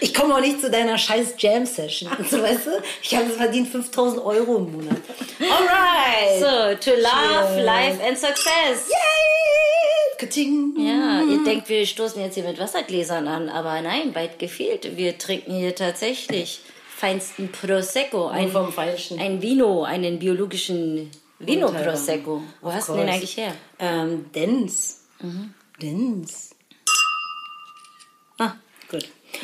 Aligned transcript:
Ich 0.00 0.14
komme 0.14 0.34
auch 0.34 0.40
nicht 0.40 0.60
zu 0.60 0.70
deiner 0.70 0.96
scheiß 0.98 1.34
Jam-Session. 1.38 2.10
So, 2.30 2.42
weißt 2.42 2.66
du? 2.66 2.70
Ich 3.02 3.14
habe 3.14 3.28
verdient 3.30 3.68
5000 3.68 4.24
Euro 4.24 4.56
im 4.56 4.72
Monat. 4.72 4.96
Alright. 5.40 6.40
So, 6.40 6.90
to 6.90 6.96
love, 6.96 7.54
Cheers. 7.54 7.64
life 7.64 8.06
and 8.06 8.18
success. 8.18 8.88
Yay! 8.88 10.18
Kating. 10.18 10.74
Ja, 10.78 11.22
ihr 11.22 11.44
denkt, 11.44 11.68
wir 11.68 11.86
stoßen 11.86 12.20
jetzt 12.22 12.34
hier 12.34 12.44
mit 12.44 12.58
Wassergläsern 12.58 13.28
an, 13.28 13.48
aber 13.48 13.80
nein, 13.82 14.14
weit 14.14 14.38
gefehlt. 14.38 14.96
Wir 14.96 15.18
trinken 15.18 15.52
hier 15.52 15.74
tatsächlich 15.74 16.60
feinsten 16.96 17.52
Prosecco. 17.52 18.28
Ein, 18.28 18.50
vom 18.50 18.72
Falschen. 18.72 19.18
Ein 19.18 19.42
Vino, 19.42 19.84
einen 19.84 20.18
biologischen 20.18 21.10
Vino 21.38 21.70
Prosecco. 21.70 22.42
Wo 22.62 22.72
hast 22.72 22.88
du 22.88 22.94
den 22.94 23.08
eigentlich 23.08 23.36
her? 23.36 23.52
Ähm, 23.78 24.26
Dens. 24.34 25.02
Mhm. 25.20 25.52
Dens. 25.80 26.55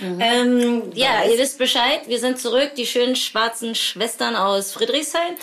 Mhm. 0.01 0.21
Ähm, 0.21 0.83
ja, 0.95 1.25
ihr 1.25 1.39
wisst 1.39 1.59
Bescheid. 1.59 2.03
Wir 2.07 2.19
sind 2.19 2.39
zurück, 2.39 2.73
die 2.77 2.87
schönen 2.87 3.17
schwarzen 3.17 3.75
Schwestern 3.75 4.37
aus 4.37 4.73
Friedrichshain. 4.73 5.37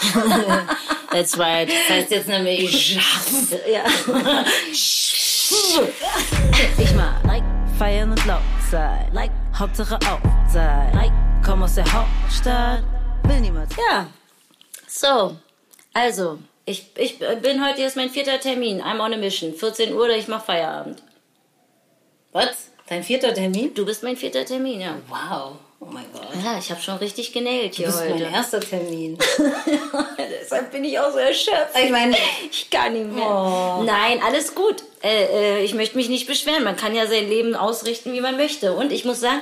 That's 1.12 1.38
right. 1.38 1.70
Das 1.70 1.90
heißt 1.90 2.12
jetzt 2.12 2.28
nämlich 2.28 2.96
ja. 3.72 3.84
ich 6.78 6.94
mal 6.96 7.20
like 7.26 7.44
feiern 7.78 8.12
und 8.12 8.26
laut 8.26 8.42
sein. 8.70 9.08
Like 9.14 9.32
Hauptsache 9.58 9.96
auch 9.96 10.20
sein. 10.52 10.94
Like 10.94 11.12
komm 11.46 11.64
aus 11.64 11.76
der 11.76 11.92
Hauptstadt. 11.92 12.84
Will 13.24 13.42
niemand. 13.42 13.72
Ja. 13.92 14.08
So, 14.88 15.38
also 15.94 16.40
ich, 16.66 16.92
ich 16.98 17.18
bin 17.18 17.66
heute 17.66 17.82
jetzt 17.82 17.96
mein 17.96 18.10
vierter 18.10 18.40
Termin. 18.40 18.82
I'm 18.82 19.00
on 19.00 19.14
a 19.14 19.18
mission. 19.18 19.54
14 19.54 19.94
Uhr, 19.94 20.10
ich 20.10 20.28
mach 20.28 20.46
Feierabend. 20.46 21.02
Was? 22.32 22.69
Dein 22.90 23.04
vierter 23.04 23.36
Termin? 23.36 23.72
Du 23.76 23.86
bist 23.86 24.02
mein 24.02 24.18
vierter 24.18 24.44
Termin, 24.44 24.82
ja. 24.82 24.98
Wow. 25.08 25.58
Oh 25.80 25.86
mein 25.86 26.06
Gott. 26.12 26.24
Ja, 26.44 26.58
ich 26.58 26.72
habe 26.72 26.82
schon 26.82 26.98
richtig 26.98 27.32
genäht 27.32 27.76
hier 27.76 27.88
heute. 27.88 27.96
Das 27.96 28.04
ist 28.04 28.24
mein 28.24 28.34
erster 28.34 28.60
Termin. 28.60 29.18
Deshalb 30.42 30.72
bin 30.72 30.84
ich 30.84 31.00
auch 31.00 31.12
so 31.12 31.20
erschöpft. 31.20 31.78
Ich 31.82 31.92
meine, 31.92 32.18
ich 32.52 32.68
kann 32.72 32.94
nicht 32.94 33.14
mehr. 33.14 33.24
Oh. 33.24 33.84
Nein, 33.84 34.20
alles 34.26 34.56
gut. 34.56 34.84
Äh, 35.04 35.60
äh, 35.60 35.64
ich 35.64 35.76
möchte 35.76 35.98
mich 35.98 36.10
nicht 36.10 36.26
beschweren. 36.26 36.64
Man 36.64 36.76
kann 36.76 36.96
ja 36.96 37.06
sein 37.06 37.30
Leben 37.30 37.56
ausrichten, 37.56 38.12
wie 38.14 38.22
man 38.22 38.38
möchte. 38.38 38.74
Und 38.74 38.92
ich 38.92 39.06
muss 39.06 39.20
sagen, 39.20 39.42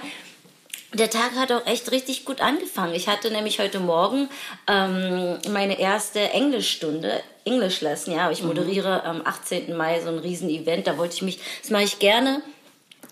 der 0.94 1.10
Tag 1.10 1.36
hat 1.36 1.52
auch 1.54 1.66
echt 1.66 1.90
richtig 1.92 2.26
gut 2.26 2.42
angefangen. 2.42 2.94
Ich 2.96 3.08
hatte 3.08 3.32
nämlich 3.32 3.60
heute 3.60 3.80
Morgen 3.80 4.30
ähm, 4.68 5.38
meine 5.50 5.80
erste 5.80 6.20
Englischstunde, 6.20 7.22
English 7.46 7.80
Lesson, 7.80 8.14
ja. 8.14 8.30
Ich 8.30 8.42
mhm. 8.42 8.50
moderiere 8.50 9.06
am 9.06 9.22
18. 9.24 9.76
Mai 9.76 10.02
so 10.02 10.10
ein 10.10 10.20
Riesen-Event. 10.20 10.86
Da 10.86 10.98
wollte 10.98 11.16
ich 11.16 11.22
mich, 11.22 11.40
das 11.62 11.72
mache 11.72 11.84
ich 11.84 12.00
gerne. 12.00 12.42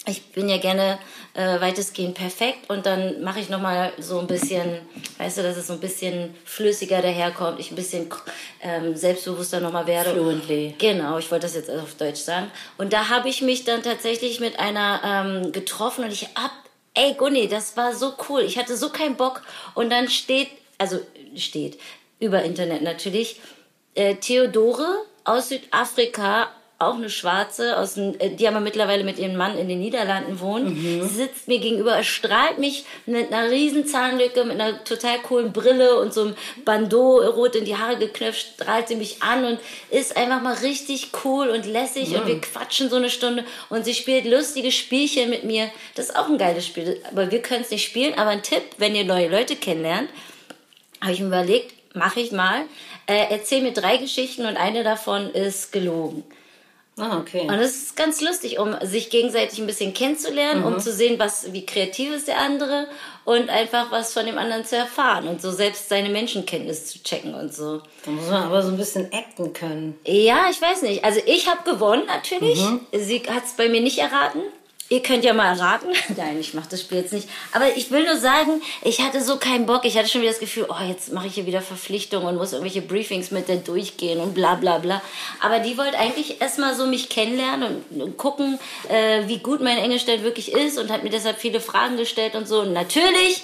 Ich 0.08 0.32
bin 0.32 0.50
ja 0.50 0.58
gerne 0.58 1.00
äh, 1.34 1.60
weitestgehend 1.60 2.16
perfekt 2.16 2.70
und 2.70 2.86
dann 2.86 3.24
mache 3.24 3.40
ich 3.40 3.50
nochmal 3.50 3.92
so 3.98 4.20
ein 4.20 4.28
bisschen, 4.28 4.80
weißt 5.18 5.40
du, 5.40 5.44
dass 5.44 5.58
es 5.58 5.68
so 5.68 5.74
ein 5.74 5.80
bisschen 5.80 6.36
flüssiger 6.46 7.02
daherkommt, 7.02 7.60
ich 7.60 7.72
ein 7.72 7.76
bisschen 7.76 8.08
ähm, 8.62 8.96
selbstbewusster 8.96 9.60
nochmal 9.60 9.88
werde. 9.88 10.12
Fluently. 10.12 10.76
Genau, 10.78 11.18
ich 11.18 11.32
wollte 11.32 11.48
das 11.48 11.56
jetzt 11.56 11.72
auf 11.72 11.96
Deutsch 11.96 12.20
sagen. 12.20 12.52
Und 12.78 12.94
da 12.94 13.10
habe 13.10 13.30
ich 13.30 13.42
mich 13.42 13.64
dann 13.64 13.82
tatsächlich 13.82 14.40
mit 14.40 14.60
einer 14.60 15.02
ähm, 15.04 15.52
getroffen 15.52 16.04
und 16.04 16.12
ich 16.12 16.28
hab 16.36 16.52
ey 16.96 17.14
Gunni, 17.14 17.48
das 17.48 17.78
war 17.78 17.94
so 17.94 18.14
cool. 18.30 18.42
Ich 18.42 18.58
hatte 18.58 18.76
so 18.76 18.90
keinen 18.90 19.16
Bock. 19.16 19.44
Und 19.76 19.92
dann 19.92 20.10
steht, 20.10 20.48
also 20.78 21.00
steht, 21.36 21.80
über 22.20 22.44
Internet 22.44 22.82
natürlich, 22.82 23.40
äh, 23.94 24.16
Theodore 24.16 24.88
aus 25.24 25.50
Südafrika, 25.50 26.50
auch 26.78 26.96
eine 26.96 27.10
Schwarze, 27.10 27.78
aus 27.78 27.98
äh, 27.98 28.32
die 28.32 28.48
aber 28.48 28.60
mittlerweile 28.60 29.06
mit 29.06 29.18
ihrem 29.18 29.38
Mann 29.38 29.58
in 29.58 29.70
den 29.70 29.80
Niederlanden 29.80 30.40
wohnt, 30.42 30.76
mhm. 30.76 31.08
sitzt 31.08 31.48
mir 31.48 31.60
gegenüber, 31.60 32.04
strahlt 32.04 32.60
mich 32.60 32.86
mit 33.06 33.32
einer 33.32 33.50
riesen 33.50 33.88
Zahnlücke, 33.88 34.44
mit 34.44 34.60
einer 34.60 34.84
total 34.84 35.20
coolen 35.20 35.54
Brille 35.54 35.98
und 36.00 36.14
so 36.14 36.22
einem 36.22 36.36
Bandeau 36.66 37.22
rot 37.22 37.56
in 37.56 37.64
die 37.64 37.78
Haare 37.78 37.98
geknöpft, 37.98 38.56
strahlt 38.56 38.90
sie 38.90 38.98
mich 38.98 39.24
an 39.24 39.46
und 39.46 39.60
ist 39.90 40.18
einfach 40.18 40.42
mal 40.42 40.56
richtig 40.56 41.12
cool 41.24 41.48
und 41.48 41.66
lässig 41.66 42.10
mhm. 42.10 42.16
und 42.16 42.28
wir 42.28 42.42
quatschen 42.42 42.90
so 42.90 42.98
eine 42.98 43.10
Stunde 43.10 43.46
und 43.70 43.86
sie 43.86 43.94
spielt 43.94 44.26
lustige 44.26 44.72
Spielchen 44.72 45.30
mit 45.30 45.46
mir. 45.46 45.72
Das 45.96 46.08
ist 46.10 46.16
auch 46.18 46.28
ein 46.28 46.38
geiles 46.38 46.66
Spiel, 46.66 47.02
aber 47.10 47.32
wir 47.32 47.42
können 47.42 47.62
es 47.62 47.72
nicht 47.72 47.86
spielen. 47.86 48.18
Aber 48.18 48.32
ein 48.32 48.44
Tipp, 48.44 48.64
wenn 48.78 48.96
ihr 48.96 49.06
neue 49.06 49.30
Leute 49.30 49.56
kennenlernt, 49.56 50.10
habe 51.02 51.14
ich 51.14 51.20
mir 51.20 51.28
überlegt, 51.28 51.74
mache 51.96 52.20
ich 52.20 52.32
mal. 52.32 52.64
Äh, 53.08 53.28
erzähl 53.30 53.62
mir 53.62 53.72
drei 53.72 53.98
Geschichten 53.98 54.46
und 54.46 54.58
eine 54.58 54.84
davon 54.84 55.30
ist 55.32 55.72
gelogen. 55.72 56.24
Ah, 56.98 57.18
okay. 57.20 57.42
Und 57.42 57.58
das 57.58 57.72
ist 57.72 57.98
ganz 57.98 58.22
lustig, 58.22 58.58
um 58.58 58.74
sich 58.82 59.10
gegenseitig 59.10 59.60
ein 59.60 59.68
bisschen 59.68 59.94
kennenzulernen, 59.94 60.62
mhm. 60.62 60.68
um 60.68 60.80
zu 60.80 60.94
sehen, 60.94 61.20
was, 61.20 61.52
wie 61.52 61.66
kreativ 61.66 62.14
ist 62.14 62.30
der 62.30 62.40
andere 62.40 62.88
und 63.26 63.50
einfach 63.50 63.92
was 63.92 64.14
von 64.14 64.26
dem 64.26 64.38
anderen 64.38 64.64
zu 64.64 64.78
erfahren 64.78 65.28
und 65.28 65.42
so 65.42 65.52
selbst 65.52 65.90
seine 65.90 66.10
Menschenkenntnis 66.10 66.86
zu 66.88 67.04
checken 67.04 67.36
und 67.36 67.54
so. 67.54 67.82
Da 68.06 68.12
muss 68.12 68.30
man 68.30 68.44
aber 68.44 68.64
so 68.64 68.70
ein 68.70 68.78
bisschen 68.78 69.10
acten 69.12 69.52
können. 69.52 70.00
Ja, 70.06 70.48
ich 70.50 70.62
weiß 70.62 70.84
nicht. 70.84 71.04
Also 71.04 71.20
ich 71.26 71.50
habe 71.50 71.70
gewonnen 71.70 72.06
natürlich. 72.08 72.62
Mhm. 72.62 72.80
Sie 72.94 73.24
hat 73.28 73.44
es 73.46 73.54
bei 73.54 73.68
mir 73.68 73.82
nicht 73.82 73.98
erraten. 73.98 74.42
Ihr 74.88 75.02
könnt 75.02 75.24
ja 75.24 75.34
mal 75.34 75.58
erraten. 75.58 75.90
Nein, 76.16 76.40
ich 76.40 76.54
mache 76.54 76.70
das 76.70 76.82
Spiel 76.82 77.00
jetzt 77.00 77.12
nicht. 77.12 77.28
Aber 77.54 77.76
ich 77.76 77.90
will 77.90 78.06
nur 78.06 78.18
sagen, 78.18 78.62
ich 78.84 79.02
hatte 79.02 79.20
so 79.24 79.38
keinen 79.38 79.66
Bock. 79.66 79.84
Ich 79.84 79.98
hatte 79.98 80.08
schon 80.08 80.22
wieder 80.22 80.30
das 80.30 80.40
Gefühl, 80.40 80.68
oh, 80.70 80.84
jetzt 80.88 81.12
mache 81.12 81.26
ich 81.26 81.34
hier 81.34 81.48
wieder 81.48 81.62
Verpflichtungen 81.62 82.28
und 82.28 82.36
muss 82.36 82.54
irgendwelche 82.54 82.84
Briefings 82.84 83.32
mit 83.32 83.48
der 83.48 83.58
durchgehen 83.58 84.20
und 84.20 84.36
bla 84.36 84.54
bla 84.54 84.78
bla. 84.78 85.02
Aber 85.42 85.58
die 85.58 85.78
wollte 85.80 85.98
eigentlich 85.98 86.40
erstmal 86.40 86.76
so 86.76 86.86
mich 86.86 87.10
kennenlernen 87.10 87.84
und, 87.90 88.02
und 88.02 88.18
gucken, 88.18 88.60
äh, 88.90 89.28
wie 89.28 89.40
gut 89.40 89.60
mein 89.60 89.80
Englisch 89.80 90.06
denn 90.06 90.22
wirklich 90.22 90.52
ist 90.52 90.78
und 90.78 90.92
hat 90.92 91.04
mir 91.04 91.10
deshalb 91.10 91.40
viele 91.40 91.62
Fragen 91.62 91.98
gestellt 91.98 92.36
und 92.36 92.48
so. 92.48 92.62
Und 92.62 92.74
natürlich 92.74 93.44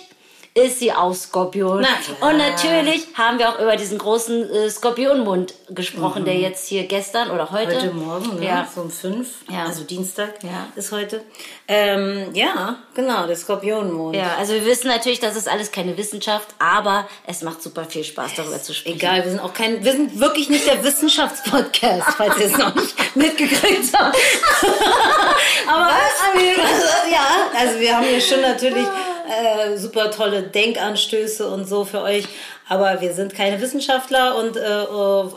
ist 0.53 0.79
sie 0.79 0.91
auch 0.91 1.13
Skorpion. 1.13 1.81
Na 1.81 2.27
und 2.27 2.37
natürlich 2.37 3.07
haben 3.17 3.39
wir 3.39 3.49
auch 3.49 3.59
über 3.59 3.77
diesen 3.77 3.97
großen 3.97 4.49
äh, 4.49 4.69
Skorpionmund 4.69 5.53
gesprochen, 5.69 6.23
mhm. 6.23 6.25
der 6.25 6.35
jetzt 6.35 6.67
hier 6.67 6.87
gestern 6.87 7.31
oder 7.31 7.51
heute. 7.51 7.75
Heute 7.75 7.93
Morgen, 7.93 8.39
ne? 8.39 8.45
ja. 8.45 8.67
so 8.73 8.81
um 8.81 8.91
fünf, 8.91 9.29
ja. 9.49 9.63
also 9.65 9.85
Dienstag 9.85 10.43
ja. 10.43 10.67
ist 10.75 10.91
heute. 10.91 11.23
Ähm, 11.69 12.31
ja, 12.33 12.79
genau, 12.93 13.27
der 13.27 13.37
Skorpionmond. 13.37 14.13
Ja, 14.13 14.35
also 14.37 14.53
wir 14.53 14.65
wissen 14.65 14.87
natürlich, 14.89 15.21
das 15.21 15.37
ist 15.37 15.47
alles 15.47 15.71
keine 15.71 15.95
Wissenschaft, 15.95 16.49
aber 16.59 17.07
es 17.25 17.43
macht 17.43 17.61
super 17.61 17.85
viel 17.85 18.03
Spaß, 18.03 18.31
darüber 18.35 18.61
zu 18.61 18.73
sprechen. 18.73 18.97
Egal, 18.97 19.23
wir 19.23 19.31
sind 19.31 19.39
auch 19.39 19.53
kein, 19.53 19.85
wir 19.85 19.93
sind 19.93 20.19
wirklich 20.19 20.49
nicht 20.49 20.67
der 20.67 20.83
Wissenschaftspodcast, 20.83 22.09
falls 22.17 22.37
ihr 22.39 22.47
es 22.47 22.57
noch 22.57 22.75
nicht 22.75 23.15
mitgekriegt 23.15 23.97
habt. 23.97 24.17
aber, 25.67 25.81
aber 25.85 27.09
ja, 27.09 27.27
also 27.57 27.79
wir 27.79 27.95
haben 27.95 28.05
hier 28.05 28.19
schon 28.19 28.41
natürlich 28.41 28.87
äh, 29.31 29.77
super 29.77 30.11
tolle 30.11 30.43
Denkanstöße 30.43 31.47
und 31.47 31.67
so 31.67 31.85
für 31.85 32.01
euch. 32.01 32.25
Aber 32.69 33.01
wir 33.01 33.13
sind 33.13 33.35
keine 33.35 33.59
Wissenschaftler 33.59 34.37
und 34.37 34.55
äh, 34.55 34.61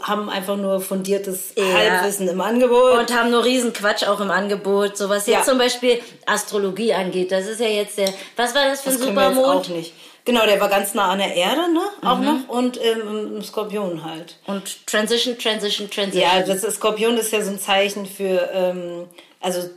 haben 0.02 0.30
einfach 0.30 0.56
nur 0.56 0.80
fundiertes 0.80 1.52
ja. 1.56 1.64
Halbwissen 1.64 2.28
im 2.28 2.40
Angebot. 2.40 2.98
Und 2.98 3.14
haben 3.14 3.30
nur 3.30 3.44
Riesenquatsch 3.44 4.04
auch 4.04 4.20
im 4.20 4.30
Angebot. 4.30 4.96
So 4.96 5.08
was 5.08 5.26
jetzt 5.26 5.38
ja. 5.38 5.42
zum 5.42 5.58
Beispiel 5.58 6.00
Astrologie 6.26 6.94
angeht. 6.94 7.32
Das 7.32 7.46
ist 7.46 7.60
ja 7.60 7.66
jetzt 7.66 7.98
der. 7.98 8.12
Was 8.36 8.54
war 8.54 8.66
das 8.66 8.82
für 8.82 8.90
ein 8.90 8.98
das 8.98 9.06
Supermond? 9.06 9.46
auch 9.46 9.68
nicht. 9.68 9.94
Genau, 10.24 10.46
der 10.46 10.58
war 10.58 10.70
ganz 10.70 10.94
nah 10.94 11.10
an 11.10 11.18
der 11.18 11.34
Erde, 11.34 11.72
ne? 11.72 11.82
Auch 12.02 12.18
mhm. 12.18 12.24
noch. 12.24 12.48
Und 12.48 12.80
ähm, 12.82 13.36
im 13.36 13.42
Skorpion 13.42 14.04
halt. 14.04 14.36
Und 14.46 14.86
Transition, 14.86 15.38
Transition, 15.38 15.90
Transition. 15.90 16.22
Ja, 16.22 16.40
das 16.42 16.62
Skorpion 16.62 17.18
ist 17.18 17.32
ja 17.32 17.42
so 17.42 17.50
ein 17.50 17.60
Zeichen 17.60 18.06
für 18.06 18.48
ähm, 18.54 19.06
also 19.44 19.68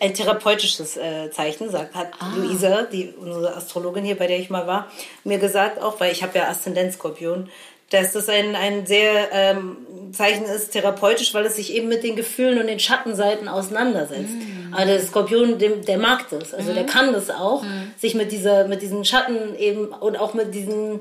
ein 0.00 0.14
therapeutisches 0.14 0.96
äh, 0.96 1.30
Zeichen, 1.30 1.70
sagt, 1.70 1.94
hat 1.94 2.08
ah. 2.18 2.32
Luisa, 2.34 2.82
die, 2.82 3.12
unsere 3.18 3.54
Astrologin 3.54 4.04
hier, 4.04 4.16
bei 4.16 4.26
der 4.26 4.38
ich 4.38 4.48
mal 4.48 4.66
war, 4.66 4.90
mir 5.24 5.38
gesagt, 5.38 5.80
auch 5.80 6.00
weil 6.00 6.12
ich 6.12 6.22
habe 6.22 6.38
ja 6.38 6.48
Aszendenzskorpion, 6.48 7.50
dass 7.90 8.12
das 8.12 8.30
ein, 8.30 8.56
ein 8.56 8.86
sehr 8.86 9.28
ähm, 9.32 9.76
Zeichen 10.12 10.46
ist, 10.46 10.70
therapeutisch, 10.70 11.34
weil 11.34 11.44
es 11.44 11.56
sich 11.56 11.74
eben 11.74 11.88
mit 11.88 12.02
den 12.02 12.16
Gefühlen 12.16 12.58
und 12.58 12.66
den 12.66 12.80
Schattenseiten 12.80 13.48
auseinandersetzt. 13.48 14.32
Mhm. 14.32 14.72
Aber 14.72 14.86
der 14.86 15.00
Skorpion, 15.00 15.58
dem, 15.58 15.84
der 15.84 15.98
mag 15.98 16.30
das, 16.30 16.54
also 16.54 16.70
mhm. 16.70 16.74
der 16.74 16.86
kann 16.86 17.12
das 17.12 17.28
auch, 17.28 17.62
mhm. 17.62 17.92
sich 17.98 18.14
mit 18.14 18.32
dieser, 18.32 18.66
mit 18.66 18.80
diesen 18.80 19.04
Schatten 19.04 19.54
eben 19.58 19.88
und 19.88 20.18
auch 20.18 20.32
mit 20.32 20.54
diesen 20.54 21.00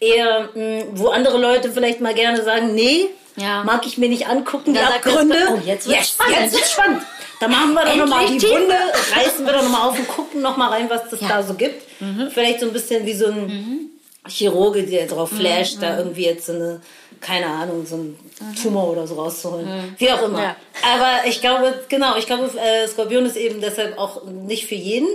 eher, 0.00 0.48
mh, 0.54 0.84
wo 0.94 1.08
andere 1.08 1.38
Leute 1.38 1.70
vielleicht 1.70 2.00
mal 2.00 2.14
gerne 2.14 2.42
sagen, 2.42 2.74
nee, 2.74 3.10
ja. 3.36 3.62
mag 3.64 3.86
ich 3.86 3.98
mir 3.98 4.08
nicht 4.08 4.26
angucken, 4.26 4.72
die 4.72 4.80
Abgründe. 4.80 5.36
oh, 5.50 5.58
jetzt 5.66 5.86
wird's 5.86 5.98
yes, 5.98 6.08
spannend. 6.08 6.40
Jetzt 6.40 6.54
wird's 6.54 6.72
spannend. 6.72 7.02
Da 7.42 7.48
machen 7.48 7.74
wir 7.74 7.84
doch 7.84 7.96
nochmal 7.96 8.24
die 8.26 8.40
Wunde, 8.40 8.76
reißen 9.16 9.44
wir 9.44 9.52
doch 9.52 9.64
nochmal 9.64 9.88
auf 9.88 9.98
und 9.98 10.06
gucken 10.06 10.42
nochmal 10.42 10.68
rein, 10.68 10.88
was 10.88 11.08
das 11.10 11.20
ja. 11.20 11.26
da 11.26 11.42
so 11.42 11.54
gibt. 11.54 11.82
Mhm. 12.00 12.30
Vielleicht 12.30 12.60
so 12.60 12.66
ein 12.66 12.72
bisschen 12.72 13.04
wie 13.04 13.14
so 13.14 13.26
ein 13.26 13.46
mhm. 13.46 13.80
Chirurge, 14.28 14.84
der 14.84 15.08
drauf 15.08 15.32
mhm. 15.32 15.38
flasht, 15.38 15.78
mhm. 15.78 15.80
da 15.80 15.98
irgendwie 15.98 16.24
jetzt 16.24 16.46
so 16.46 16.52
eine, 16.52 16.80
keine 17.20 17.46
Ahnung, 17.46 17.84
so 17.84 17.96
ein 17.96 18.16
mhm. 18.40 18.54
Tumor 18.62 18.90
oder 18.90 19.08
so 19.08 19.16
rauszuholen. 19.16 19.66
Mhm. 19.66 19.94
Wie 19.98 20.12
auch 20.12 20.22
immer. 20.22 20.40
Ja. 20.40 20.56
Aber 20.84 21.26
ich 21.28 21.40
glaube, 21.40 21.80
genau, 21.88 22.16
ich 22.16 22.26
glaube, 22.26 22.44
äh, 22.44 22.86
Skorpion 22.86 23.26
ist 23.26 23.36
eben 23.36 23.60
deshalb 23.60 23.98
auch 23.98 24.22
nicht 24.24 24.66
für 24.66 24.76
jeden, 24.76 25.08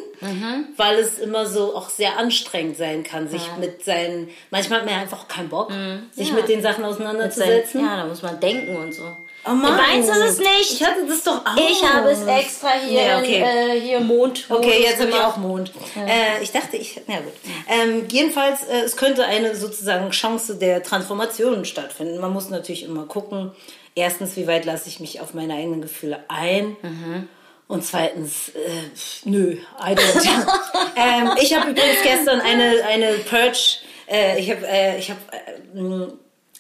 weil 0.75 0.99
es 0.99 1.19
immer 1.19 1.45
so 1.45 1.77
auch 1.77 1.89
sehr 1.89 2.17
anstrengend 2.17 2.75
sein 2.75 3.03
kann, 3.03 3.29
sich 3.29 3.47
ja. 3.47 3.55
mit 3.57 3.85
seinen, 3.85 4.27
manchmal 4.51 4.79
hat 4.79 4.85
man 4.85 4.95
ja 4.95 5.01
einfach 5.01 5.29
keinen 5.29 5.47
Bock, 5.47 5.71
sich 6.11 6.33
mit 6.33 6.49
den 6.49 6.61
Sachen 6.61 6.83
auseinanderzusetzen. 6.83 7.79
Seinen, 7.79 7.89
ja, 7.89 8.01
da 8.01 8.05
muss 8.05 8.21
man 8.21 8.37
denken 8.41 8.75
und 8.75 8.93
so. 8.93 9.15
Oh 9.49 9.53
Mann. 9.53 9.77
Meins 9.77 10.07
ist 10.09 10.17
es 10.17 10.37
nicht. 10.39 10.73
Ich 10.73 10.83
hatte 10.83 11.05
das 11.07 11.23
doch 11.23 11.45
auch. 11.45 11.57
Ich 11.57 11.83
habe 11.83 12.09
es 12.11 12.25
extra 12.25 12.71
hier, 12.85 13.01
Ja, 13.01 13.19
okay. 13.19 13.41
äh, 13.41 13.79
hier 13.79 13.99
Mond. 13.99 14.45
Okay, 14.49 14.83
jetzt 14.83 14.99
habe 14.99 15.09
ich 15.09 15.15
auch 15.15 15.37
Mond. 15.37 15.71
Äh, 15.95 16.41
ich 16.43 16.51
dachte, 16.51 16.77
ich, 16.77 16.99
na 17.07 17.17
gut. 17.17 17.33
Ähm, 17.69 18.05
jedenfalls, 18.09 18.63
äh, 18.63 18.81
es 18.81 18.97
könnte 18.97 19.25
eine 19.25 19.55
sozusagen 19.55 20.09
Chance 20.11 20.55
der 20.55 20.83
Transformation 20.83 21.65
stattfinden. 21.65 22.19
Man 22.19 22.33
muss 22.33 22.49
natürlich 22.49 22.83
immer 22.83 23.05
gucken. 23.05 23.51
Erstens, 23.95 24.35
wie 24.35 24.47
weit 24.47 24.65
lasse 24.65 24.89
ich 24.89 24.99
mich 24.99 25.21
auf 25.21 25.33
meine 25.33 25.55
eigenen 25.55 25.81
Gefühle 25.81 26.19
ein? 26.27 26.75
Und 27.67 27.83
zweitens, 27.83 28.49
äh, 28.49 28.59
nö, 29.25 29.57
I 29.79 29.93
don't. 29.93 30.27
ähm, 30.95 31.31
ich 31.41 31.53
habe 31.57 31.71
übrigens 31.71 32.01
gestern 32.03 32.39
eine, 32.39 32.83
eine 32.87 33.13
Purge, 33.29 33.79
äh, 34.09 34.39
ich 34.39 34.51
habe 34.51 34.65
äh, 34.67 34.99
ich 34.99 35.09
hab, 35.09 35.17
äh, 35.33 36.07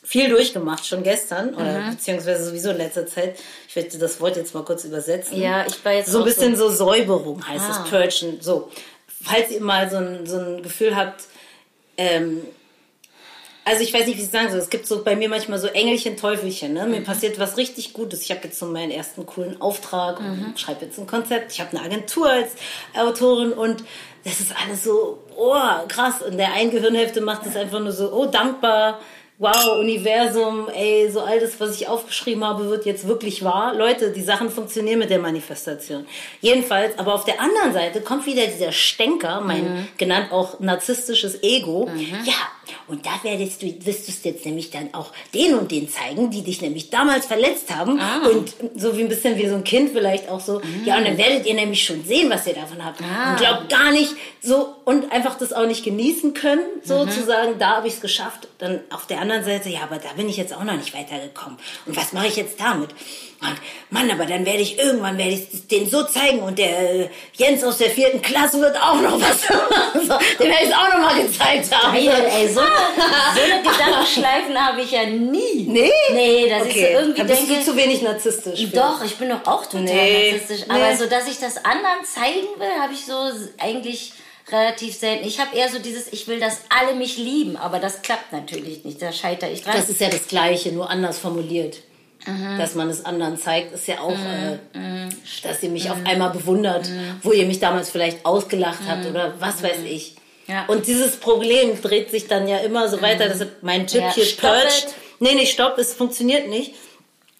viel 0.07 0.29
durchgemacht, 0.29 0.85
schon 0.87 1.03
gestern, 1.03 1.53
oder 1.53 1.89
beziehungsweise 1.91 2.45
sowieso 2.45 2.69
in 2.69 2.77
letzter 2.77 3.05
Zeit. 3.05 3.37
Ich 3.67 3.75
werde 3.75 3.97
das 3.97 4.21
Wort 4.21 4.37
jetzt 4.37 4.53
mal 4.53 4.63
kurz 4.63 4.85
übersetzen. 4.85 5.37
Ja, 5.39 5.65
ich 5.67 5.83
war 5.83 5.91
jetzt 5.91 6.09
So 6.11 6.19
ein 6.19 6.23
bisschen 6.23 6.55
so, 6.55 6.69
Säuberung 6.69 7.45
heißt 7.45 7.65
Ah. 7.67 7.83
es, 7.83 7.89
Purgen. 7.89 8.37
So, 8.39 8.71
falls 9.23 9.51
ihr 9.51 9.59
mal 9.61 9.89
so 9.89 9.97
ein, 9.97 10.25
so 10.25 10.37
ein 10.39 10.63
Gefühl 10.63 10.95
habt, 10.95 11.23
ähm, 11.97 12.41
also 13.65 13.83
ich 13.83 13.93
weiß 13.93 14.07
nicht, 14.07 14.17
wie 14.17 14.21
ich 14.23 14.29
sagen 14.29 14.49
soll. 14.49 14.59
Es 14.59 14.69
gibt 14.69 14.87
so 14.87 15.03
bei 15.03 15.17
mir 15.17 15.27
manchmal 15.27 15.59
so 15.59 15.67
Engelchen, 15.67 16.15
Teufelchen. 16.15 16.71
Ne? 16.73 16.85
Mhm. 16.85 16.91
Mir 16.91 17.01
passiert 17.01 17.37
was 17.37 17.57
richtig 17.57 17.91
Gutes. 17.91 18.21
Ich 18.21 18.31
habe 18.31 18.39
jetzt 18.45 18.57
so 18.59 18.65
meinen 18.65 18.91
ersten 18.91 19.25
coolen 19.25 19.59
Auftrag 19.59 20.21
Mhm. 20.21 20.45
und 20.45 20.59
schreibe 20.59 20.85
jetzt 20.85 20.97
ein 20.97 21.05
Konzept. 21.05 21.51
Ich 21.51 21.59
habe 21.59 21.75
eine 21.75 21.85
Agentur 21.85 22.29
als 22.29 22.51
Autorin 22.95 23.51
und 23.51 23.83
das 24.23 24.39
ist 24.39 24.53
alles 24.55 24.85
so, 24.85 25.21
oh, 25.35 25.53
krass. 25.89 26.21
Und 26.21 26.37
der 26.37 26.53
einen 26.53 26.71
Gehirnhälfte 26.71 27.19
macht 27.19 27.45
es 27.45 27.57
einfach 27.57 27.81
nur 27.81 27.91
so, 27.91 28.09
oh, 28.13 28.25
dankbar. 28.27 29.01
Wow, 29.39 29.77
Universum, 29.79 30.67
ey, 30.69 31.11
so 31.11 31.19
all 31.19 31.39
das, 31.39 31.59
was 31.59 31.75
ich 31.79 31.87
aufgeschrieben 31.87 32.43
habe, 32.43 32.69
wird 32.69 32.87
jetzt 32.87 33.07
wirklich 33.07 33.43
wahr. 33.43 33.75
Leute, 33.75 34.11
die 34.11 34.23
Sachen 34.23 34.49
funktionieren 34.49 34.97
mit 34.97 35.11
der 35.11 35.19
Manifestation. 35.19 36.07
Jedenfalls, 36.41 36.97
aber 36.97 37.13
auf 37.13 37.23
der 37.23 37.39
anderen 37.39 37.71
Seite 37.71 38.01
kommt 38.01 38.25
wieder 38.25 38.47
dieser 38.47 38.71
Stenker, 38.71 39.41
mein 39.41 39.87
genannt 39.97 40.31
auch 40.31 40.59
narzisstisches 40.59 41.43
Ego. 41.43 41.87
Ja, 42.25 42.33
und 42.87 43.05
da 43.05 43.11
werdest 43.21 43.61
du, 43.61 43.67
wirst 43.85 44.07
du 44.07 44.11
es 44.11 44.23
jetzt 44.23 44.45
nämlich 44.45 44.71
dann 44.71 44.93
auch 44.93 45.11
den 45.33 45.53
und 45.53 45.71
den 45.71 45.87
zeigen, 45.87 46.31
die 46.31 46.41
dich 46.41 46.61
nämlich 46.61 46.89
damals 46.89 47.27
verletzt 47.27 47.73
haben. 47.75 47.99
Und 48.31 48.55
so 48.75 48.97
wie 48.97 49.01
ein 49.01 49.09
bisschen 49.09 49.37
wie 49.37 49.47
so 49.47 49.53
ein 49.55 49.63
Kind 49.63 49.91
vielleicht 49.91 50.29
auch 50.29 50.39
so, 50.39 50.61
ja, 50.83 50.97
und 50.97 51.05
dann 51.05 51.17
werdet 51.17 51.45
ihr 51.45 51.53
nämlich 51.53 51.83
schon 51.83 52.03
sehen, 52.03 52.29
was 52.31 52.47
ihr 52.47 52.55
davon 52.55 52.83
habt. 52.83 53.01
Und 53.01 53.37
glaubt 53.37 53.69
gar 53.69 53.91
nicht 53.91 54.15
so 54.41 54.73
und 54.83 55.11
einfach 55.11 55.37
das 55.37 55.53
auch 55.53 55.67
nicht 55.67 55.83
genießen 55.83 56.33
können, 56.33 56.65
so 56.83 57.05
zu 57.05 57.23
sagen, 57.23 57.55
da 57.59 57.77
habe 57.77 57.87
ich 57.87 57.93
es 57.93 58.01
geschafft. 58.01 58.47
Dann 58.57 58.79
auf 58.89 59.05
der 59.05 59.19
anderen 59.19 59.26
Seite, 59.43 59.69
ja, 59.69 59.81
aber 59.83 59.97
da 59.97 60.09
bin 60.15 60.27
ich 60.29 60.37
jetzt 60.37 60.53
auch 60.53 60.63
noch 60.63 60.75
nicht 60.75 60.93
weitergekommen. 60.93 61.57
Und 61.85 61.95
was 61.95 62.13
mache 62.13 62.27
ich 62.27 62.35
jetzt 62.35 62.59
damit? 62.59 62.89
Und 63.39 63.55
Mann, 63.91 64.09
aber 64.09 64.25
dann 64.25 64.45
werde 64.47 64.61
ich 64.61 64.79
irgendwann 64.79 65.17
werde 65.19 65.31
ich 65.33 65.67
den 65.67 65.87
so 65.87 66.03
zeigen 66.03 66.39
und 66.39 66.57
der 66.57 66.91
äh, 67.01 67.09
Jens 67.33 67.63
aus 67.63 67.77
der 67.77 67.91
vierten 67.91 68.19
Klasse 68.21 68.59
wird 68.59 68.75
auch 68.81 68.99
noch 68.99 69.21
was. 69.21 69.41
so, 70.07 70.17
den 70.39 70.49
werde 70.51 70.65
ich 70.65 70.73
auch 70.75 70.87
noch 70.89 70.99
mal 70.99 71.21
gezeigt 71.21 71.71
haben. 71.71 71.93
Geil, 71.93 72.27
ey, 72.31 72.47
so, 72.47 72.61
so 73.35 73.41
eine 73.41 73.61
Gedankenschleifen 73.61 74.57
habe 74.57 74.81
ich 74.81 74.91
ja 74.91 75.05
nie. 75.05 75.65
Nee? 75.67 75.91
Nee, 76.13 76.49
dass 76.49 76.65
ich 76.67 76.73
so 76.73 76.79
irgendwie 76.79 77.17
dann 77.19 77.27
bist 77.27 77.41
denke, 77.47 77.55
du 77.59 77.63
zu 77.63 77.77
wenig 77.77 78.01
narzisstisch. 78.01 78.59
für. 78.65 78.75
Doch, 78.75 79.03
ich 79.03 79.15
bin 79.17 79.29
doch 79.29 79.45
auch 79.45 79.65
total 79.65 79.81
Nee, 79.83 80.31
narzisstisch. 80.31 80.67
nee. 80.67 80.73
Aber 80.73 80.97
so, 80.97 81.05
dass 81.05 81.27
ich 81.27 81.39
das 81.39 81.57
anderen 81.57 82.03
zeigen 82.05 82.47
will, 82.57 82.81
habe 82.81 82.93
ich 82.93 83.05
so 83.05 83.29
eigentlich 83.59 84.13
relativ 84.51 84.97
selten. 84.97 85.27
Ich 85.27 85.39
habe 85.39 85.55
eher 85.55 85.69
so 85.69 85.79
dieses, 85.79 86.11
ich 86.11 86.27
will, 86.27 86.39
dass 86.39 86.61
alle 86.69 86.95
mich 86.95 87.17
lieben, 87.17 87.57
aber 87.57 87.79
das 87.79 88.01
klappt 88.01 88.31
natürlich 88.31 88.85
nicht. 88.85 89.01
Da 89.01 89.11
scheitere 89.11 89.51
ich 89.51 89.63
dran. 89.63 89.75
Das 89.75 89.89
ist 89.89 89.99
ja 89.99 90.09
das 90.09 90.27
Gleiche, 90.27 90.71
nur 90.71 90.89
anders 90.89 91.17
formuliert. 91.19 91.77
Dass 92.57 92.75
man 92.75 92.89
es 92.89 93.05
anderen 93.05 93.37
zeigt, 93.37 93.73
ist 93.73 93.87
ja 93.87 94.01
auch, 94.01 94.11
äh, 94.11 94.57
dass 95.43 95.63
ihr 95.63 95.69
mich 95.69 95.89
auf 95.89 95.99
einmal 96.03 96.31
bewundert, 96.31 96.89
wo 97.23 97.31
ihr 97.31 97.45
mich 97.45 97.59
damals 97.59 97.89
vielleicht 97.89 98.25
ausgelacht 98.25 98.79
habt 98.85 99.05
oder 99.05 99.35
was 99.39 99.63
weiß 99.63 99.77
ich. 99.85 100.15
Ja. 100.47 100.65
Und 100.67 100.87
dieses 100.87 101.17
Problem 101.17 101.81
dreht 101.81 102.11
sich 102.11 102.27
dann 102.27 102.47
ja 102.47 102.57
immer 102.57 102.89
so 102.89 103.01
weiter. 103.01 103.29
Deshalb 103.29 103.63
mein 103.63 103.87
Tipp 103.87 104.01
Ja, 104.01 104.13
hier, 104.13 104.25
Purge. 104.37 104.87
Nee, 105.19 105.35
nee, 105.35 105.45
stopp, 105.45 105.77
es 105.77 105.93
funktioniert 105.93 106.49
nicht. 106.49 106.73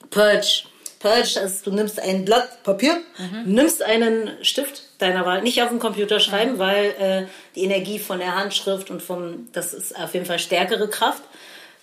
Purge. 0.10 0.63
Purge 0.99 1.39
ist, 1.39 1.65
du 1.65 1.71
nimmst 1.71 1.99
ein 1.99 2.25
Blatt 2.25 2.63
Papier, 2.63 2.97
nimmst 3.45 3.83
einen 3.83 4.31
Stift 4.41 4.83
deiner 4.97 5.25
Wahl, 5.25 5.41
nicht 5.44 5.61
auf 5.61 5.69
dem 5.69 5.79
Computer 5.79 6.19
schreiben, 6.19 6.57
weil 6.57 6.85
äh, 6.99 7.27
die 7.55 7.63
Energie 7.63 7.99
von 7.99 8.19
der 8.19 8.35
Handschrift 8.35 8.89
und 8.89 9.01
vom, 9.01 9.47
das 9.53 9.73
ist 9.73 9.95
auf 9.95 10.13
jeden 10.13 10.25
Fall 10.25 10.39
stärkere 10.39 10.88
Kraft. 10.89 11.21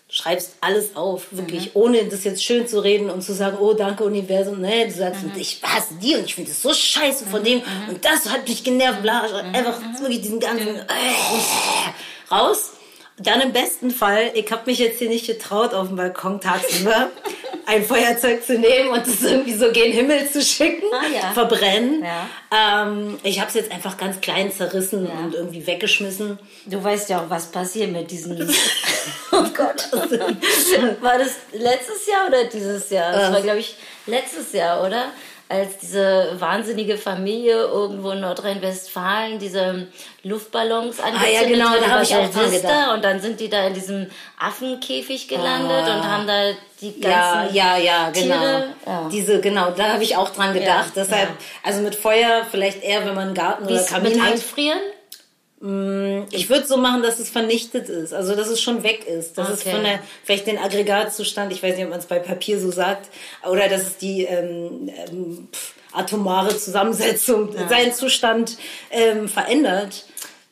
Schreibst 0.09 0.57
alles 0.61 0.97
auf, 0.97 1.29
wirklich, 1.31 1.75
ohne 1.75 2.05
das 2.05 2.25
jetzt 2.25 2.45
schön 2.45 2.69
zu 2.69 2.81
reden 2.81 3.09
und 3.11 3.23
zu 3.23 3.33
sagen, 3.33 3.57
oh, 3.59 3.73
danke 3.73 4.05
Universum. 4.05 4.61
Nee, 4.61 4.85
du 4.85 4.93
sagst, 4.93 5.23
ich 5.37 5.61
hasse 5.63 5.95
die 5.95 6.15
und 6.15 6.25
ich 6.25 6.35
finde 6.35 6.51
es 6.51 6.61
so 6.61 6.73
scheiße 6.73 7.27
von 7.27 7.43
dem 7.43 7.63
und 7.89 8.05
das 8.05 8.29
hat 8.31 8.47
mich 8.47 8.63
genervt, 8.63 9.03
bla, 9.03 9.23
einfach 9.53 9.81
wirklich 10.01 10.21
diesen 10.21 10.41
ganzen 10.41 10.77
äh, 10.77 12.31
raus. 12.31 12.73
Dann 13.19 13.41
im 13.41 13.53
besten 13.53 13.91
Fall, 13.93 14.33
ich 14.35 14.51
habe 14.51 14.63
mich 14.67 14.79
jetzt 14.81 14.99
hier 14.99 15.09
nicht 15.09 15.27
getraut, 15.27 15.73
auf 15.73 15.87
dem 15.89 15.97
Balkon 15.97 16.41
tagsüber 16.41 17.11
ein 17.67 17.85
Feuerzeug 17.85 18.45
zu 18.45 18.59
nehmen 18.59 18.89
und 18.91 19.07
es 19.07 19.23
irgendwie 19.23 19.55
so 19.55 19.71
gen 19.71 19.93
Himmel 19.93 20.29
zu 20.29 20.43
schicken, 20.43 20.83
Ah, 20.93 21.07
ja. 21.15 21.31
verbrennen. 21.33 22.03
Ja. 22.05 22.83
Ähm, 22.83 23.19
ich 23.23 23.39
habe 23.39 23.49
es 23.49 23.55
jetzt 23.55 23.71
einfach 23.71 23.97
ganz 23.97 24.21
klein 24.21 24.51
zerrissen 24.53 25.07
und 25.07 25.35
irgendwie 25.35 25.65
weggeschmissen. 25.67 26.39
Du 26.67 26.83
weißt 26.83 27.09
ja 27.09 27.21
auch, 27.21 27.31
was 27.31 27.47
passiert 27.53 27.93
mit 27.93 28.11
diesen. 28.11 28.37
oh 29.33 29.45
Gott. 29.57 29.89
War 31.01 31.19
das 31.19 31.37
letztes 31.53 32.07
Jahr 32.07 32.27
oder 32.29 32.45
dieses 32.45 32.91
Jahr? 32.91 33.13
Das 33.13 33.33
war, 33.33 33.41
glaube 33.41 33.61
ich, 33.61 33.77
letztes 34.07 34.53
Jahr, 34.53 34.85
oder? 34.85 35.13
Als 35.49 35.79
diese 35.79 36.37
wahnsinnige 36.39 36.97
Familie 36.97 37.65
irgendwo 37.65 38.11
in 38.13 38.21
Nordrhein-Westfalen 38.21 39.39
diese 39.39 39.89
Luftballons 40.23 41.01
angezündet 41.01 41.39
Ah, 41.39 41.43
ja, 41.43 41.49
genau, 41.49 41.71
da 41.73 41.77
über 41.77 41.91
hab 41.91 42.03
ich 42.03 42.17
auch 42.17 42.31
dran 42.31 42.51
gedacht. 42.51 42.95
Und 42.95 43.05
dann 43.05 43.21
sind 43.21 43.39
die 43.41 43.51
da 43.51 43.67
in 43.67 43.75
diesem 43.75 44.07
Affenkäfig 44.39 45.29
gelandet 45.29 45.87
und 45.87 46.09
haben 46.09 46.27
da 46.27 46.53
die 46.81 46.99
Ja, 47.01 47.35
ganzen 47.35 47.55
ja, 47.55 47.77
ja, 47.77 48.11
genau. 48.11 48.37
Tiere. 48.37 48.69
Ja. 48.87 49.09
Diese, 49.13 49.41
genau, 49.41 49.71
da 49.71 49.93
habe 49.93 50.03
ich 50.03 50.17
auch 50.17 50.31
dran 50.31 50.55
gedacht. 50.55 50.97
Ja, 50.97 51.03
Deshalb, 51.03 51.29
ja. 51.29 51.37
also 51.63 51.83
mit 51.83 51.95
Feuer 51.95 52.47
vielleicht 52.51 52.83
eher, 52.83 53.05
wenn 53.05 53.15
man 53.15 53.27
einen 53.27 53.35
Garten 53.35 53.69
Wie 53.69 53.75
oder 53.75 53.85
Kamin 53.85 54.13
mit 54.13 54.23
hat. 54.23 54.39
Einfrieren? 55.65 56.27
Ich 56.31 56.49
würde 56.51 56.67
so 56.67 56.77
machen, 56.77 57.03
dass 57.03 57.19
es 57.19 57.31
vernichtet 57.31 57.89
ist, 57.89 58.13
also 58.13 58.35
dass 58.35 58.49
es 58.49 58.61
schon 58.61 58.83
weg 58.83 59.07
ist. 59.07 59.39
Das 59.39 59.49
ist 59.51 59.61
Okay. 59.61 59.73
von 59.73 59.85
der, 59.85 60.01
vielleicht 60.25 60.47
den 60.47 60.59
Aggregatzustand, 60.59 61.53
ich 61.53 61.63
weiß 61.63 61.77
nicht, 61.77 61.85
ob 61.85 61.91
man 61.91 61.99
es 62.01 62.07
bei 62.07 62.19
Papier 62.19 62.61
so 62.61 62.71
sagt, 62.71 63.09
oder 63.49 63.69
dass 63.69 63.83
es 63.83 63.97
die 63.97 64.25
ähm, 64.25 64.91
ähm, 65.09 65.49
atomare 65.93 66.57
Zusammensetzung, 66.57 67.51
seinen 67.69 67.93
Zustand 67.93 68.57
ähm, 68.91 69.29
verändert. 69.29 70.05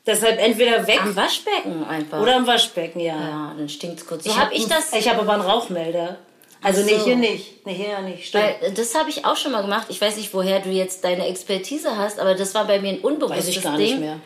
Deshalb 0.05 0.41
entweder 0.41 0.85
weg 0.89 1.01
Am 1.03 1.15
Waschbecken 1.15 1.85
einfach. 1.85 2.21
oder 2.21 2.37
im 2.37 2.47
Waschbecken, 2.47 2.99
ja. 3.01 3.15
ja, 3.15 3.55
dann 3.57 3.69
stinkt's 3.69 4.05
kurz. 4.05 4.25
So 4.25 4.31
Ich 4.31 4.37
habe 4.37 4.47
hab 4.51 4.53
ich 4.57 4.67
das. 4.67 4.93
Ich 4.93 5.09
habe 5.09 5.21
aber 5.21 5.35
einen 5.35 5.43
Rauchmelder. 5.43 6.19
Also 6.61 6.81
Ach 6.83 6.87
nee, 6.87 6.99
so. 6.99 7.05
hier 7.05 7.17
nicht. 7.17 7.67
Nee, 7.67 7.75
hier 7.75 7.89
ja 7.89 8.01
nicht. 8.03 8.27
Stimmt. 8.29 8.45
Weil 8.63 8.71
äh, 8.71 8.73
das 8.73 8.95
habe 8.97 9.11
ich 9.11 9.25
auch 9.25 9.37
schon 9.37 9.53
mal 9.53 9.63
gemacht. 9.63 9.87
Ich 9.91 10.01
weiß 10.01 10.17
nicht, 10.17 10.33
woher 10.35 10.61
du 10.61 10.71
jetzt 10.71 11.05
deine 11.05 11.27
Expertise 11.27 11.97
hast, 11.97 12.19
aber 12.21 12.35
das 12.35 12.55
war 12.55 12.67
bei 12.67 12.81
mir 12.81 12.91
ein 12.91 13.01
unbewusstes 13.01 13.49
Weiß 13.49 13.57
ich 13.57 13.63
gar 13.63 13.77
Ding. 13.77 13.87
nicht 13.91 14.01
mehr. 14.01 14.21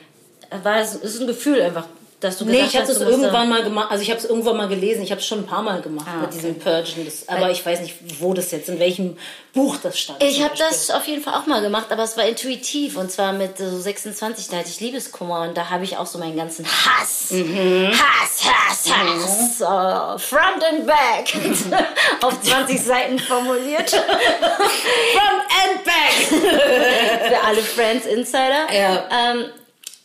War 0.62 0.80
es 0.80 0.94
ist 0.94 1.20
ein 1.20 1.26
Gefühl 1.26 1.60
einfach, 1.62 1.84
dass 2.20 2.38
du 2.38 2.46
Nee, 2.46 2.62
gesagt 2.62 2.72
ich 2.72 2.80
habe 2.80 2.94
da- 2.94 3.10
irgendwann 3.10 3.48
mal 3.50 3.62
gemacht, 3.62 3.88
also 3.90 4.02
ich 4.02 4.08
habe 4.10 4.18
es 4.18 4.24
irgendwann 4.24 4.56
mal 4.56 4.68
gelesen, 4.68 5.02
ich 5.02 5.10
habe 5.10 5.20
es 5.20 5.26
schon 5.26 5.40
ein 5.40 5.46
paar 5.46 5.60
Mal 5.62 5.82
gemacht 5.82 6.06
Ah, 6.10 6.16
mit 6.20 6.28
okay. 6.28 6.34
diesem 6.36 6.58
Purgen, 6.58 7.04
das, 7.04 7.28
aber 7.28 7.50
ich 7.50 7.64
weiß 7.64 7.80
nicht, 7.80 7.94
wo 8.20 8.32
das 8.32 8.50
jetzt, 8.52 8.70
in 8.70 8.78
welchem 8.78 9.18
Buch 9.52 9.76
das 9.82 9.98
stand. 9.98 10.22
Ich 10.22 10.42
habe 10.42 10.54
das 10.56 10.90
auf 10.90 11.06
jeden 11.06 11.22
Fall 11.22 11.34
auch 11.34 11.44
mal 11.46 11.60
gemacht, 11.60 11.86
aber 11.90 12.04
es 12.04 12.16
war 12.16 12.24
intuitiv 12.24 12.96
und 12.96 13.12
zwar 13.12 13.34
mit 13.34 13.58
so 13.58 13.78
26, 13.78 14.48
da 14.48 14.56
hatte 14.56 14.68
ich 14.70 14.80
Liebeskummer 14.80 15.42
und 15.42 15.56
da 15.58 15.68
habe 15.68 15.84
ich 15.84 15.98
auch 15.98 16.06
so 16.06 16.18
meinen 16.18 16.36
ganzen 16.36 16.64
Hass, 16.66 17.30
Mhm. 17.32 17.90
Hass, 17.92 18.44
Hass, 18.44 18.90
Hass, 18.90 19.60
äh, 19.60 20.18
front 20.18 20.64
and 20.64 20.86
back 20.86 21.34
auf 22.22 22.40
20 22.40 22.82
Seiten 22.82 23.18
formuliert 23.18 23.90
Front 23.90 25.42
and 25.50 25.84
back! 25.84 26.14
für 27.28 27.44
alle 27.44 27.60
Friends 27.62 28.06
Insider. 28.06 28.72
Ja. 28.72 29.04
Ähm, 29.10 29.44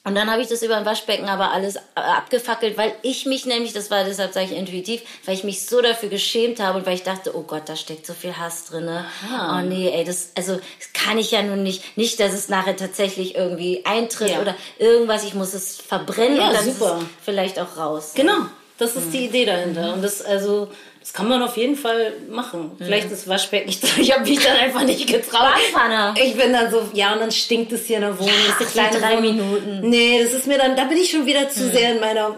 und 0.04 0.16
dann 0.16 0.32
habe 0.32 0.42
ich 0.42 0.48
das 0.48 0.64
über 0.64 0.78
ein 0.78 0.86
Waschbecken 0.86 1.30
aber 1.30 1.52
alles 1.52 1.76
äh, 1.76 1.80
abgefackelt, 1.96 2.78
weil 2.78 2.94
ich 3.04 3.26
mich 3.26 3.46
nämlich, 3.46 3.74
das 3.74 3.92
war 3.92 4.04
deshalb 4.04 4.34
sage 4.34 4.48
ich 4.48 4.58
intuitiv, 4.58 5.02
weil 5.26 5.36
ich 5.36 5.44
mich 5.44 5.66
so 5.68 5.82
dafür 5.82 6.10
geschämt 6.10 6.60
habe 6.60 6.80
und 6.80 6.86
weil 6.86 6.96
ich 6.96 7.04
dachte, 7.04 7.36
oh 7.36 7.44
Gott, 7.44 7.64
da 7.68 7.76
steckt 7.76 8.06
so 8.08 8.14
viel 8.14 8.36
Hass 8.38 8.66
drin. 8.66 8.90
Oh 9.32 9.60
nee, 9.62 9.90
ey, 9.92 10.04
das, 10.04 10.32
also 10.36 10.56
das 10.56 10.94
kann 10.94 11.18
ich 11.18 11.32
ja 11.32 11.42
nun 11.44 11.62
nicht. 11.64 11.98
Nicht, 11.98 12.20
dass 12.20 12.34
es 12.34 12.50
nachher 12.50 12.76
tatsächlich 12.76 13.36
irgendwie 13.36 13.86
eintritt 13.86 14.32
Ja. 14.32 14.42
oder 14.42 14.56
irgendwas, 14.80 15.24
ich 15.24 15.34
muss 15.36 15.54
es 15.54 15.78
verbrennen 15.78 16.38
Ja, 16.38 16.48
und 16.48 16.54
dann 16.56 16.66
super. 16.66 17.00
vielleicht 17.24 17.60
auch 17.60 17.78
raus. 17.78 18.14
Genau, 18.16 18.46
das 18.82 18.96
ist 18.96 19.14
die 19.14 19.26
Idee 19.26 19.46
dahinter. 19.46 19.94
Und 19.94 20.04
das, 20.04 20.24
also, 20.24 20.70
Das 21.02 21.14
kann 21.14 21.28
man 21.28 21.42
auf 21.42 21.58
jeden 21.58 21.76
Fall 21.76 22.14
machen. 22.30 22.72
Mhm. 22.78 22.84
Vielleicht 22.84 23.12
das 23.12 23.28
Waschbecken 23.28 23.68
nicht. 23.68 23.84
Ich 23.98 24.12
habe 24.12 24.28
mich 24.28 24.40
dann 24.40 24.58
einfach 24.58 24.84
nicht 24.84 25.08
getraut. 25.08 25.50
Badewanne. 25.74 26.14
Ich 26.24 26.36
bin 26.36 26.52
dann 26.54 26.72
so, 26.72 26.82
ja, 26.94 27.14
und 27.14 27.20
dann 27.20 27.32
stinkt 27.32 27.72
es 27.72 27.86
hier 27.86 27.98
in 27.98 28.02
der 28.04 28.18
Wohnung. 28.18 28.34
Ja, 28.34 28.54
das 28.58 28.68
ist 28.68 28.74
kleine 28.74 29.00
drei 29.00 29.18
Wohnung. 29.18 29.36
Minuten. 29.36 29.90
Nee, 29.90 30.24
das 30.24 30.34
ist 30.34 30.48
mir 30.48 30.58
dann, 30.58 30.76
da 30.76 30.86
bin 30.86 30.98
ich 30.98 31.12
schon 31.12 31.26
wieder 31.26 31.50
zu 31.50 31.66
mhm. 31.66 31.72
sehr 31.72 31.92
in 31.94 32.00
meiner 32.00 32.36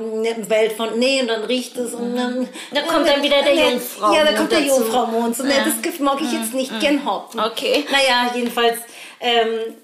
Welt 0.50 0.74
von, 0.74 1.00
nee, 1.00 1.22
und 1.22 1.28
dann 1.28 1.44
riecht 1.44 1.78
es 1.78 1.94
und 1.94 2.16
dann. 2.16 2.48
Da 2.74 2.82
kommt 2.82 3.08
dann 3.08 3.22
wieder 3.24 3.42
der 3.42 3.56
Jungfrau. 3.56 4.14
Ja, 4.14 4.26
da 4.26 4.34
kommt 4.34 4.52
der 4.52 4.62
Jungfrau 4.62 5.08
Mond. 5.08 5.40
Und 5.40 5.50
ja. 5.50 5.64
das 5.66 5.82
Gift 5.82 6.00
mag 6.00 6.20
ich 6.22 6.32
jetzt 6.32 6.54
nicht 6.54 6.72
mhm. 6.72 6.80
gern 6.80 7.06
haben. 7.06 7.40
Okay. 7.40 7.86
Naja, 7.92 8.32
jedenfalls, 8.36 8.80
ähm, 9.20 9.76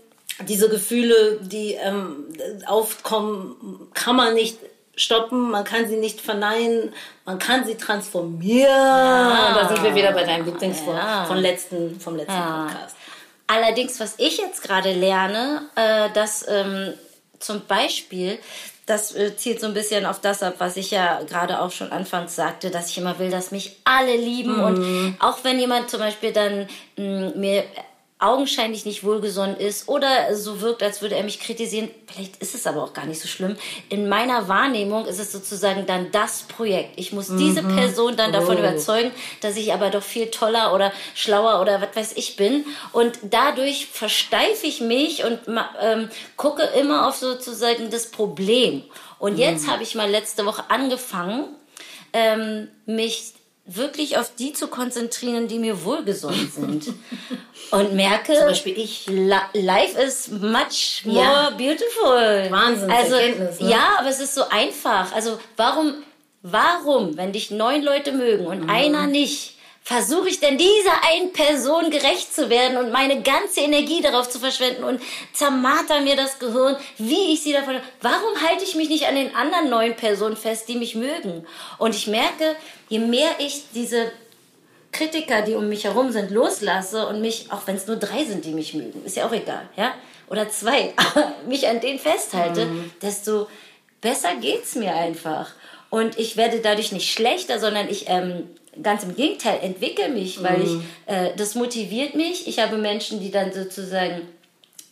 diese 0.47 0.69
Gefühle, 0.69 1.39
die 1.41 1.73
ähm, 1.73 2.25
aufkommen, 2.65 3.89
kann 3.93 4.15
man 4.15 4.33
nicht 4.33 4.57
stoppen, 4.99 5.49
man 5.51 5.63
kann 5.63 5.87
sie 5.87 5.95
nicht 5.95 6.19
verneinen, 6.19 6.93
man 7.25 7.39
kann 7.39 7.65
sie 7.65 7.75
transformieren. 7.75 8.69
Ja. 8.69 9.53
Da 9.53 9.67
sind 9.69 9.83
wir 9.83 9.95
wieder 9.95 10.11
bei 10.11 10.23
deinem 10.23 10.45
Lieblingswort 10.45 10.97
ja. 10.97 11.25
vom 11.25 11.37
letzten, 11.37 11.99
vom 11.99 12.15
letzten 12.15 12.33
ja. 12.33 12.67
Podcast. 12.67 12.95
Allerdings, 13.47 13.99
was 13.99 14.15
ich 14.17 14.37
jetzt 14.37 14.61
gerade 14.61 14.91
lerne, 14.91 15.63
äh, 15.75 16.09
dass 16.13 16.45
ähm, 16.47 16.93
zum 17.39 17.65
Beispiel, 17.65 18.37
das 18.85 19.15
äh, 19.15 19.35
zielt 19.35 19.61
so 19.61 19.67
ein 19.67 19.73
bisschen 19.73 20.05
auf 20.05 20.19
das 20.19 20.43
ab, 20.43 20.55
was 20.57 20.75
ich 20.77 20.91
ja 20.91 21.21
gerade 21.23 21.61
auch 21.61 21.71
schon 21.71 21.91
anfangs 21.91 22.35
sagte, 22.35 22.69
dass 22.69 22.89
ich 22.89 22.97
immer 22.97 23.17
will, 23.19 23.31
dass 23.31 23.51
mich 23.51 23.77
alle 23.85 24.15
lieben. 24.15 24.57
Mhm. 24.57 24.63
Und 24.63 25.17
auch 25.19 25.43
wenn 25.43 25.59
jemand 25.59 25.89
zum 25.89 25.99
Beispiel 25.99 26.33
dann 26.33 26.67
mh, 26.97 27.31
mir 27.35 27.63
augenscheinlich 28.19 28.85
nicht 28.85 29.05
wohlgesonnen 29.05 29.55
ist 29.55 29.87
oder 29.87 30.35
so 30.35 30.59
wirkt, 30.59 30.83
als 30.83 31.01
würde 31.01 31.15
er 31.15 31.23
mich 31.23 31.39
kritisieren. 31.39 31.89
Vielleicht 32.05 32.35
ist 32.37 32.53
es 32.53 32.67
aber 32.67 32.83
auch 32.83 32.93
gar 32.93 33.05
nicht 33.05 33.21
so 33.21 33.29
schlimm. 33.29 33.55
In 33.87 34.09
meiner 34.09 34.49
Wahrnehmung 34.49 35.05
ist 35.05 35.19
es 35.19 35.31
sozusagen 35.31 35.85
dann 35.85 36.11
das 36.11 36.41
Projekt. 36.41 36.99
Ich 36.99 37.13
muss 37.13 37.29
mhm. 37.29 37.37
diese 37.37 37.63
Person 37.63 38.17
dann 38.17 38.33
davon 38.33 38.57
oh. 38.57 38.59
überzeugen, 38.59 39.11
dass 39.39 39.55
ich 39.55 39.71
aber 39.71 39.89
doch 39.89 40.03
viel 40.03 40.27
toller 40.27 40.73
oder 40.73 40.91
schlauer 41.15 41.61
oder 41.61 41.81
was 41.81 41.95
weiß 41.95 42.17
ich 42.17 42.35
bin. 42.35 42.65
Und 42.91 43.17
dadurch 43.23 43.87
versteife 43.87 44.67
ich 44.67 44.81
mich 44.81 45.23
und 45.23 45.39
ähm, 45.81 46.09
gucke 46.35 46.63
immer 46.77 47.07
auf 47.07 47.15
sozusagen 47.15 47.89
das 47.89 48.11
Problem. 48.11 48.83
Und 49.17 49.37
jetzt 49.37 49.67
mhm. 49.67 49.71
habe 49.71 49.83
ich 49.83 49.95
mal 49.95 50.09
letzte 50.09 50.45
Woche 50.45 50.65
angefangen, 50.67 51.45
ähm, 52.11 52.67
mich 52.85 53.33
wirklich 53.75 54.17
auf 54.17 54.33
die 54.35 54.53
zu 54.53 54.67
konzentrieren, 54.67 55.47
die 55.47 55.59
mir 55.59 55.83
wohlgesonnen 55.83 56.51
sind. 56.51 56.93
Und 57.71 57.93
merke, 57.93 58.33
zum 58.33 58.47
Beispiel 58.47 58.77
ich, 58.77 59.07
life 59.07 59.99
is 60.01 60.29
much 60.29 61.03
more 61.05 61.19
ja. 61.19 61.49
beautiful. 61.51 62.47
Wahnsinn, 62.49 62.89
also, 62.89 63.15
Erkenntnis, 63.15 63.59
ne? 63.59 63.69
Ja, 63.69 63.97
aber 63.99 64.09
es 64.09 64.19
ist 64.19 64.33
so 64.33 64.43
einfach. 64.49 65.13
Also 65.13 65.39
warum, 65.55 66.03
warum, 66.41 67.15
wenn 67.15 67.31
dich 67.31 67.51
neun 67.51 67.83
Leute 67.83 68.11
mögen 68.11 68.47
und 68.47 68.63
mhm. 68.63 68.69
einer 68.69 69.05
nicht, 69.05 69.55
versuche 69.89 70.29
ich 70.29 70.39
denn 70.39 70.55
dieser 70.55 71.03
einen 71.11 71.33
Person 71.33 71.89
gerecht 71.89 72.35
zu 72.35 72.51
werden 72.51 72.77
und 72.77 72.91
meine 72.91 73.23
ganze 73.23 73.61
Energie 73.61 74.03
darauf 74.03 74.29
zu 74.29 74.37
verschwenden 74.37 74.83
und 74.83 75.01
zermarter 75.33 76.01
mir 76.01 76.15
das 76.15 76.37
Gehirn, 76.37 76.77
wie 76.99 77.33
ich 77.33 77.41
sie 77.41 77.53
davon. 77.53 77.79
Warum 77.99 78.39
halte 78.47 78.63
ich 78.63 78.75
mich 78.75 78.87
nicht 78.87 79.07
an 79.07 79.15
den 79.15 79.35
anderen 79.35 79.71
neun 79.71 79.95
Personen 79.95 80.37
fest, 80.37 80.67
die 80.67 80.75
mich 80.75 80.93
mögen? 80.93 81.43
Und 81.79 81.95
ich 81.95 82.05
merke, 82.05 82.55
je 82.87 82.99
mehr 82.99 83.31
ich 83.39 83.63
diese 83.73 84.11
Kritiker, 84.91 85.41
die 85.41 85.55
um 85.55 85.67
mich 85.67 85.85
herum 85.85 86.11
sind, 86.11 86.29
loslasse 86.29 87.07
und 87.07 87.19
mich, 87.21 87.51
auch 87.51 87.65
wenn 87.65 87.75
es 87.75 87.87
nur 87.87 87.97
drei 87.97 88.25
sind, 88.25 88.45
die 88.45 88.53
mich 88.53 88.75
mögen, 88.75 89.03
ist 89.05 89.15
ja 89.15 89.25
auch 89.25 89.33
egal, 89.33 89.69
ja, 89.75 89.95
oder 90.27 90.51
zwei, 90.51 90.93
mich 91.47 91.67
an 91.67 91.81
denen 91.81 91.97
festhalte, 91.97 92.67
mhm. 92.67 92.91
desto 93.01 93.47
besser 94.01 94.35
geht's 94.35 94.75
mir 94.75 94.93
einfach. 94.93 95.49
Und 95.89 96.19
ich 96.19 96.37
werde 96.37 96.59
dadurch 96.59 96.91
nicht 96.91 97.11
schlechter, 97.11 97.59
sondern 97.59 97.89
ich 97.89 98.07
ähm, 98.07 98.47
ganz 98.83 99.03
im 99.03 99.15
Gegenteil 99.15 99.59
entwickle 99.61 100.09
mich, 100.09 100.41
weil 100.43 100.57
mhm. 100.57 100.83
ich 101.07 101.13
äh, 101.13 101.35
das 101.35 101.55
motiviert 101.55 102.15
mich. 102.15 102.47
Ich 102.47 102.59
habe 102.59 102.77
Menschen, 102.77 103.19
die 103.19 103.31
dann 103.31 103.53
sozusagen 103.53 104.21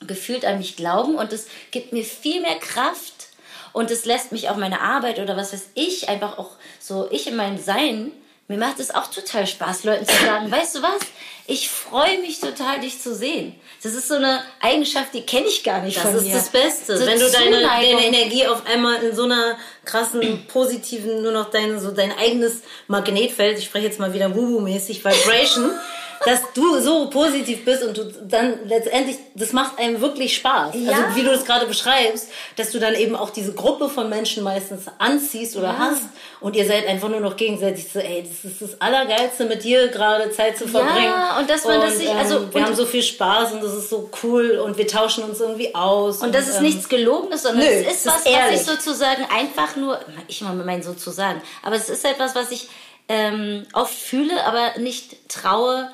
gefühlt 0.06 0.46
an 0.46 0.60
mich 0.60 0.76
glauben 0.76 1.16
und 1.16 1.34
es 1.34 1.48
gibt 1.72 1.92
mir 1.94 2.04
viel 2.04 2.42
mehr 2.42 2.60
Kraft 2.60 3.28
und 3.74 3.90
es 3.90 4.06
lässt 4.06 4.32
mich 4.32 4.50
auch 4.50 4.58
meine 4.58 4.82
Arbeit 4.82 5.20
oder 5.20 5.36
was 5.36 5.54
weiß 5.54 5.70
ich 5.74 6.08
einfach 6.08 6.38
auch 6.38 6.52
so 6.80 7.08
ich 7.12 7.28
in 7.28 7.36
meinem 7.36 7.58
Sein 7.58 8.12
mir 8.48 8.58
macht 8.58 8.80
es 8.80 8.96
auch 8.96 9.08
total 9.08 9.46
Spaß, 9.46 9.84
Leuten 9.84 10.06
zu 10.06 10.16
sagen, 10.24 10.50
weißt 10.52 10.76
du 10.76 10.82
was? 10.82 11.02
Ich 11.50 11.70
freue 11.70 12.20
mich 12.20 12.42
total, 12.42 12.82
dich 12.82 13.02
zu 13.02 13.16
sehen. 13.16 13.56
Das 13.82 13.94
ist 13.94 14.10
so 14.10 14.16
eine 14.16 14.42
Eigenschaft, 14.60 15.14
die 15.14 15.22
kenne 15.22 15.48
ich 15.48 15.64
gar 15.64 15.82
nicht 15.82 15.96
das 15.96 16.04
von 16.04 16.12
mir. 16.12 16.34
Das 16.34 16.44
ist 16.44 16.54
das 16.54 16.62
Beste. 16.62 16.98
So 16.98 17.06
Wenn 17.06 17.18
du 17.18 17.32
deine, 17.32 17.62
deine, 17.62 18.06
Energie 18.06 18.46
auf 18.46 18.66
einmal 18.66 19.02
in 19.02 19.16
so 19.16 19.24
einer 19.24 19.58
krassen, 19.86 20.46
positiven, 20.52 21.22
nur 21.22 21.32
noch 21.32 21.50
dein, 21.50 21.80
so 21.80 21.92
dein 21.92 22.12
eigenes 22.12 22.64
Magnetfeld, 22.88 23.58
ich 23.60 23.66
spreche 23.66 23.86
jetzt 23.86 23.98
mal 23.98 24.14
wieder 24.14 24.36
Wubu-mäßig, 24.36 25.06
Vibration, 25.06 25.72
dass 26.26 26.42
du 26.54 26.80
so 26.80 27.10
positiv 27.10 27.64
bist 27.64 27.84
und 27.84 27.98
du 27.98 28.12
dann 28.28 28.68
letztendlich, 28.68 29.18
das 29.36 29.54
macht 29.54 29.80
einem 29.80 30.02
wirklich 30.02 30.36
Spaß. 30.36 30.74
Also 30.74 30.86
ja. 30.86 30.92
Also 30.92 31.16
wie 31.16 31.24
du 31.24 31.30
das 31.30 31.46
gerade 31.46 31.66
beschreibst, 31.66 32.30
dass 32.56 32.72
du 32.72 32.80
dann 32.80 32.96
eben 32.96 33.16
auch 33.16 33.30
diese 33.30 33.54
Gruppe 33.54 33.90
von 33.90 34.10
Menschen 34.10 34.44
meistens 34.44 34.86
anziehst 34.98 35.56
oder 35.56 35.68
ja. 35.68 35.78
hast 35.78 36.04
und 36.40 36.56
ihr 36.56 36.66
seid 36.66 36.88
einfach 36.88 37.10
nur 37.10 37.20
noch 37.20 37.36
gegenseitig 37.36 37.88
so, 37.92 38.00
ey, 38.00 38.24
das 38.24 38.52
ist 38.52 38.62
das 38.62 38.82
Allergeilste, 38.82 39.46
mit 39.46 39.64
dir 39.64 39.88
gerade 39.90 40.32
Zeit 40.32 40.58
zu 40.58 40.68
verbringen. 40.68 41.06
Ja, 41.06 41.37
und 41.40 41.50
dass 41.50 41.66
man 41.66 41.82
das 41.82 41.98
sich, 41.98 42.10
also 42.10 42.38
ähm, 42.38 42.54
wir 42.54 42.66
haben 42.66 42.76
so 42.76 42.86
viel 42.86 43.04
Spaß 43.04 43.54
und 43.54 43.64
das 43.64 43.74
ist 43.74 43.90
so 43.90 44.10
cool 44.24 44.60
und 44.64 44.78
wir 44.78 44.88
tauschen 44.88 45.24
uns 45.24 45.40
irgendwie 45.40 45.74
aus. 45.76 46.18
Und, 46.18 46.28
und 46.28 46.36
das 46.36 46.48
ist 46.48 46.58
ähm, 46.58 46.64
nichts 46.64 46.90
Gelogenes, 46.90 47.44
sondern 47.44 47.66
nö, 47.66 47.72
es 47.72 47.98
ist 47.98 48.06
was, 48.06 48.26
ist 48.26 48.34
was 48.34 48.54
ich 48.54 48.62
sozusagen 48.62 49.26
einfach 49.26 49.76
nur, 49.76 50.00
ich 50.28 50.42
mal 50.42 50.54
mein 50.56 50.84
sozusagen, 50.84 51.42
aber 51.64 51.76
es 51.76 51.90
ist 51.90 52.06
etwas, 52.06 52.36
was 52.36 52.52
ich 52.52 52.68
ähm, 53.10 53.66
oft 53.74 53.94
fühle, 53.94 54.44
aber 54.46 54.80
nicht 54.80 55.30
traue 55.30 55.90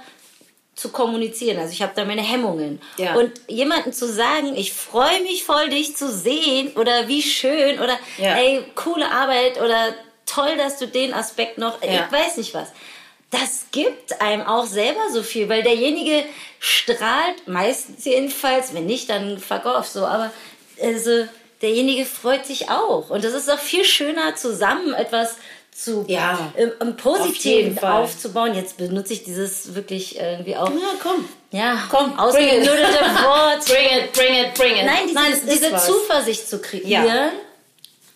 zu 0.76 0.90
kommunizieren. 0.90 1.60
Also 1.60 1.72
ich 1.72 1.82
habe 1.82 1.94
da 1.96 2.04
meine 2.04 2.24
Hemmungen. 2.24 2.82
Ja. 2.98 3.16
Und 3.16 3.32
jemanden 3.48 3.94
zu 3.94 4.12
sagen, 4.12 4.56
ich 4.56 4.74
freue 4.74 5.22
mich 5.22 5.44
voll, 5.44 5.70
dich 5.70 5.96
zu 5.96 6.12
sehen 6.12 6.74
oder 6.76 7.08
wie 7.08 7.22
schön 7.22 7.80
oder 7.80 7.98
ja. 8.18 8.36
ey, 8.36 8.64
coole 8.74 9.10
Arbeit 9.12 9.62
oder 9.62 9.94
toll, 10.26 10.58
dass 10.58 10.78
du 10.78 10.88
den 10.88 11.14
Aspekt 11.14 11.58
noch, 11.58 11.82
ja. 11.84 12.06
ich 12.06 12.12
weiß 12.12 12.38
nicht 12.38 12.54
was. 12.54 12.70
Das 13.34 13.66
gibt 13.72 14.22
einem 14.22 14.44
auch 14.44 14.66
selber 14.66 15.10
so 15.12 15.24
viel, 15.24 15.50
weil 15.50 15.64
derjenige 15.64 16.24
strahlt, 16.60 17.48
meistens 17.48 18.06
jedenfalls, 18.06 18.74
wenn 18.74 18.86
nicht, 18.86 19.10
dann 19.10 19.40
fuck 19.40 19.66
off 19.66 19.88
so, 19.88 20.06
aber 20.06 20.32
also, 20.82 21.28
derjenige 21.62 22.06
freut 22.06 22.46
sich 22.46 22.70
auch. 22.70 23.10
Und 23.10 23.24
das 23.24 23.34
ist 23.34 23.50
auch 23.50 23.60
viel 23.60 23.84
schöner, 23.86 24.36
zusammen 24.36 24.94
etwas 24.94 25.38
zu 25.72 26.06
ja, 26.08 26.54
im, 26.56 26.72
im 26.80 26.96
Positiven 26.96 27.78
auf 27.80 27.84
aufzubauen. 27.84 28.54
Jetzt 28.54 28.78
benutze 28.78 29.14
ich 29.14 29.24
dieses 29.24 29.74
wirklich 29.74 30.20
irgendwie 30.20 30.56
auch. 30.56 30.70
Ja, 30.70 30.94
komm. 31.02 31.28
Ja, 31.52 31.84
komm, 31.90 32.18
ausgenudete 32.20 32.70
Wort. 32.70 33.66
bring 33.66 33.86
it, 33.86 34.14
bring 34.14 34.46
it, 34.46 34.54
bring 34.54 34.76
it. 34.76 34.86
Nein, 34.86 35.08
diese, 35.08 35.16
Nein, 35.16 35.42
diese 35.52 35.76
Zuversicht 35.78 36.48
zu 36.48 36.60
kreieren. 36.60 37.08
Ja. 37.08 37.32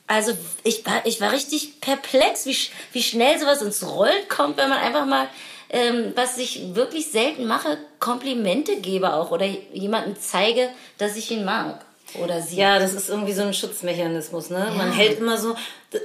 Also 0.07 0.31
ich 0.63 0.85
war, 0.85 1.05
ich 1.05 1.19
war 1.19 1.33
richtig 1.33 1.81
perplex, 1.81 2.45
wie, 2.45 2.57
wie 2.93 3.03
schnell 3.03 3.37
sowas 3.39 3.61
ins 3.61 3.85
Rollen 3.85 4.27
kommt, 4.29 4.57
wenn 4.57 4.69
man 4.69 4.79
einfach 4.79 5.05
mal, 5.05 5.27
ähm, 5.69 6.13
was 6.15 6.37
ich 6.37 6.75
wirklich 6.75 7.11
selten 7.11 7.45
mache, 7.45 7.77
Komplimente 7.99 8.77
gebe 8.77 9.13
auch 9.13 9.31
oder 9.31 9.45
jemanden 9.45 10.15
zeige, 10.17 10.69
dass 10.97 11.17
ich 11.17 11.29
ihn 11.29 11.43
mag 11.43 11.85
oder 12.15 12.41
sie. 12.41 12.57
Ja, 12.57 12.79
das 12.79 12.93
ist 12.93 13.09
irgendwie 13.09 13.33
so 13.33 13.43
ein 13.43 13.53
Schutzmechanismus, 13.53 14.49
ne? 14.49 14.67
Ja. 14.69 14.75
Man 14.75 14.91
hält 14.91 15.19
immer 15.19 15.37
so. 15.37 15.55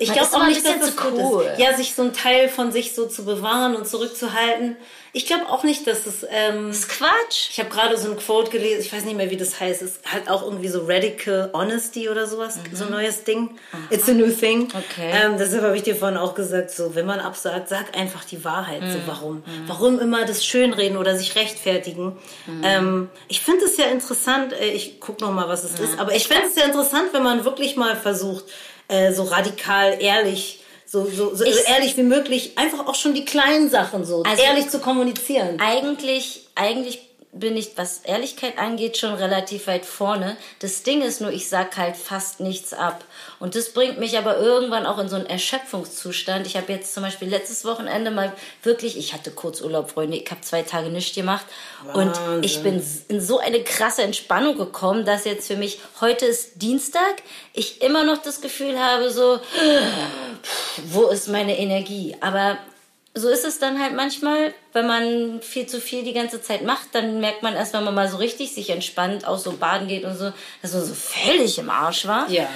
Ich 0.01 0.13
glaube 0.13 0.29
auch 0.33 0.47
nicht, 0.47 0.65
dass 0.65 0.81
das 0.81 0.95
cool. 1.05 1.45
ist. 1.45 1.61
Ja, 1.61 1.75
sich 1.75 1.95
so 1.95 2.03
ein 2.03 2.13
Teil 2.13 2.49
von 2.49 2.73
sich 2.73 2.95
so 2.95 3.07
zu 3.07 3.25
bewahren 3.25 3.77
und 3.77 3.87
zurückzuhalten. 3.87 4.77
Ich 5.15 5.27
glaube 5.27 5.47
auch 5.51 5.63
nicht, 5.63 5.87
dass 5.87 6.07
es. 6.07 6.27
Ähm, 6.31 6.69
das 6.69 6.79
ist 6.79 6.89
Quatsch. 6.89 7.51
Ich 7.51 7.59
habe 7.59 7.69
gerade 7.69 7.99
so 7.99 8.11
ein 8.11 8.17
Quote 8.17 8.51
gelesen, 8.51 8.81
ich 8.81 8.91
weiß 8.91 9.05
nicht 9.05 9.17
mehr, 9.17 9.31
wie 9.31 9.37
das 9.37 9.61
heißt. 9.61 9.83
Es 9.83 10.01
hat 10.07 10.29
auch 10.31 10.43
irgendwie 10.43 10.69
so 10.69 10.87
Radical 10.87 11.51
Honesty 11.53 12.09
oder 12.09 12.27
sowas, 12.27 12.57
mhm. 12.57 12.75
so 12.75 12.85
ein 12.85 12.91
neues 12.91 13.25
Ding. 13.25 13.51
Aha. 13.73 13.83
It's 13.91 14.09
a 14.09 14.13
new 14.13 14.31
thing. 14.31 14.69
Okay. 14.69 15.11
Ähm, 15.13 15.37
deshalb 15.39 15.65
habe 15.65 15.77
ich 15.77 15.83
dir 15.83 15.97
vorhin 15.97 16.17
auch 16.17 16.35
gesagt, 16.35 16.71
so, 16.71 16.95
wenn 16.95 17.05
man 17.05 17.21
absagt, 17.21 17.69
sag 17.69 17.95
einfach 17.95 18.25
die 18.25 18.43
Wahrheit. 18.43 18.81
Mhm. 18.81 18.93
So, 18.93 18.99
warum? 19.05 19.37
Mhm. 19.37 19.43
Warum 19.67 20.01
immer 20.01 20.25
das 20.25 20.47
Schönreden 20.47 20.97
oder 20.97 21.15
sich 21.15 21.37
rechtfertigen? 21.37 22.17
Mhm. 22.47 22.63
Ähm, 22.65 23.11
ich 23.29 23.43
finde 23.43 23.67
es 23.67 23.77
ja 23.77 23.87
interessant, 23.87 24.55
äh, 24.55 24.71
ich 24.71 24.99
guck 24.99 25.21
noch 25.21 25.33
mal, 25.33 25.47
was 25.47 25.63
es 25.63 25.79
ist, 25.79 25.99
aber 25.99 26.15
ich 26.15 26.27
finde 26.27 26.45
es 26.47 26.57
ja 26.57 26.65
interessant, 26.65 27.13
wenn 27.13 27.23
man 27.23 27.45
wirklich 27.45 27.77
mal 27.77 27.97
versucht, 27.97 28.47
äh, 28.89 29.13
so 29.13 29.25
radikal 29.25 29.97
ehrlich 30.01 30.62
so, 30.93 31.07
so, 31.07 31.35
so, 31.35 31.37
so 31.37 31.45
ehrlich 31.45 31.97
wie 31.97 32.03
möglich, 32.03 32.53
einfach 32.57 32.87
auch 32.87 32.95
schon 32.95 33.15
die 33.15 33.25
kleinen 33.25 33.71
Sachen 33.71 34.05
so 34.05 34.25
also 34.25 34.43
ehrlich 34.43 34.69
zu 34.69 34.79
kommunizieren. 34.79 35.59
Eigentlich, 35.59 36.47
eigentlich 36.55 37.01
bin 37.35 37.57
ich, 37.57 37.73
was 37.77 38.01
Ehrlichkeit 38.05 38.59
angeht, 38.59 38.99
schon 38.99 39.15
relativ 39.15 39.67
weit 39.67 39.87
vorne. 39.87 40.37
Das 40.59 40.83
Ding 40.83 41.01
ist 41.01 41.23
nur, 41.23 41.33
ich 41.33 41.49
sag 41.49 41.79
halt 41.79 41.97
fast 41.97 42.41
nichts 42.41 42.75
ab. 42.75 43.05
Und 43.41 43.55
das 43.55 43.73
bringt 43.73 43.99
mich 43.99 44.19
aber 44.19 44.37
irgendwann 44.37 44.85
auch 44.85 44.99
in 44.99 45.09
so 45.09 45.17
einen 45.17 45.25
Erschöpfungszustand. 45.25 46.47
Ich 46.47 46.59
habe 46.59 46.71
jetzt 46.71 46.93
zum 46.93 47.03
Beispiel 47.03 47.29
letztes 47.29 47.65
Wochenende 47.65 48.11
mal 48.11 48.35
wirklich, 48.63 48.99
ich 48.99 49.15
hatte 49.15 49.31
kurz 49.31 49.63
Urlaub, 49.63 49.91
Freunde, 49.91 50.19
ich 50.19 50.31
habe 50.31 50.43
zwei 50.43 50.63
Tage 50.63 50.91
nichts 50.91 51.15
gemacht. 51.15 51.47
Wahnsinn. 51.85 52.35
Und 52.37 52.45
ich 52.45 52.63
bin 52.63 52.83
in 53.09 53.21
so 53.23 53.39
eine 53.39 53.65
krasse 53.65 54.03
Entspannung 54.03 54.59
gekommen, 54.59 55.07
dass 55.07 55.25
jetzt 55.25 55.47
für 55.47 55.57
mich, 55.57 55.81
heute 56.03 56.27
ist 56.27 56.61
Dienstag, 56.61 57.23
ich 57.55 57.81
immer 57.81 58.05
noch 58.05 58.21
das 58.21 58.43
Gefühl 58.43 58.79
habe, 58.79 59.11
so, 59.11 59.41
wo 60.85 61.07
ist 61.07 61.29
meine 61.29 61.59
Energie? 61.59 62.15
Aber 62.21 62.59
so 63.15 63.29
ist 63.29 63.45
es 63.45 63.59
dann 63.59 63.79
halt 63.79 63.95
manchmal, 63.95 64.55
wenn 64.73 64.87
man 64.87 65.43
viel 65.43 65.67
zu 65.67 65.83
viel 65.83 66.03
die 66.03 66.15
ganze 66.15 66.41
Zeit 66.41 66.65
macht, 66.65 66.95
dann 66.95 67.21
merkt 67.21 67.43
man 67.43 67.55
erst, 67.55 67.75
wenn 67.75 67.85
man 67.85 67.95
mal 67.95 68.09
so 68.09 68.17
richtig 68.17 68.55
sich 68.55 68.71
entspannt, 68.71 69.27
auch 69.27 69.37
so 69.37 69.53
baden 69.53 69.87
geht 69.87 70.05
und 70.05 70.17
so, 70.17 70.33
dass 70.63 70.73
man 70.73 70.83
so 70.83 70.95
völlig 70.95 71.59
im 71.59 71.69
Arsch 71.69 72.07
war. 72.07 72.29
Ja, 72.31 72.49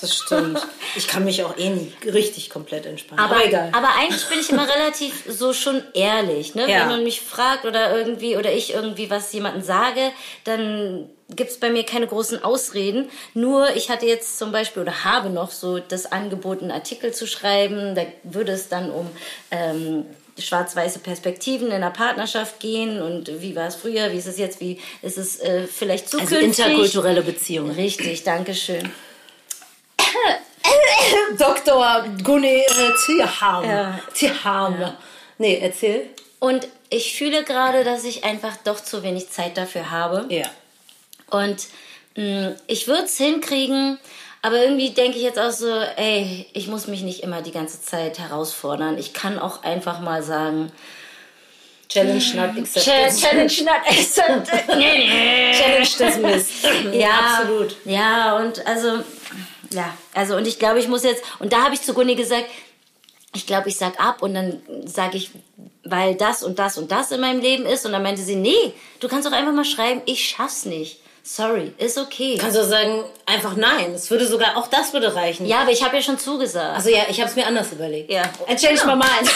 das 0.00 0.14
stimmt. 0.14 0.64
Ich 0.94 1.08
kann 1.08 1.24
mich 1.24 1.42
auch 1.42 1.58
eh 1.58 1.70
nie 1.70 1.92
richtig 2.04 2.50
komplett 2.50 2.86
entspannen. 2.86 3.24
Aber, 3.24 3.34
Aber 3.34 3.46
egal. 3.46 3.70
aber 3.72 3.88
eigentlich 3.98 4.24
bin 4.28 4.38
ich 4.38 4.50
immer 4.50 4.68
relativ 4.68 5.24
so 5.28 5.52
schon 5.52 5.82
ehrlich, 5.92 6.54
ne? 6.54 6.70
Ja. 6.70 6.82
Wenn 6.82 6.88
man 6.88 7.02
mich 7.02 7.20
fragt 7.20 7.64
oder 7.64 7.96
irgendwie 7.96 8.36
oder 8.36 8.52
ich 8.52 8.74
irgendwie 8.74 9.10
was 9.10 9.32
jemandem 9.32 9.62
sage, 9.62 10.12
dann 10.44 11.10
gibt's 11.36 11.58
bei 11.58 11.70
mir 11.70 11.84
keine 11.84 12.06
großen 12.06 12.42
Ausreden. 12.42 13.10
Nur 13.34 13.74
ich 13.76 13.90
hatte 13.90 14.06
jetzt 14.06 14.38
zum 14.38 14.52
Beispiel 14.52 14.82
oder 14.82 15.04
habe 15.04 15.30
noch 15.30 15.50
so 15.50 15.78
das 15.78 16.10
Angebot, 16.10 16.62
einen 16.62 16.70
Artikel 16.70 17.12
zu 17.12 17.26
schreiben. 17.26 17.94
Da 17.94 18.02
würde 18.22 18.52
es 18.52 18.68
dann 18.68 18.90
um 18.90 19.10
ähm, 19.50 20.06
schwarz-weiße 20.38 20.98
Perspektiven 20.98 21.70
in 21.70 21.80
der 21.80 21.90
Partnerschaft 21.90 22.60
gehen 22.60 23.00
und 23.00 23.40
wie 23.40 23.54
war 23.54 23.68
es 23.68 23.76
früher, 23.76 24.12
wie 24.12 24.16
ist 24.18 24.26
es 24.26 24.38
jetzt, 24.38 24.60
wie 24.60 24.80
ist 25.02 25.18
es 25.18 25.40
äh, 25.40 25.66
vielleicht 25.66 26.06
also 26.06 26.18
zukünftig. 26.18 26.64
interkulturelle 26.64 27.22
Beziehungen. 27.22 27.70
Richtig, 27.72 28.24
danke 28.24 28.54
schön. 28.54 28.90
Dr. 31.38 32.04
Gunni 32.22 32.62
äh. 32.62 33.66
Ja. 33.66 34.00
Tierham. 34.12 34.94
Nee, 35.38 35.58
erzähl. 35.62 36.08
Und 36.38 36.68
ich 36.90 37.16
fühle 37.16 37.44
gerade, 37.44 37.84
dass 37.84 38.04
ich 38.04 38.24
einfach 38.24 38.56
doch 38.64 38.80
zu 38.80 39.02
wenig 39.02 39.30
Zeit 39.30 39.56
dafür 39.56 39.90
habe. 39.90 40.26
Ja. 40.28 40.46
Und 41.30 41.66
mh, 42.16 42.52
ich 42.66 42.86
würde 42.86 43.04
es 43.04 43.16
hinkriegen, 43.16 43.98
aber 44.42 44.62
irgendwie 44.62 44.90
denke 44.90 45.16
ich 45.16 45.22
jetzt 45.22 45.38
auch 45.38 45.50
so, 45.50 45.70
ey, 45.96 46.46
ich 46.52 46.68
muss 46.68 46.86
mich 46.86 47.02
nicht 47.02 47.22
immer 47.22 47.42
die 47.42 47.52
ganze 47.52 47.80
Zeit 47.80 48.18
herausfordern. 48.18 48.98
Ich 48.98 49.12
kann 49.12 49.38
auch 49.38 49.62
einfach 49.62 50.00
mal 50.00 50.22
sagen, 50.22 50.70
Challenge 51.88 52.22
not 52.34 52.58
accepted. 52.58 53.20
Challenge 53.20 53.64
not 53.64 53.86
accepted. 53.86 54.66
Challenge 54.68 55.88
dismissed. 55.98 56.50
Ja, 56.92 57.38
absolut. 57.38 57.76
Ja, 57.84 58.36
und 58.36 58.66
also, 58.66 59.02
ja, 59.70 59.96
also 60.12 60.36
und 60.36 60.46
ich 60.46 60.58
glaube, 60.58 60.78
ich 60.78 60.88
muss 60.88 61.04
jetzt, 61.04 61.22
und 61.38 61.52
da 61.52 61.64
habe 61.64 61.74
ich 61.74 61.82
zu 61.82 61.94
Gunni 61.94 62.14
gesagt, 62.14 62.46
ich 63.34 63.46
glaube, 63.46 63.68
ich 63.68 63.76
sag 63.76 64.00
ab 64.00 64.22
und 64.22 64.34
dann 64.34 64.62
sage 64.84 65.16
ich, 65.16 65.30
weil 65.84 66.14
das 66.14 66.42
und 66.42 66.58
das 66.58 66.78
und 66.78 66.90
das 66.90 67.10
in 67.10 67.20
meinem 67.20 67.40
Leben 67.40 67.66
ist. 67.66 67.84
Und 67.84 67.92
dann 67.92 68.02
meinte 68.02 68.22
sie, 68.22 68.36
nee, 68.36 68.72
du 69.00 69.08
kannst 69.08 69.26
doch 69.26 69.32
einfach 69.32 69.52
mal 69.52 69.64
schreiben, 69.64 70.02
ich 70.06 70.28
schaff's 70.28 70.64
nicht. 70.64 71.00
Sorry, 71.26 71.72
ist 71.78 71.96
okay. 71.96 72.36
Kannst 72.38 72.54
du 72.54 72.64
sagen, 72.64 73.02
einfach 73.24 73.56
nein. 73.56 73.92
Es 73.94 74.10
würde 74.10 74.26
sogar, 74.26 74.58
auch 74.58 74.66
das 74.66 74.92
würde 74.92 75.14
reichen. 75.14 75.46
Ja, 75.46 75.60
aber 75.62 75.70
ich 75.70 75.82
habe 75.82 75.96
ja 75.96 76.02
schon 76.02 76.18
zugesagt. 76.18 76.76
Also 76.76 76.90
ja, 76.90 77.04
ich 77.08 77.18
habe 77.18 77.30
es 77.30 77.34
mir 77.34 77.46
anders 77.46 77.72
überlegt. 77.72 78.12
Ja. 78.12 78.24
I 78.46 78.54
changed 78.56 78.84
my 78.84 78.94
mind. 78.94 79.30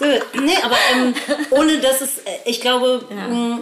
so, 0.00 0.10
nee, 0.40 0.56
aber 0.60 0.76
ähm, 0.92 1.14
ohne 1.50 1.78
dass 1.78 2.00
es, 2.00 2.18
äh, 2.18 2.30
ich 2.46 2.60
glaube, 2.60 3.04
mh, 3.08 3.60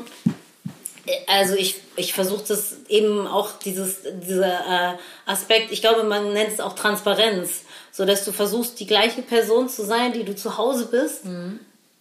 also 1.27 1.55
ich, 1.57 1.77
ich 1.97 2.15
versuche 2.15 2.45
das 2.49 2.77
eben 2.89 3.27
auch, 3.27 3.53
dieses, 3.63 3.99
dieser 4.27 4.95
äh, 4.95 4.97
Aspekt, 5.27 5.73
ich 5.73 5.83
glaube, 5.83 6.05
man 6.05 6.33
nennt 6.33 6.55
es 6.55 6.61
auch 6.61 6.73
Transparenz, 6.75 7.65
so 7.93 8.07
dass 8.07 8.25
du 8.25 8.33
versuchst, 8.33 8.81
die 8.81 8.87
gleiche 8.87 9.21
Person 9.21 9.69
zu 9.69 9.85
sein, 9.85 10.15
die 10.15 10.25
du 10.25 10.35
zu 10.35 10.57
Hause 10.57 10.87
bist, 10.87 11.21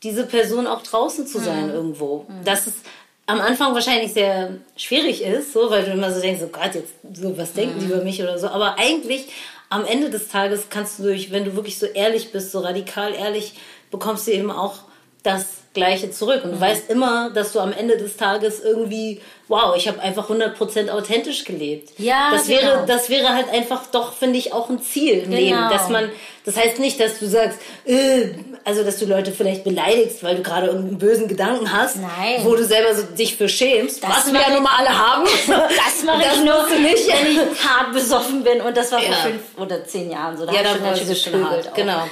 diese 0.02 0.26
Person 0.26 0.66
auch 0.66 0.82
draußen 0.82 1.28
zu 1.28 1.40
sein 1.40 1.70
irgendwo. 1.70 2.26
Das 2.44 2.68
ist 2.68 2.78
am 3.28 3.42
Anfang 3.42 3.74
wahrscheinlich 3.74 4.14
sehr 4.14 4.52
schwierig 4.78 5.24
ist, 5.24 5.54
so, 5.54 5.70
weil 5.70 5.84
du 5.84 5.92
immer 5.92 6.14
so 6.14 6.22
denkst, 6.22 6.42
oh 6.44 6.50
Gott, 6.52 6.76
jetzt, 6.76 6.94
so, 7.14 7.38
was 7.38 7.54
denken 7.54 7.80
die 7.80 7.86
über 7.88 8.04
mich 8.04 8.22
oder 8.22 8.38
so. 8.38 8.48
Aber 8.48 8.78
eigentlich 8.78 9.28
am 9.70 9.86
Ende 9.86 10.10
des 10.10 10.28
Tages 10.28 10.68
kannst 10.70 11.00
du 11.00 11.04
durch, 11.04 11.32
wenn 11.32 11.46
du 11.46 11.56
wirklich 11.56 11.80
so 11.80 11.88
ehrlich 11.88 12.32
bist, 12.32 12.52
so 12.52 12.60
radikal 12.60 13.14
ehrlich, 13.14 13.54
bekommst 13.90 14.28
du 14.28 14.32
eben 14.32 14.52
auch 14.52 14.80
das 15.26 15.46
Gleiche 15.74 16.10
zurück. 16.10 16.42
Und 16.46 16.54
du 16.54 16.62
weißt 16.62 16.90
immer, 16.90 17.32
dass 17.32 17.52
du 17.52 17.60
am 17.60 17.74
Ende 17.74 17.98
des 17.98 18.16
Tages 18.16 18.62
irgendwie, 18.64 19.20
wow, 19.50 19.76
ich 19.76 19.90
habe 19.90 20.00
einfach 20.00 20.30
100% 20.30 20.90
authentisch 20.90 21.44
gelebt. 21.44 21.90
Ja, 22.00 22.30
das 22.32 22.48
genau. 22.48 22.62
wäre, 22.62 22.86
das 22.88 23.10
wäre 23.10 23.30
halt 23.34 23.50
einfach 23.52 23.82
doch, 23.92 24.14
finde 24.14 24.40
ich, 24.40 24.54
auch 24.54 24.70
ein 24.70 24.82
Ziel 24.82 25.16
im 25.20 25.32
Genau. 25.32 25.36
Leben, 25.36 25.70
dass 25.70 25.90
man, 25.90 26.10
das 26.46 26.56
heißt 26.56 26.80
nicht, 26.80 26.98
dass 27.02 27.20
du 27.20 27.26
sagst, 27.28 27.60
äh, 27.86 28.30
also 28.64 28.84
dass 28.86 29.00
du 29.00 29.06
Leute 29.06 29.34
vielleicht 29.34 29.66
beleidigst, 29.66 30.24
weil 30.24 30.38
du 30.38 30.44
gerade 30.44 30.68
irgendeinen 30.68 30.98
bösen 30.98 31.28
Gedanken 31.28 31.70
hast, 31.74 31.98
Nein. 31.98 32.40
wo 32.46 32.56
du 32.56 32.64
selber 32.64 32.96
so 32.96 33.04
dich 33.04 33.36
für 33.36 33.50
schämst, 33.50 34.02
Das 34.02 34.10
was 34.12 34.32
wir 34.34 34.40
ja 34.40 34.52
nun 34.52 34.64
mal 34.64 34.78
alle 34.78 34.98
haben. 34.98 35.26
Das 35.48 36.04
mache 36.06 36.24
ich 36.36 36.44
nur, 36.44 36.66
du 36.70 36.80
nicht. 36.82 37.06
wenn 37.10 37.32
ich 37.34 37.66
hart 37.68 37.92
besoffen 37.92 38.44
bin. 38.46 38.62
Und 38.62 38.78
das 38.78 38.94
war 38.94 39.00
vor 39.02 39.10
Ja. 39.14 39.16
fünf 39.24 39.42
oder 39.58 39.84
zehn 39.86 40.10
Jahren 40.10 40.38
so. 40.38 40.46
Da 40.46 40.54
Ja, 40.54 40.60
hab 40.60 40.66
ich 40.66 40.72
schon 40.72 40.84
ganz 41.08 41.20
schön 41.22 41.34
geprügelt. 41.34 41.72
Genau. 41.76 42.04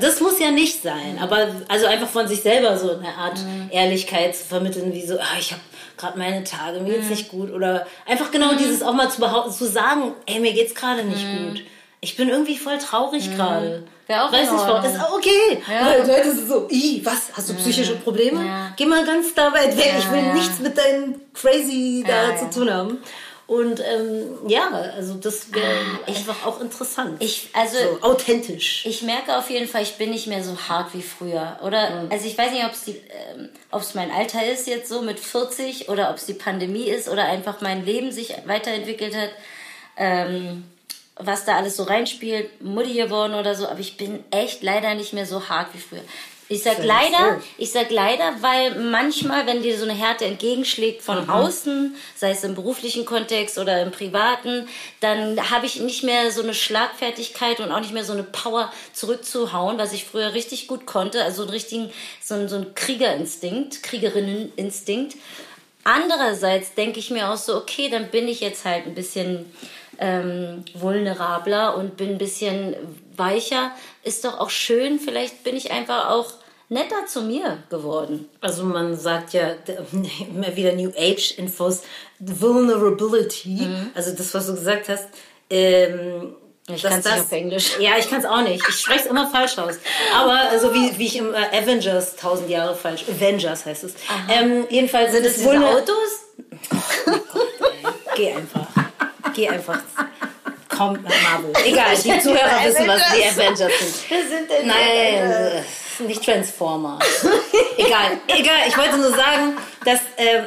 Das 0.00 0.20
muss 0.20 0.38
ja 0.38 0.50
nicht 0.50 0.82
sein, 0.82 1.18
aber 1.20 1.48
also 1.68 1.86
einfach 1.86 2.08
von 2.08 2.28
sich 2.28 2.42
selber 2.42 2.76
so 2.76 2.96
eine 2.96 3.14
Art 3.14 3.38
Mhm. 3.38 3.68
Ehrlichkeit 3.70 4.36
zu 4.36 4.44
vermitteln, 4.44 4.92
wie 4.92 5.06
so, 5.06 5.18
ah, 5.18 5.36
ich 5.38 5.52
habe 5.52 5.62
gerade 5.96 6.18
meine 6.18 6.44
Tage, 6.44 6.80
mir 6.80 6.88
Mhm. 6.90 6.92
geht's 6.94 7.10
nicht 7.10 7.28
gut 7.28 7.50
oder 7.52 7.86
einfach 8.06 8.30
genau 8.30 8.54
dieses 8.54 8.82
auch 8.82 8.92
mal 8.94 9.10
zu 9.10 9.20
behaupten, 9.20 9.52
zu 9.52 9.66
sagen, 9.66 10.14
ey, 10.26 10.40
mir 10.40 10.52
geht's 10.52 10.74
gerade 10.74 11.02
nicht 11.04 11.24
gut. 11.26 11.62
Ich 12.00 12.16
bin 12.16 12.28
irgendwie 12.28 12.56
voll 12.56 12.78
traurig 12.78 13.34
gerade. 13.34 13.84
Mhm. 13.84 14.08
Wär 14.08 14.24
auch 14.24 14.32
Weiß 14.32 14.50
nicht 14.52 14.66
warum. 14.66 14.84
Ist 14.90 15.00
auch 15.00 15.14
okay. 15.16 15.60
Ja. 15.68 15.86
Weil 15.86 16.06
Leute 16.06 16.32
sind 16.34 16.48
so, 16.48 16.66
i, 16.70 17.00
was? 17.04 17.22
Hast 17.34 17.50
du 17.50 17.54
psychische 17.54 17.96
Probleme? 17.96 18.42
Ja. 18.46 18.72
Geh 18.76 18.86
mal 18.86 19.04
ganz 19.04 19.34
da 19.34 19.52
weit 19.52 19.76
weg. 19.76 19.92
Ja, 19.92 19.98
ich 19.98 20.10
will 20.10 20.24
ja. 20.28 20.32
nichts 20.34 20.58
mit 20.60 20.78
deinem 20.78 21.16
Crazy 21.34 22.04
da 22.06 22.36
zu 22.36 22.48
tun 22.60 22.72
haben. 22.72 22.98
Und 23.48 23.80
ähm, 23.80 24.26
ja, 24.46 24.68
also 24.94 25.14
das 25.14 25.54
wäre 25.54 25.74
einfach 26.06 26.44
auch 26.44 26.60
interessant. 26.60 27.14
Ah, 27.14 27.24
Ich, 27.24 27.48
also, 27.54 27.78
so, 27.78 28.02
authentisch. 28.02 28.84
Ich 28.84 29.00
merke 29.02 29.38
auf 29.38 29.48
jeden 29.48 29.66
Fall, 29.66 29.82
ich 29.82 29.94
bin 29.94 30.10
nicht 30.10 30.26
mehr 30.26 30.44
so 30.44 30.54
hart 30.68 30.92
wie 30.92 31.00
früher. 31.00 31.58
Oder, 31.64 32.02
Mhm. 32.02 32.12
also 32.12 32.26
ich 32.26 32.36
weiß 32.36 32.52
nicht, 32.52 32.66
ob 32.66 32.72
es 32.72 32.88
ähm, 32.88 33.48
mein 33.94 34.10
Alter 34.10 34.46
ist 34.46 34.66
jetzt 34.66 34.90
so 34.90 35.00
mit 35.00 35.18
40 35.18 35.88
oder 35.88 36.10
ob 36.10 36.16
es 36.16 36.26
die 36.26 36.34
Pandemie 36.34 36.90
ist 36.90 37.08
oder 37.08 37.24
einfach 37.24 37.62
mein 37.62 37.86
Leben 37.86 38.12
sich 38.12 38.34
weiterentwickelt 38.44 39.16
hat. 39.16 39.30
Ähm, 39.96 40.64
was 41.16 41.46
da 41.46 41.56
alles 41.56 41.74
so 41.76 41.84
reinspielt, 41.84 42.62
Mutti 42.62 42.92
geworden 42.92 43.34
oder 43.34 43.54
so, 43.54 43.66
aber 43.66 43.80
ich 43.80 43.96
bin 43.96 44.22
echt 44.30 44.62
leider 44.62 44.94
nicht 44.94 45.14
mehr 45.14 45.26
so 45.26 45.48
hart 45.48 45.68
wie 45.72 45.78
früher. 45.78 46.02
Ich 46.50 46.62
sag 46.62 46.82
leider, 46.82 47.40
ich 47.58 47.70
sag 47.72 47.90
leider, 47.90 48.36
weil 48.40 48.74
manchmal, 48.76 49.44
wenn 49.46 49.62
dir 49.62 49.76
so 49.76 49.84
eine 49.84 49.92
Härte 49.92 50.24
entgegenschlägt 50.24 51.02
von 51.02 51.24
Mhm. 51.24 51.30
außen, 51.30 51.96
sei 52.16 52.30
es 52.30 52.42
im 52.42 52.54
beruflichen 52.54 53.04
Kontext 53.04 53.58
oder 53.58 53.82
im 53.82 53.90
privaten, 53.90 54.66
dann 55.00 55.50
habe 55.50 55.66
ich 55.66 55.78
nicht 55.80 56.04
mehr 56.04 56.30
so 56.32 56.42
eine 56.42 56.54
Schlagfertigkeit 56.54 57.60
und 57.60 57.70
auch 57.70 57.80
nicht 57.80 57.92
mehr 57.92 58.04
so 58.04 58.14
eine 58.14 58.22
Power 58.22 58.72
zurückzuhauen, 58.94 59.76
was 59.76 59.92
ich 59.92 60.04
früher 60.06 60.32
richtig 60.32 60.68
gut 60.68 60.86
konnte. 60.86 61.22
Also 61.22 61.42
einen 61.42 61.50
richtigen, 61.50 61.90
so 62.24 62.34
ein, 62.34 62.48
so 62.48 62.56
ein 62.56 62.74
Kriegerinstinkt, 62.74 63.82
Kriegerinneninstinkt. 63.82 65.16
Andererseits 65.84 66.74
denke 66.74 66.98
ich 66.98 67.10
mir 67.10 67.30
auch 67.30 67.36
so, 67.36 67.56
okay, 67.56 67.88
dann 67.88 68.08
bin 68.10 68.26
ich 68.28 68.40
jetzt 68.40 68.64
halt 68.64 68.86
ein 68.86 68.94
bisschen 68.94 69.50
ähm, 69.98 70.64
vulnerabler 70.74 71.76
und 71.76 71.96
bin 71.96 72.10
ein 72.10 72.18
bisschen 72.18 72.76
weicher. 73.16 73.72
Ist 74.02 74.24
doch 74.24 74.38
auch 74.38 74.50
schön, 74.50 74.98
vielleicht 74.98 75.44
bin 75.44 75.56
ich 75.56 75.70
einfach 75.72 76.10
auch 76.10 76.32
netter 76.68 77.06
zu 77.06 77.22
mir 77.22 77.58
geworden. 77.70 78.28
Also 78.40 78.62
man 78.64 78.96
sagt 78.96 79.32
ja 79.32 79.52
immer 80.30 80.54
wieder 80.56 80.72
New 80.74 80.90
Age 80.96 81.32
Infos, 81.38 81.82
Vulnerability, 82.18 83.66
also 83.94 84.12
das, 84.14 84.34
was 84.34 84.46
du 84.46 84.54
gesagt 84.54 84.88
hast. 84.88 85.08
Ähm, 85.50 86.34
Ich 86.66 86.82
nicht 86.84 86.84
das- 87.06 87.20
auf 87.20 87.32
Englisch. 87.32 87.78
Ja, 87.80 87.92
ich 87.98 88.10
kann 88.10 88.18
es 88.20 88.26
auch 88.26 88.42
nicht. 88.42 88.62
Ich 88.68 88.74
spreche 88.80 89.00
es 89.00 89.06
immer 89.06 89.30
falsch 89.30 89.56
aus. 89.58 89.76
Aber 90.14 90.58
so 90.60 90.74
wie, 90.74 90.98
wie 90.98 91.06
ich 91.06 91.16
im 91.16 91.32
äh, 91.32 91.38
Avengers 91.56 92.16
tausend 92.16 92.50
Jahre 92.50 92.74
falsch, 92.74 93.04
Avengers 93.08 93.64
heißt 93.64 93.84
es. 93.84 93.94
Ähm, 94.30 94.66
jedenfalls 94.68 95.12
Sind 95.12 95.24
es 95.24 95.36
diese 95.36 95.46
Vulner- 95.48 95.70
Autos? 95.70 96.26
Geh 98.16 98.32
einfach. 98.32 98.66
Geh 99.38 99.48
einfach. 99.48 99.78
Komm, 100.68 100.98
Marvel. 101.02 101.52
Egal, 101.64 101.94
die 101.96 102.18
Zuhörer 102.20 102.64
wissen, 102.64 102.88
was 102.88 103.02
die 103.14 103.24
Avengers 103.24 103.72
sind. 103.78 104.10
Wir 104.10 104.28
sind 104.28 104.50
denn 104.50 104.66
Nein, 104.66 105.30
äh, 106.00 106.02
nicht 106.08 106.24
Transformer. 106.24 106.98
egal, 107.76 108.18
egal. 108.26 108.58
Ich 108.66 108.76
wollte 108.76 108.96
nur 108.96 109.10
sagen, 109.10 109.56
dass, 109.84 110.00
ähm, 110.16 110.46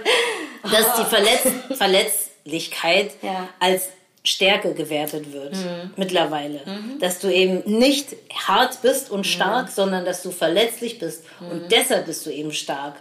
dass 0.64 0.96
die 0.98 1.06
Verletz 1.06 1.42
Verletzlichkeit 1.78 3.12
Ja. 3.22 3.48
als 3.60 3.84
Stärke 4.26 4.74
gewertet 4.74 5.32
wird 5.32 5.56
mittlerweile. 5.96 6.60
Dass 7.00 7.20
du 7.20 7.28
eben 7.34 7.64
nicht 7.66 8.10
hart 8.48 8.82
bist 8.82 9.10
und 9.10 9.26
stark, 9.26 9.70
sondern 9.70 10.04
dass 10.06 10.22
du 10.22 10.32
verletzlich 10.32 11.00
bist. 11.00 11.24
Und 11.40 11.72
deshalb 11.72 12.06
bist 12.08 12.26
du 12.26 12.30
eben 12.30 12.52
stark. 12.52 12.96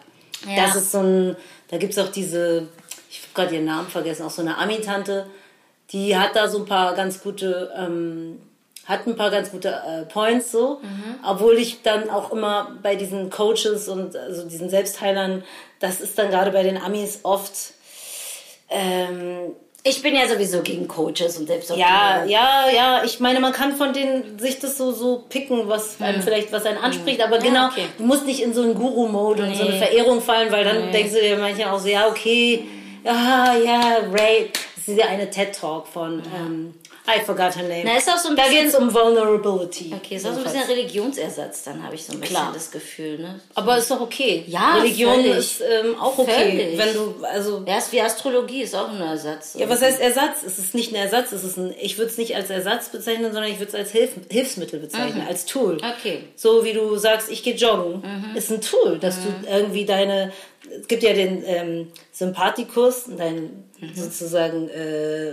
Ja. 0.48 0.64
Das 0.66 0.76
ist 0.76 0.92
so 0.92 1.00
ein, 1.00 1.36
da 1.68 1.76
gibt 1.78 1.92
es 1.92 1.98
auch 1.98 2.10
diese, 2.10 2.68
ich 3.10 3.18
habe 3.22 3.28
gerade 3.34 3.54
ihren 3.56 3.66
Namen 3.66 3.88
vergessen, 3.88 4.24
auch 4.24 4.30
so 4.30 4.40
eine 4.40 4.56
Ami-Tante, 4.56 5.26
die 5.92 6.16
hat 6.16 6.36
da 6.36 6.48
so 6.48 6.58
ein 6.58 6.66
paar 6.66 6.94
ganz 6.94 7.22
gute, 7.22 7.70
ähm, 7.76 8.40
hat 8.86 9.06
ein 9.06 9.16
paar 9.16 9.30
ganz 9.30 9.50
gute 9.50 9.68
äh, 9.68 10.04
Points 10.12 10.50
so, 10.52 10.80
obwohl 11.26 11.58
ich 11.58 11.82
dann 11.82 12.10
auch 12.10 12.32
immer 12.32 12.76
bei 12.82 12.96
diesen 12.96 13.30
Coaches 13.30 13.88
und 13.88 14.16
also 14.16 14.44
diesen 14.48 14.68
Selbstheilern, 14.68 15.44
das 15.78 16.00
ist 16.00 16.18
dann 16.18 16.30
gerade 16.30 16.50
bei 16.50 16.62
den 16.62 16.76
Amis 16.76 17.20
oft, 17.22 17.52
ähm, 18.68 19.54
Ich 19.82 20.02
bin 20.02 20.14
ja 20.14 20.28
sowieso 20.28 20.60
gegen 20.60 20.86
Coaches 20.86 21.38
und 21.38 21.46
selbst 21.46 21.70
Ja, 21.74 22.22
ja, 22.26 22.64
ja. 22.74 23.02
Ich 23.02 23.18
meine, 23.18 23.40
man 23.40 23.52
kann 23.52 23.74
von 23.74 23.94
denen 23.94 24.38
sich 24.38 24.58
das 24.58 24.76
so, 24.76 24.92
so 24.92 25.24
picken, 25.28 25.68
was 25.68 26.00
einem 26.02 26.20
vielleicht, 26.22 26.52
was 26.52 26.66
einen 26.66 26.76
anspricht. 26.78 27.22
Aber 27.22 27.36
Ja, 27.36 27.42
genau, 27.42 27.66
okay. 27.68 27.86
du 27.96 28.04
musst 28.04 28.26
nicht 28.26 28.42
in 28.42 28.52
so 28.52 28.60
einen 28.62 28.74
Guru-Mode 28.74 29.42
und 29.44 29.54
so 29.56 29.62
eine 29.62 29.72
Nee. 29.72 29.78
Verehrung 29.78 30.20
fallen, 30.20 30.52
weil 30.52 30.64
dann 30.64 30.92
denkst 30.92 31.14
du 31.14 31.20
dir 31.20 31.38
manchmal 31.38 31.68
auch 31.70 31.78
so, 31.80 31.88
ja, 31.88 32.06
okay, 32.08 32.64
ja, 33.04 33.54
ja, 33.56 33.80
Ray. 34.12 34.50
Ja 34.96 35.06
eine 35.06 35.30
TED-Talk 35.30 35.86
von, 35.86 36.22
ähm, 36.34 36.74
I 37.08 37.20
forgot 37.24 37.56
her 37.56 37.62
name. 37.62 37.82
Na, 37.84 37.96
ist 37.96 38.08
auch 38.08 38.18
so 38.18 38.28
ein 38.28 38.36
da 38.36 38.48
geht 38.48 38.66
es 38.66 38.74
um 38.74 38.92
Vulnerability. 38.92 39.92
Okay, 39.94 40.16
ist 40.16 40.26
auch 40.26 40.32
so 40.32 40.38
ein 40.38 40.44
bisschen 40.44 40.62
Religionsersatz, 40.62 41.64
dann 41.64 41.82
habe 41.82 41.94
ich 41.94 42.04
so 42.04 42.12
ein 42.12 42.20
bisschen 42.20 42.36
Klar. 42.36 42.50
das 42.52 42.70
Gefühl, 42.70 43.18
ne? 43.18 43.40
Aber 43.54 43.78
ist 43.78 43.90
doch 43.90 44.00
okay. 44.00 44.44
Ja, 44.46 44.76
Religion 44.76 45.14
völlig. 45.14 45.36
ist 45.36 45.60
ähm, 45.60 45.98
auch 45.98 46.16
okay. 46.18 46.50
Völlig. 46.50 46.78
Wenn 46.78 46.94
du, 46.94 47.14
also, 47.24 47.64
Ja, 47.66 47.78
ist 47.78 47.90
wie 47.92 48.00
Astrologie, 48.00 48.62
ist 48.62 48.76
auch 48.76 48.90
ein 48.90 49.00
Ersatz. 49.00 49.54
Ja, 49.58 49.68
was 49.68 49.82
heißt 49.82 50.00
Ersatz? 50.00 50.42
Es 50.46 50.58
ist 50.58 50.74
nicht 50.74 50.92
ein 50.92 50.96
Ersatz, 50.96 51.32
es 51.32 51.42
ist 51.42 51.56
ein, 51.56 51.74
ich 51.80 51.98
würde 51.98 52.10
es 52.10 52.18
nicht 52.18 52.36
als 52.36 52.50
Ersatz 52.50 52.90
bezeichnen, 52.90 53.32
sondern 53.32 53.50
ich 53.50 53.58
würde 53.58 53.70
es 53.70 53.74
als 53.74 53.90
Hilf, 53.90 54.10
Hilfsmittel 54.30 54.78
bezeichnen, 54.78 55.26
als 55.26 55.46
Tool. 55.46 55.78
Okay. 55.78 56.24
So 56.36 56.64
wie 56.64 56.74
du 56.74 56.96
sagst, 56.96 57.30
ich 57.30 57.42
gehe 57.42 57.54
joggen, 57.54 58.02
ist 58.34 58.50
ein 58.50 58.60
Tool, 58.60 58.98
dass 58.98 59.16
du 59.16 59.28
irgendwie 59.48 59.84
deine, 59.84 60.32
es 60.80 60.88
gibt 60.88 61.02
ja 61.02 61.12
den 61.12 61.42
ähm, 61.46 61.88
Sympathikus, 62.12 63.04
dein 63.16 63.64
sozusagen 63.94 64.68
äh, 64.68 65.32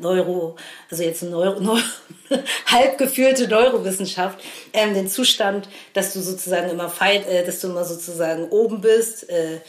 Neuro, 0.00 0.56
also 0.90 1.02
jetzt 1.02 1.22
eine 1.22 1.32
Neuro, 1.32 1.60
Neuro, 1.60 1.80
halb 2.66 2.98
gefühlte 2.98 3.48
Neurowissenschaft, 3.48 4.38
ähm, 4.72 4.94
den 4.94 5.08
Zustand, 5.08 5.68
dass 5.94 6.12
du 6.12 6.20
sozusagen 6.20 6.70
immer 6.70 6.88
fight, 6.88 7.26
äh, 7.26 7.44
dass 7.44 7.60
du 7.60 7.68
immer 7.68 7.84
sozusagen 7.84 8.48
oben 8.50 8.80
bist, 8.80 9.28
äh, 9.30 9.60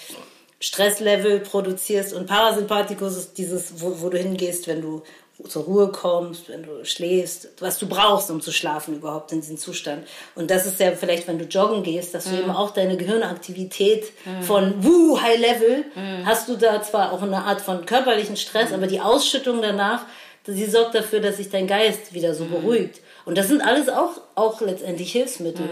Stresslevel 0.60 1.40
produzierst. 1.42 2.14
Und 2.14 2.28
Parasympathikus 2.28 3.16
ist 3.16 3.38
dieses, 3.38 3.82
wo, 3.82 4.02
wo 4.02 4.10
du 4.10 4.18
hingehst, 4.18 4.68
wenn 4.68 4.82
du 4.82 5.04
zur 5.48 5.66
Ruhe 5.66 5.90
kommst, 5.90 6.50
wenn 6.50 6.64
du 6.64 6.84
schläfst, 6.84 7.50
was 7.60 7.78
du 7.78 7.88
brauchst, 7.88 8.32
um 8.32 8.42
zu 8.42 8.52
schlafen 8.52 8.96
überhaupt 8.96 9.32
in 9.32 9.42
diesem 9.42 9.58
Zustand. 9.58 10.08
Und 10.34 10.50
das 10.50 10.66
ist 10.66 10.80
ja 10.80 10.94
vielleicht, 10.94 11.28
wenn 11.28 11.38
du 11.38 11.46
joggen 11.46 11.84
gehst, 11.84 12.16
dass 12.16 12.26
du 12.26 12.36
eben 12.36 12.50
auch 12.50 12.72
deine 12.72 12.98
Gehirnaktivität 12.98 14.06
von 14.42 14.84
wuh, 14.84 15.22
High 15.22 15.40
Level, 15.40 15.86
hast 16.26 16.50
du 16.50 16.56
da 16.56 16.82
zwar 16.82 17.14
auch 17.14 17.22
eine 17.22 17.44
Art 17.44 17.62
von 17.62 17.86
körperlichen 17.86 18.36
Stress, 18.36 18.74
aber 18.74 18.88
die 18.88 19.00
Ausschüttung 19.00 19.62
danach, 19.62 20.06
sie 20.48 20.66
sorgt 20.66 20.96
dafür, 20.96 21.20
dass 21.20 21.38
sich 21.38 21.50
dein 21.50 21.68
Geist 21.68 22.16
wieder 22.16 22.34
so 22.34 22.46
beruhigt. 22.46 23.02
Und 23.26 23.38
das 23.38 23.48
sind 23.48 23.62
alles 23.62 23.90
auch, 23.90 24.20
auch 24.34 24.60
letztendlich 24.62 25.12
Hilfsmittel. 25.12 25.66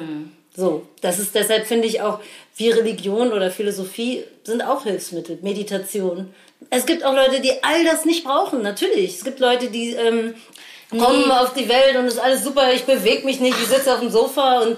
So, 0.55 0.83
das 1.01 1.19
ist 1.19 1.35
deshalb 1.35 1.67
finde 1.67 1.87
ich 1.87 2.01
auch, 2.01 2.19
wie 2.55 2.69
Religion 2.69 3.33
oder 3.33 3.51
Philosophie 3.51 4.23
sind 4.43 4.61
auch 4.61 4.83
Hilfsmittel, 4.83 5.37
Meditation. 5.41 6.33
Es 6.69 6.85
gibt 6.85 7.03
auch 7.03 7.13
Leute, 7.13 7.41
die 7.41 7.63
all 7.63 7.83
das 7.83 8.05
nicht 8.05 8.23
brauchen, 8.23 8.61
natürlich. 8.61 9.15
Es 9.15 9.23
gibt 9.25 9.39
Leute, 9.39 9.67
die 9.67 9.91
ähm, 9.91 10.35
kommen 10.89 11.29
auf 11.31 11.53
die 11.53 11.67
Welt 11.67 11.97
und 11.97 12.05
ist 12.05 12.19
alles 12.19 12.43
super, 12.43 12.73
ich 12.73 12.85
bewege 12.85 13.25
mich 13.25 13.39
nicht, 13.39 13.57
ich 13.61 13.67
sitze 13.67 13.93
auf 13.93 13.99
dem 13.99 14.09
Sofa 14.09 14.59
und 14.61 14.77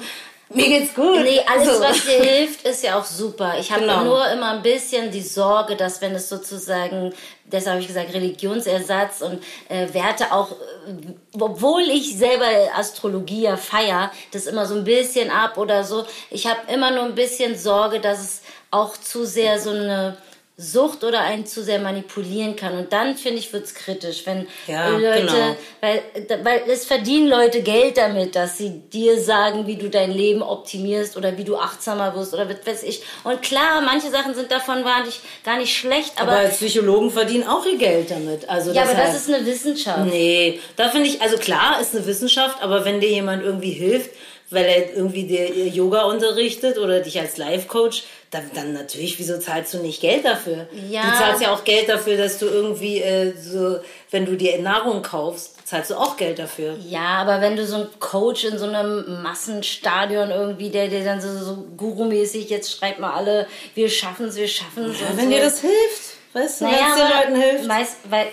mir 0.49 0.67
geht's 0.67 0.93
gut. 0.93 1.21
Nee, 1.23 1.41
alles, 1.45 1.77
So. 1.77 1.83
was 1.83 2.03
dir 2.05 2.23
hilft, 2.23 2.63
ist 2.65 2.83
ja 2.83 2.99
auch 2.99 3.05
super. 3.05 3.55
Ich 3.59 3.71
habe 3.71 3.81
Genau. 3.81 4.03
nur 4.03 4.27
immer 4.29 4.51
ein 4.51 4.61
bisschen 4.61 5.11
die 5.11 5.21
Sorge, 5.21 5.75
dass 5.75 6.01
wenn 6.01 6.15
es 6.15 6.29
sozusagen, 6.29 7.13
deshalb 7.45 7.73
habe 7.73 7.81
ich 7.81 7.87
gesagt, 7.87 8.13
Religionsersatz 8.13 9.21
und 9.21 9.43
äh, 9.69 9.93
Werte 9.93 10.31
auch, 10.31 10.51
äh, 10.51 11.35
obwohl 11.39 11.81
ich 11.83 12.17
selber 12.17 12.45
Astrologie 12.75 13.41
ja 13.43 13.57
feier, 13.57 14.11
das 14.31 14.45
immer 14.45 14.65
so 14.65 14.75
ein 14.75 14.83
bisschen 14.83 15.29
ab 15.31 15.57
oder 15.57 15.83
so. 15.83 16.05
Ich 16.29 16.47
habe 16.47 16.59
immer 16.71 16.91
nur 16.91 17.03
ein 17.03 17.15
bisschen 17.15 17.57
Sorge, 17.57 17.99
dass 17.99 18.19
es 18.19 18.41
auch 18.71 18.95
zu 18.97 19.25
sehr 19.25 19.59
so 19.59 19.71
eine 19.71 20.17
Sucht 20.59 21.03
oder 21.03 21.19
einen 21.19 21.45
zu 21.45 21.61
sehr 21.61 21.77
manipulieren 21.77 22.55
kann. 22.55 22.75
Und 22.75 22.91
dann, 22.91 23.15
finde 23.15 23.37
ich, 23.37 23.53
wird's 23.53 23.75
kritisch, 23.75 24.25
wenn 24.25 24.47
Ja, 24.65 24.89
Leute, 24.89 25.21
genau. 25.21 25.55
weil, 25.81 26.01
weil 26.43 26.63
es 26.67 26.85
verdienen 26.85 27.27
Leute 27.27 27.61
Geld 27.61 27.97
damit, 27.97 28.35
dass 28.35 28.57
sie 28.57 28.81
dir 28.91 29.19
sagen, 29.21 29.67
wie 29.67 29.75
du 29.75 29.87
dein 29.87 30.09
Leben 30.09 30.41
optimierst 30.41 31.15
oder 31.15 31.37
wie 31.37 31.43
du 31.43 31.57
achtsamer 31.57 32.15
wirst 32.15 32.33
oder 32.33 32.49
was 32.49 32.65
weiß 32.65 32.81
ich. 32.83 33.03
Und 33.23 33.43
klar, 33.43 33.81
manche 33.81 34.09
Sachen 34.09 34.33
sind 34.33 34.51
davon 34.51 34.83
wahrlich 34.83 35.19
gar 35.45 35.59
nicht 35.59 35.77
schlecht, 35.77 36.13
aber, 36.19 36.31
aber 36.31 36.47
Psychologen 36.47 37.11
verdienen 37.11 37.47
auch 37.47 37.63
ihr 37.67 37.77
Geld 37.77 38.09
damit. 38.09 38.49
Also 38.49 38.71
ja, 38.71 38.81
aber 38.81 38.95
das 38.95 39.15
ist 39.15 39.31
eine 39.31 39.45
Wissenschaft. 39.45 40.05
Nee, 40.09 40.59
da 40.75 40.89
finde 40.89 41.07
ich, 41.07 41.21
also 41.21 41.37
klar, 41.37 41.79
ist 41.79 41.95
eine 41.95 42.07
Wissenschaft, 42.07 42.63
aber 42.63 42.83
wenn 42.83 42.99
dir 42.99 43.09
jemand 43.09 43.43
irgendwie 43.43 43.73
hilft, 43.73 44.09
weil 44.49 44.65
er 44.65 44.95
irgendwie 44.95 45.25
dir 45.25 45.67
Yoga 45.67 46.03
unterrichtet 46.03 46.77
oder 46.77 47.01
dich 47.01 47.19
als 47.19 47.37
Life-Coach, 47.37 48.03
dann, 48.31 48.49
dann 48.53 48.73
natürlich, 48.73 49.17
wieso 49.19 49.39
zahlst 49.39 49.73
du 49.73 49.79
nicht 49.79 50.01
Geld 50.01 50.25
dafür? 50.25 50.67
Ja. 50.89 51.03
Du 51.03 51.17
zahlst 51.17 51.41
ja 51.41 51.53
auch 51.53 51.63
Geld 51.63 51.89
dafür, 51.89 52.17
dass 52.17 52.39
du 52.39 52.45
irgendwie 52.45 52.99
äh, 53.01 53.33
so, 53.37 53.79
wenn 54.11 54.25
du 54.25 54.35
dir 54.35 54.59
Nahrung 54.61 55.01
kaufst, 55.01 55.55
zahlst 55.65 55.91
du 55.91 55.95
auch 55.95 56.17
Geld 56.17 56.39
dafür. 56.39 56.77
Ja, 56.87 57.19
aber 57.21 57.41
wenn 57.41 57.55
du 57.55 57.65
so 57.65 57.75
ein 57.75 57.87
Coach 57.99 58.45
in 58.45 58.57
so 58.57 58.65
einem 58.65 59.21
Massenstadion 59.21 60.29
irgendwie, 60.29 60.69
der 60.69 60.87
dir 60.87 61.03
dann 61.03 61.21
so, 61.21 61.37
so 61.37 61.65
Guru-mäßig, 61.77 62.49
jetzt 62.49 62.71
schreibt 62.71 62.99
mal 62.99 63.13
alle, 63.13 63.47
wir 63.75 63.89
schaffen's, 63.89 64.35
wir 64.35 64.47
schaffen's. 64.47 64.99
und 65.01 65.17
Wenn 65.17 65.25
so. 65.25 65.31
dir 65.31 65.41
das 65.41 65.61
hilft, 65.61 66.17
weißt 66.33 66.61
du, 66.61 66.65
wenn 66.65 66.73
es 66.73 66.95
den 66.95 67.17
Leuten 67.17 67.41
hilft. 67.41 67.65
Meist, 67.65 67.97
weil, 68.09 68.27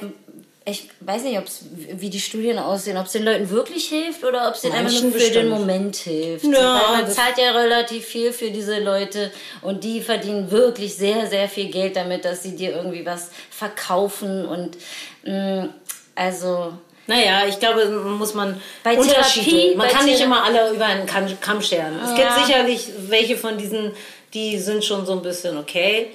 ich 0.67 0.89
weiß 1.01 1.25
nicht, 1.25 1.37
ob's, 1.39 1.61
wie 1.77 2.09
die 2.09 2.21
Studien 2.21 2.59
aussehen, 2.59 2.97
ob 2.97 3.05
es 3.07 3.13
den 3.13 3.25
Leuten 3.25 3.51
wirklich 3.51 3.87
hilft 3.89 4.25
oder 4.25 4.49
ob 4.49 4.55
es 4.55 4.63
denen 4.63 4.75
einfach 4.75 4.93
nur 4.93 5.13
für 5.13 5.19
den 5.19 5.27
bestimmt. 5.29 5.51
Moment 5.51 5.97
hilft. 5.97 6.45
Ja, 6.47 6.81
Weil 6.93 7.03
man 7.03 7.11
zahlt 7.11 7.37
ja 7.37 7.51
relativ 7.53 8.07
viel 8.07 8.33
für 8.33 8.51
diese 8.51 8.79
Leute 8.81 9.31
und 9.61 9.85
die 9.85 10.01
verdienen 10.01 10.51
wirklich 10.51 10.95
sehr, 10.95 11.27
sehr 11.27 11.49
viel 11.51 11.67
Geld 11.71 11.97
damit, 11.97 12.25
dass 12.25 12.43
sie 12.43 12.57
dir 12.57 12.75
irgendwie 12.75 13.05
was 13.05 13.31
verkaufen 13.51 14.47
und 14.47 14.79
mh, 15.25 15.69
also 16.15 16.73
Naja, 17.07 17.43
ich 17.47 17.59
glaube, 17.59 17.85
muss 17.87 18.33
man 18.33 18.59
Bei 18.83 18.97
Unterschiede. 18.97 19.51
Therapie- 19.51 19.77
man 19.77 19.89
kann 19.89 20.07
nicht 20.07 20.19
Thera- 20.21 20.25
immer 20.25 20.45
alle 20.45 20.71
über 20.73 20.87
einen 20.87 21.05
Kamm, 21.05 21.27
Kamm 21.43 21.61
scheren. 21.61 21.99
Es 22.03 22.17
Ja. 22.19 22.35
gibt 22.37 22.47
sicherlich 22.47 22.89
welche 23.09 23.37
von 23.37 23.59
diesen, 23.59 23.93
die 24.33 24.59
sind 24.59 24.83
schon 24.83 25.05
so 25.05 25.13
ein 25.13 25.21
bisschen 25.21 25.59
okay. 25.59 26.07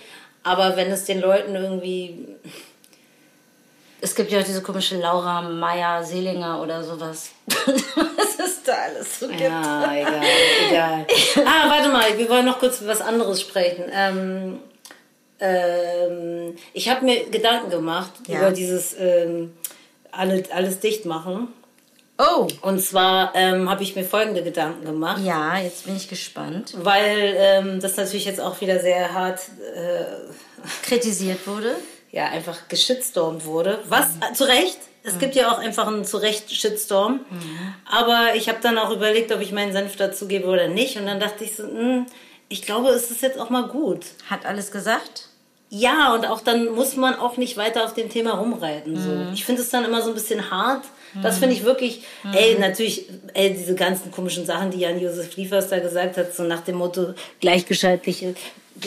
Aber 0.42 0.76
wenn 0.76 0.90
es 0.90 1.06
den 1.06 1.22
Leuten 1.22 1.54
irgendwie. 1.54 2.30
Es 4.02 4.16
gibt 4.16 4.32
ja 4.32 4.40
auch 4.40 4.44
diese 4.44 4.62
komische 4.62 4.98
Laura 4.98 5.42
Meyer 5.42 6.04
Selinger 6.04 6.62
oder 6.62 6.84
sowas. 6.84 7.32
Was 7.48 8.40
es 8.40 8.64
da 8.64 8.74
alles 8.74 9.20
so 9.20 9.28
gibt. 9.28 9.42
Ja, 9.42 9.92
egal, 9.94 10.22
egal. 10.70 11.06
Ah, 11.46 11.70
warte 11.70 11.90
mal, 11.90 12.18
wir 12.18 12.30
wollen 12.30 12.46
noch 12.46 12.60
kurz 12.60 12.82
über 12.82 12.92
was 12.92 13.02
anderes 13.02 13.42
sprechen. 13.42 13.86
Ähm, 13.94 14.60
ähm, 15.40 16.56
ich 16.74 16.90
habe 16.90 17.06
mir 17.06 17.30
Gedanken 17.30 17.70
gemacht 17.70 18.12
Ja. 18.28 18.40
über 18.40 18.52
dieses 18.52 18.96
ähm, 19.00 19.54
alles, 20.12 20.52
alles 20.52 20.80
dicht 20.80 21.06
machen. 21.06 21.48
Oh. 22.18 22.48
Und 22.64 22.82
zwar 22.82 23.32
ähm, 23.34 23.70
habe 23.70 23.82
ich 23.84 23.96
mir 23.96 24.04
folgende 24.04 24.44
Gedanken 24.44 24.86
gemacht. 24.86 25.22
Ja, 25.24 25.58
jetzt 25.58 25.86
bin 25.86 25.96
ich 25.96 26.10
gespannt. 26.10 26.74
weil 26.80 27.34
ähm, 27.38 27.80
das 27.80 27.96
natürlich 27.96 28.26
jetzt 28.26 28.42
auch 28.42 28.60
wieder 28.60 28.80
sehr 28.80 29.14
hart 29.14 29.40
äh, 29.74 30.04
Kritisiert 30.84 31.48
wurde. 31.48 31.76
Ja 32.12 32.26
einfach 32.26 32.68
geschitstormt 32.68 33.46
wurde. 33.46 33.80
Was 33.88 34.08
äh, 34.18 34.34
zu 34.34 34.46
Recht. 34.46 34.78
Es 35.02 35.18
gibt 35.18 35.36
ja 35.36 35.52
auch 35.52 35.60
einfach 35.60 35.88
einen 35.88 36.06
zu 36.06 36.18
Recht 36.18 36.52
Shitstorm. 36.54 37.22
Aber 37.90 38.36
ich 38.36 38.50
habe 38.50 38.60
dann 38.62 38.78
auch 38.78 38.92
überlegt, 38.92 39.32
ob 39.32 39.42
ich 39.42 39.52
meinen 39.52 39.72
Senf 39.72 39.96
dazu 39.96 40.28
gebe 40.28 40.48
oder 40.48 40.68
nicht. 40.68 40.98
Und 40.98 41.06
dann 41.06 41.20
dachte 41.20 41.46
ich 41.46 41.56
so, 41.56 41.64
hm, 41.64 42.06
ich 42.50 42.64
glaube, 42.64 42.90
es 42.90 43.10
ist 43.10 43.22
jetzt 43.22 43.40
auch 43.40 43.50
mal 43.50 43.68
gut. 43.68 44.06
Hat 44.30 44.46
alles 44.46 44.72
gesagt? 44.72 45.30
Ja, 45.70 46.14
und 46.16 46.26
auch 46.26 46.42
dann 46.42 46.74
muss 46.74 46.96
man 46.96 47.16
auch 47.16 47.38
nicht 47.38 47.56
weiter 47.56 47.86
auf 47.86 47.94
dem 47.94 48.10
Thema 48.10 48.32
rumreiten. 48.32 49.00
So. 49.00 49.34
Ich 49.34 49.46
finde 49.46 49.62
es 49.62 49.70
dann 49.70 49.86
immer 49.86 50.02
so 50.02 50.10
ein 50.10 50.16
bisschen 50.16 50.50
hart. 50.50 50.84
Das 51.22 51.38
finde 51.40 51.56
ich 51.56 51.64
wirklich, 51.64 52.04
ey, 52.34 52.58
natürlich, 52.60 53.06
ey, 53.34 53.54
diese 53.54 53.76
ganzen 53.76 54.12
komischen 54.12 54.46
Sachen, 54.46 54.72
die 54.72 54.80
Jan-Josef 54.80 55.36
Liefers 55.36 55.70
da 55.70 55.80
gesagt 55.80 56.18
hat, 56.18 56.36
so 56.36 56.44
nach 56.44 56.62
dem 56.62 56.76
Motto 56.76 57.14
gleichgeschaltliche, 57.40 58.36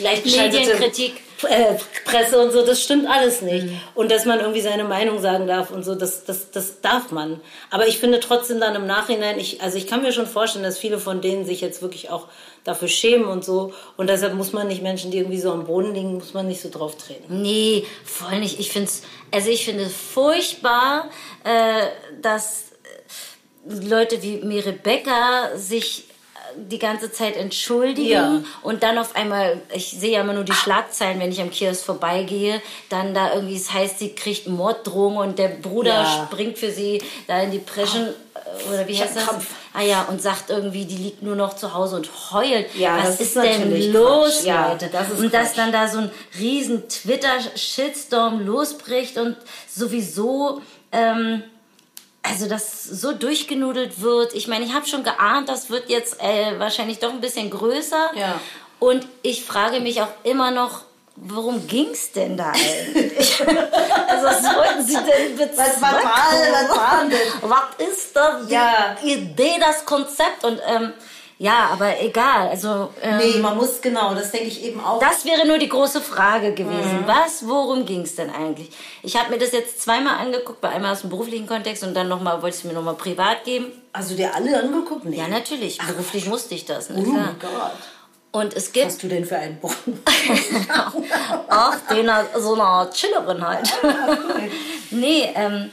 Medienkritik. 0.01 1.21
äh, 1.49 1.75
Presse 2.05 2.39
und 2.39 2.51
so, 2.51 2.65
das 2.65 2.81
stimmt 2.81 3.07
alles 3.07 3.41
nicht. 3.41 3.67
Und 3.95 4.11
dass 4.11 4.25
man 4.25 4.39
irgendwie 4.39 4.61
seine 4.61 4.83
Meinung 4.83 5.19
sagen 5.19 5.47
darf 5.47 5.71
und 5.71 5.83
so, 5.83 5.95
das, 5.95 6.25
das, 6.25 6.51
das 6.51 6.81
darf 6.81 7.11
man. 7.11 7.41
Aber 7.69 7.87
ich 7.87 7.97
finde 7.97 8.19
trotzdem 8.19 8.59
dann 8.59 8.75
im 8.75 8.85
Nachhinein, 8.85 9.39
ich, 9.39 9.61
also 9.61 9.77
ich 9.77 9.87
kann 9.87 10.01
mir 10.01 10.11
schon 10.11 10.27
vorstellen, 10.27 10.63
dass 10.63 10.77
viele 10.77 10.99
von 10.99 11.21
denen 11.21 11.45
sich 11.45 11.61
jetzt 11.61 11.81
wirklich 11.81 12.09
auch 12.09 12.27
dafür 12.63 12.87
schämen 12.87 13.25
und 13.27 13.43
so. 13.43 13.73
Und 13.97 14.09
deshalb 14.09 14.33
muss 14.35 14.53
man 14.53 14.67
nicht 14.67 14.81
Menschen, 14.81 15.11
die 15.11 15.17
irgendwie 15.17 15.39
so 15.39 15.51
am 15.51 15.65
Boden 15.65 15.93
liegen, 15.93 16.13
muss 16.13 16.33
man 16.33 16.47
nicht 16.47 16.61
so 16.61 16.69
drauf 16.69 16.95
treten. 16.97 17.41
Nee, 17.41 17.85
voll 18.05 18.39
nicht. 18.39 18.59
Ich 18.59 18.71
finde 18.71 18.89
es, 18.89 19.03
also 19.31 19.49
ich 19.49 19.65
finde 19.65 19.83
es 19.83 19.93
furchtbar, 19.93 21.09
äh, 21.43 21.87
dass 22.21 22.65
Leute 23.65 24.21
wie 24.21 24.37
mir 24.37 24.65
Rebecca 24.65 25.51
sich 25.55 26.05
die 26.57 26.79
ganze 26.79 27.11
Zeit 27.11 27.35
entschuldigen 27.37 28.09
Ja. 28.09 28.41
und 28.61 28.83
dann 28.83 28.97
auf 28.97 29.15
einmal, 29.15 29.61
ich 29.73 29.91
sehe 29.91 30.11
ja 30.13 30.21
immer 30.21 30.33
nur 30.33 30.43
die 30.43 30.53
Schlagzeilen, 30.53 31.19
wenn 31.19 31.31
ich 31.31 31.41
am 31.41 31.49
Kiosk 31.51 31.83
vorbeigehe, 31.85 32.61
dann 32.89 33.13
da 33.13 33.33
irgendwie, 33.33 33.55
es 33.55 33.71
heißt, 33.73 33.99
sie 33.99 34.13
kriegt 34.15 34.47
Morddrohung 34.47 35.17
und 35.17 35.39
der 35.39 35.49
Bruder 35.49 35.93
Ja. 36.03 36.27
springt 36.31 36.57
für 36.57 36.71
sie 36.71 37.01
da 37.27 37.41
in 37.41 37.51
die 37.51 37.59
Preschen, 37.59 38.07
äh, 38.07 38.73
oder 38.73 38.87
wie 38.87 38.99
heißt 38.99 39.15
das? 39.15 39.23
Ah 39.75 39.81
ja, 39.81 40.03
und 40.03 40.21
sagt 40.21 40.49
irgendwie, 40.51 40.85
die 40.85 40.97
liegt 40.97 41.23
nur 41.23 41.35
noch 41.35 41.55
zu 41.55 41.73
Hause 41.73 41.95
und 41.95 42.09
heult. 42.31 42.67
Ja, 42.75 42.97
Was 42.99 43.17
das 43.17 43.21
ist, 43.21 43.35
ist 43.35 43.43
denn 43.43 43.91
los, 43.91 44.35
Quatsch. 44.37 44.45
Ja, 44.45 44.67
Leute? 44.71 44.89
das 44.91 45.09
ist 45.09 45.19
und 45.19 45.33
dass 45.33 45.47
Quatsch. 45.53 45.57
dann 45.57 45.71
da 45.71 45.87
so 45.87 45.97
ein 45.99 46.11
riesen 46.39 46.87
Twitter-Shitstorm 46.89 48.45
losbricht 48.45 49.17
und 49.17 49.35
sowieso... 49.73 50.61
Ähm, 50.91 51.43
also 52.23 52.47
das 52.47 52.83
so 52.83 53.11
durchgenudelt 53.13 54.01
wird. 54.01 54.33
Ich 54.33 54.47
meine, 54.47 54.65
ich 54.65 54.73
habe 54.73 54.87
schon 54.87 55.03
geahnt, 55.03 55.49
das 55.49 55.69
wird 55.69 55.89
jetzt 55.89 56.21
äh, 56.21 56.57
wahrscheinlich 56.57 56.99
doch 56.99 57.11
ein 57.11 57.21
bisschen 57.21 57.49
größer. 57.49 58.11
Ja. 58.15 58.39
Und 58.79 59.07
ich 59.21 59.43
frage 59.45 59.79
mich 59.81 60.01
auch 60.01 60.07
immer 60.23 60.51
noch, 60.51 60.81
worum 61.15 61.67
ging's 61.67 62.11
denn 62.11 62.35
da 62.37 62.51
eigentlich? 62.51 63.39
also 64.07 64.25
was 64.25 64.43
wollten 64.55 64.85
sie 64.85 64.95
denn 64.95 65.35
bezwecken? 65.37 65.57
Was 65.57 65.81
war- 65.81 66.01
was 66.03 66.77
war 66.77 67.03
denn? 67.03 67.19
Was 67.49 67.87
ist 67.89 68.15
da 68.15 68.41
die 68.47 68.53
Ja. 68.53 68.95
Idee, 69.03 69.57
das 69.59 69.85
Konzept? 69.85 70.43
Und 70.43 70.59
ähm, 70.67 70.93
ja, 71.43 71.67
aber 71.73 71.99
egal. 72.01 72.47
Also 72.47 72.89
ähm, 73.01 73.17
Nee, 73.17 73.37
man 73.39 73.57
muss, 73.57 73.81
genau, 73.81 74.15
das 74.15 74.31
denke 74.31 74.47
ich 74.47 74.63
eben 74.63 74.79
auch. 74.79 75.01
das 75.01 75.25
wäre 75.25 75.45
nur 75.45 75.57
die 75.57 75.67
große 75.67 75.99
Frage 75.99 76.53
gewesen. 76.53 77.01
Mhm. 77.01 77.07
Was, 77.07 77.45
worum 77.45 77.85
ging 77.85 78.03
es 78.03 78.15
denn 78.15 78.29
eigentlich? 78.29 78.69
Ich 79.01 79.17
habe 79.17 79.29
mir 79.29 79.39
das 79.39 79.51
jetzt 79.51 79.81
zweimal 79.81 80.19
angeguckt, 80.19 80.61
bei 80.61 80.69
einmal 80.69 80.93
aus 80.93 81.01
dem 81.01 81.09
beruflichen 81.09 81.45
Kontext 81.45 81.83
und 81.83 81.95
dann 81.95 82.07
nochmal, 82.07 82.41
wollte 82.41 82.55
ich 82.55 82.63
es 82.63 82.63
mir 82.63 82.71
nochmal 82.71 82.93
privat 82.95 83.43
geben. 83.43 83.73
Hast 83.93 84.11
du 84.11 84.15
dir 84.15 84.33
alle 84.33 84.57
angeguckt? 84.57 85.03
Nee. 85.03 85.17
Ja, 85.17 85.27
natürlich. 85.27 85.79
Beruflich 85.79 86.27
musste 86.27 86.55
ich 86.55 86.63
das. 86.63 86.89
Ne? 86.89 87.03
Oh 87.05 87.09
mein 87.09 87.35
Gott. 87.39 87.71
Und 88.31 88.53
es 88.55 88.71
gibt 88.71 88.85
Was 88.85 88.93
hast 88.93 89.03
du 89.03 89.09
denn 89.09 89.25
für 89.25 89.35
einen 89.35 89.59
Brunnen? 89.59 90.01
Ach, 91.49 91.77
den 91.91 92.09
so 92.39 92.53
eine 92.53 92.89
Chillerin 92.93 93.45
halt. 93.45 93.69
nee, 94.91 95.29
ähm, 95.35 95.71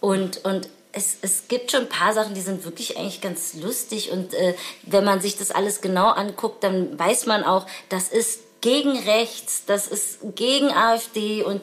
und, 0.00 0.44
und 0.44 0.68
es, 0.96 1.18
es 1.22 1.48
gibt 1.48 1.70
schon 1.70 1.82
ein 1.82 1.88
paar 1.88 2.12
Sachen, 2.14 2.34
die 2.34 2.40
sind 2.40 2.64
wirklich 2.64 2.96
eigentlich 2.98 3.20
ganz 3.20 3.54
lustig. 3.54 4.10
Und 4.10 4.34
äh, 4.34 4.54
wenn 4.82 5.04
man 5.04 5.20
sich 5.20 5.36
das 5.36 5.50
alles 5.50 5.80
genau 5.80 6.08
anguckt, 6.08 6.64
dann 6.64 6.98
weiß 6.98 7.26
man 7.26 7.44
auch, 7.44 7.66
das 7.88 8.08
ist 8.08 8.40
gegen 8.62 8.98
rechts, 9.00 9.64
das 9.66 9.86
ist 9.86 10.18
gegen 10.34 10.70
AfD 10.70 11.42
und 11.42 11.62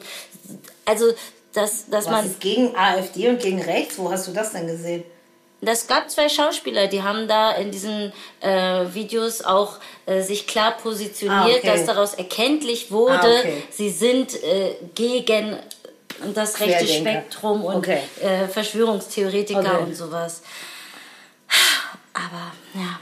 also 0.84 1.12
dass, 1.52 1.88
dass 1.90 2.06
Was 2.06 2.10
man 2.12 2.26
ist 2.26 2.40
gegen 2.40 2.74
AfD 2.76 3.28
und 3.28 3.40
gegen 3.40 3.60
rechts? 3.60 3.98
Wo 3.98 4.10
hast 4.10 4.26
du 4.28 4.32
das 4.32 4.52
denn 4.52 4.66
gesehen? 4.66 5.04
Das 5.60 5.86
gab 5.86 6.10
zwei 6.10 6.28
Schauspieler, 6.28 6.88
die 6.88 7.02
haben 7.02 7.26
da 7.26 7.52
in 7.52 7.70
diesen 7.70 8.12
äh, 8.40 8.84
Videos 8.92 9.42
auch 9.42 9.78
äh, 10.06 10.20
sich 10.20 10.46
klar 10.46 10.76
positioniert, 10.76 11.40
Ah, 11.40 11.58
okay. 11.58 11.66
dass 11.66 11.86
daraus 11.86 12.14
erkenntlich 12.14 12.90
wurde, 12.90 13.18
Ah, 13.22 13.38
okay. 13.40 13.62
sie 13.70 13.88
sind 13.90 14.34
äh, 14.42 14.74
gegen 14.94 15.56
das 16.34 16.60
rechte. 16.60 16.86
Spektrum 16.86 17.64
und 17.64 17.76
Okay. 17.76 18.00
äh, 18.20 18.46
Verschwörungstheoretiker 18.48 19.60
Okay. 19.60 19.82
und 19.84 19.94
sowas. 19.94 20.42
Aber 22.12 22.52
ja, 22.74 22.98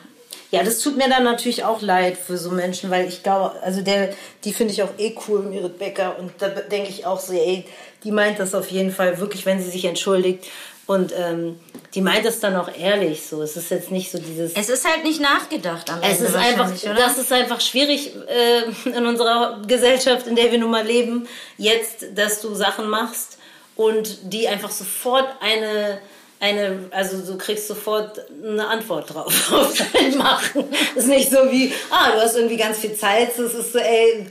Ja, 0.53 0.62
das 0.62 0.81
tut 0.81 0.99
mir 0.99 1.09
dann 1.09 1.25
natürlich 1.25 1.65
auch 1.65 1.81
leid 1.81 2.19
für 2.19 2.37
so 2.37 2.51
Menschen, 2.51 2.91
weil 2.91 3.09
ich 3.09 3.23
glaube, 3.23 3.55
also 3.62 3.81
der, 3.81 4.11
die 4.45 4.53
finde 4.53 4.75
ich 4.75 4.83
auch 4.83 4.91
eh 4.99 5.17
cool, 5.27 5.41
Merit 5.41 5.79
Becker. 5.79 6.19
Und 6.19 6.31
da 6.38 6.49
denke 6.49 6.91
ich 6.91 7.07
auch 7.07 7.19
so, 7.19 7.33
ey, 7.33 7.65
die 8.05 8.12
meint 8.12 8.38
das 8.38 8.55
auf 8.55 8.71
jeden 8.71 8.93
Fall 8.93 9.19
wirklich, 9.19 9.47
wenn 9.47 9.62
sie 9.62 9.71
sich 9.71 9.87
entschuldigt. 9.87 10.45
Und 10.87 11.15
ähm, 11.19 11.59
die 11.95 12.03
meint 12.03 12.27
das 12.27 12.41
dann 12.41 12.55
auch 12.57 12.69
ehrlich 12.77 13.27
so. 13.27 13.41
Es 13.41 13.57
ist 13.57 13.71
jetzt 13.71 13.91
nicht 13.91 14.11
so 14.11 14.19
dieses. 14.19 14.53
es 14.53 14.69
ist 14.69 14.87
halt 14.87 15.05
nicht 15.05 15.23
nachgedacht 15.23 15.88
am 15.88 16.03
Es 16.03 16.19
Ende 16.19 16.25
ist 16.27 16.37
einfach, 16.37 16.71
oder? 16.85 16.95
das 16.95 17.17
ist 17.17 17.33
einfach 17.33 17.61
schwierig 17.62 18.12
äh, 18.29 18.91
in 18.91 19.07
unserer 19.07 19.62
Gesellschaft, 19.67 20.27
in 20.27 20.37
der 20.37 20.53
wir 20.53 20.59
nun 20.59 20.71
mal 20.71 20.85
leben, 20.85 21.27
jetzt, 21.57 22.09
dass 22.15 22.43
du 22.43 22.55
Sachen 22.55 22.91
machst 22.91 23.38
und 23.75 24.19
die 24.25 24.49
einfach 24.49 24.71
sofort 24.71 25.29
eine, 25.41 25.99
eine, 26.43 26.89
also 26.91 27.19
du 27.19 27.39
kriegst 27.39 27.69
sofort 27.69 28.21
eine 28.43 28.67
Antwort 28.67 29.15
drauf 29.15 29.53
auf 29.53 29.73
dein 29.93 30.19
Machen. 30.19 30.65
ist 30.97 31.07
nicht 31.07 31.31
so 31.31 31.51
wie, 31.53 31.73
ah, 31.91 32.11
du 32.13 32.21
hast 32.21 32.37
irgendwie 32.37 32.57
ganz 32.57 32.79
viel 32.79 32.95
Zeit, 32.95 33.39
es 33.39 33.55
ist 33.55 33.73
so, 33.73 33.79
ey, 33.79 34.27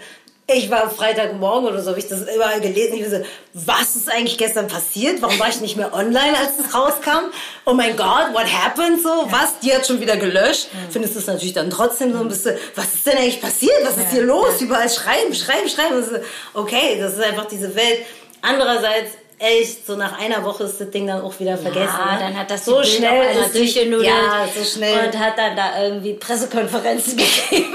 ich 0.53 0.69
war 0.69 0.89
Freitagmorgen 0.89 1.69
oder 1.69 1.81
so, 1.81 1.91
habe 1.91 1.99
ich 1.99 2.09
das 2.09 2.23
überall 2.23 2.59
gelesen. 2.59 2.95
Ich 2.95 3.03
war 3.03 3.19
so, 3.19 3.25
was 3.53 3.95
ist 3.95 4.11
eigentlich 4.11 4.37
gestern 4.37 4.67
passiert? 4.67 5.21
Warum 5.21 5.39
war 5.39 5.47
ich 5.47 5.61
nicht 5.61 5.77
mehr 5.77 5.93
online, 5.93 6.37
als 6.37 6.59
es 6.59 6.75
rauskam? 6.75 7.31
Oh 7.65 7.73
mein 7.73 7.95
Gott, 7.95 8.33
what 8.33 8.51
happened? 8.51 9.01
So, 9.01 9.27
was? 9.29 9.59
Die 9.59 9.73
hat 9.73 9.87
schon 9.87 10.01
wieder 10.01 10.17
gelöscht. 10.17 10.67
Findest 10.89 11.15
du 11.15 11.19
es 11.19 11.27
natürlich 11.27 11.53
dann 11.53 11.69
trotzdem 11.69 12.11
so 12.11 12.19
ein 12.19 12.27
bisschen, 12.27 12.57
was 12.75 12.93
ist 12.93 13.05
denn 13.05 13.17
eigentlich 13.17 13.39
passiert? 13.39 13.77
Was 13.83 13.95
ist 13.95 14.11
hier 14.11 14.23
los? 14.23 14.59
Überall 14.59 14.89
schreiben, 14.89 15.33
schreiben, 15.33 15.69
schreiben. 15.69 16.03
So, 16.03 16.17
okay, 16.59 16.97
das 16.99 17.13
ist 17.13 17.23
einfach 17.23 17.45
diese 17.45 17.73
Welt. 17.73 17.99
Andererseits, 18.41 19.11
echt, 19.41 19.85
so 19.85 19.95
nach 19.95 20.19
einer 20.19 20.43
Woche 20.43 20.63
ist 20.65 20.79
das 20.79 20.89
Ding 20.91 21.07
dann 21.07 21.21
auch 21.21 21.39
wieder 21.39 21.57
vergessen. 21.57 21.95
Ja, 21.99 22.13
ne? 22.13 22.19
dann 22.19 22.37
hat 22.37 22.51
das 22.51 22.65
so 22.65 22.81
die 22.81 22.87
Bild 22.87 22.97
schnell 22.99 23.35
ist 23.45 23.55
durchgenudelt 23.55 24.07
Ja, 24.07 24.47
so 24.55 24.63
schnell. 24.63 25.07
und 25.07 25.19
hat 25.19 25.37
dann 25.37 25.55
da 25.55 25.83
irgendwie 25.83 26.13
Pressekonferenzen 26.13 27.17
gegeben. 27.49 27.73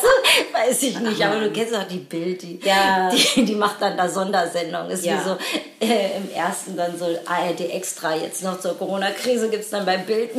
Sie? 0.00 0.54
Weiß 0.54 0.82
ich 0.82 0.98
nicht, 1.00 1.22
aber 1.24 1.40
du 1.40 1.50
kennst 1.50 1.74
auch 1.74 1.86
die 1.88 1.98
Bild, 1.98 2.42
die, 2.42 2.60
Ja. 2.64 3.10
die, 3.10 3.44
die 3.44 3.54
macht 3.54 3.80
dann 3.82 3.96
da 3.96 4.08
Sondersendungen. 4.08 4.90
Ist 4.90 5.04
Ja. 5.04 5.18
wie 5.18 5.28
so 5.28 5.36
äh, 5.80 6.16
im 6.16 6.30
ersten 6.34 6.76
dann 6.76 6.98
so 6.98 7.04
ARD 7.26 7.60
extra, 7.72 8.14
jetzt 8.16 8.42
noch 8.42 8.58
zur 8.60 8.76
Corona-Krise 8.78 9.48
gibt 9.50 9.64
es 9.64 9.70
dann 9.70 9.84
bei 9.86 9.96
Bild. 9.98 10.30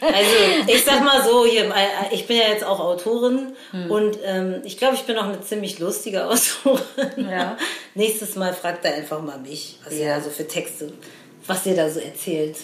Also 0.00 0.30
ich 0.66 0.84
sag 0.84 1.04
mal 1.04 1.22
so, 1.24 1.44
hier, 1.46 1.64
äh, 1.66 2.14
ich 2.14 2.26
bin 2.26 2.36
ja 2.38 2.48
jetzt 2.48 2.64
auch 2.64 2.80
Autorin 2.80 3.52
Hm. 3.72 3.90
und 3.90 4.18
ähm, 4.24 4.62
ich 4.64 4.78
glaube, 4.78 4.94
ich 4.94 5.02
bin 5.02 5.16
auch 5.18 5.24
eine 5.24 5.40
ziemlich 5.42 5.78
lustige 5.78 6.24
Autorin. 6.28 7.28
Ja. 7.30 7.56
Nächstes 7.94 8.34
Mal 8.36 8.52
fragt 8.54 8.84
er 8.84 8.94
einfach 8.94 9.20
mal 9.22 9.38
mich, 9.38 9.78
was 9.84 9.94
ihr 9.94 10.06
Ja. 10.06 10.16
da 10.16 10.22
so 10.22 10.30
für 10.30 10.46
Texte, 10.46 10.92
was 11.46 11.64
ihr 11.66 11.74
da 11.76 11.88
so 11.90 12.00
erzählt. 12.00 12.56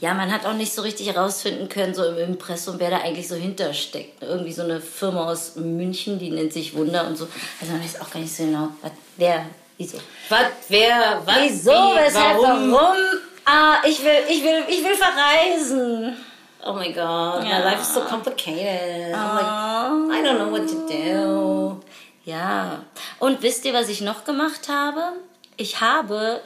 Ja, 0.00 0.14
man 0.14 0.32
hat 0.32 0.46
auch 0.46 0.54
nicht 0.54 0.72
so 0.72 0.80
richtig 0.82 1.08
herausfinden 1.14 1.68
können, 1.68 1.94
so 1.94 2.04
im 2.04 2.16
Impressum, 2.16 2.76
wer 2.78 2.88
da 2.90 2.98
eigentlich 2.98 3.28
so 3.28 3.34
hintersteckt. 3.34 4.22
Irgendwie 4.22 4.52
so 4.52 4.62
eine 4.62 4.80
Firma 4.80 5.26
aus 5.30 5.56
München, 5.56 6.18
die 6.18 6.30
nennt 6.30 6.52
sich 6.54 6.74
Wunder 6.74 7.06
und 7.06 7.16
so. 7.16 7.28
Also 7.60 7.72
man 7.72 7.82
weiß 7.84 8.00
auch 8.00 8.10
gar 8.10 8.20
nicht 8.20 8.34
so 8.34 8.44
genau, 8.44 8.68
was, 8.80 8.92
wer, 9.18 9.44
wieso. 9.76 9.98
Was, 10.30 10.46
wer, 10.68 11.20
was, 11.26 11.36
Wieso, 11.42 11.70
wie, 11.72 11.96
weshalb, 12.06 12.38
warum? 12.38 12.72
warum? 12.72 12.96
Ah, 13.44 13.76
ich 13.86 14.02
will, 14.02 14.22
ich 14.28 14.42
will, 14.42 14.64
ich 14.68 14.82
will 14.82 14.94
verreisen. 14.96 16.16
Oh 16.64 16.72
my 16.74 16.88
God, 16.92 17.42
Ja. 17.44 17.58
my 17.58 17.64
life 17.64 17.80
is 17.82 17.92
so 17.94 18.00
complicated. 18.00 19.14
I'm 19.14 19.34
like, 19.34 20.18
I 20.18 20.22
don't 20.22 20.36
know 20.38 20.50
what 20.50 20.66
to 20.68 20.86
do. 20.86 21.80
Ja. 22.24 22.84
Und 23.18 23.42
wisst 23.42 23.64
ihr, 23.64 23.72
was 23.74 23.88
ich 23.88 24.00
noch 24.02 24.24
gemacht 24.24 24.68
habe? 24.68 25.00
Ich 25.56 25.80
habe, 25.80 26.40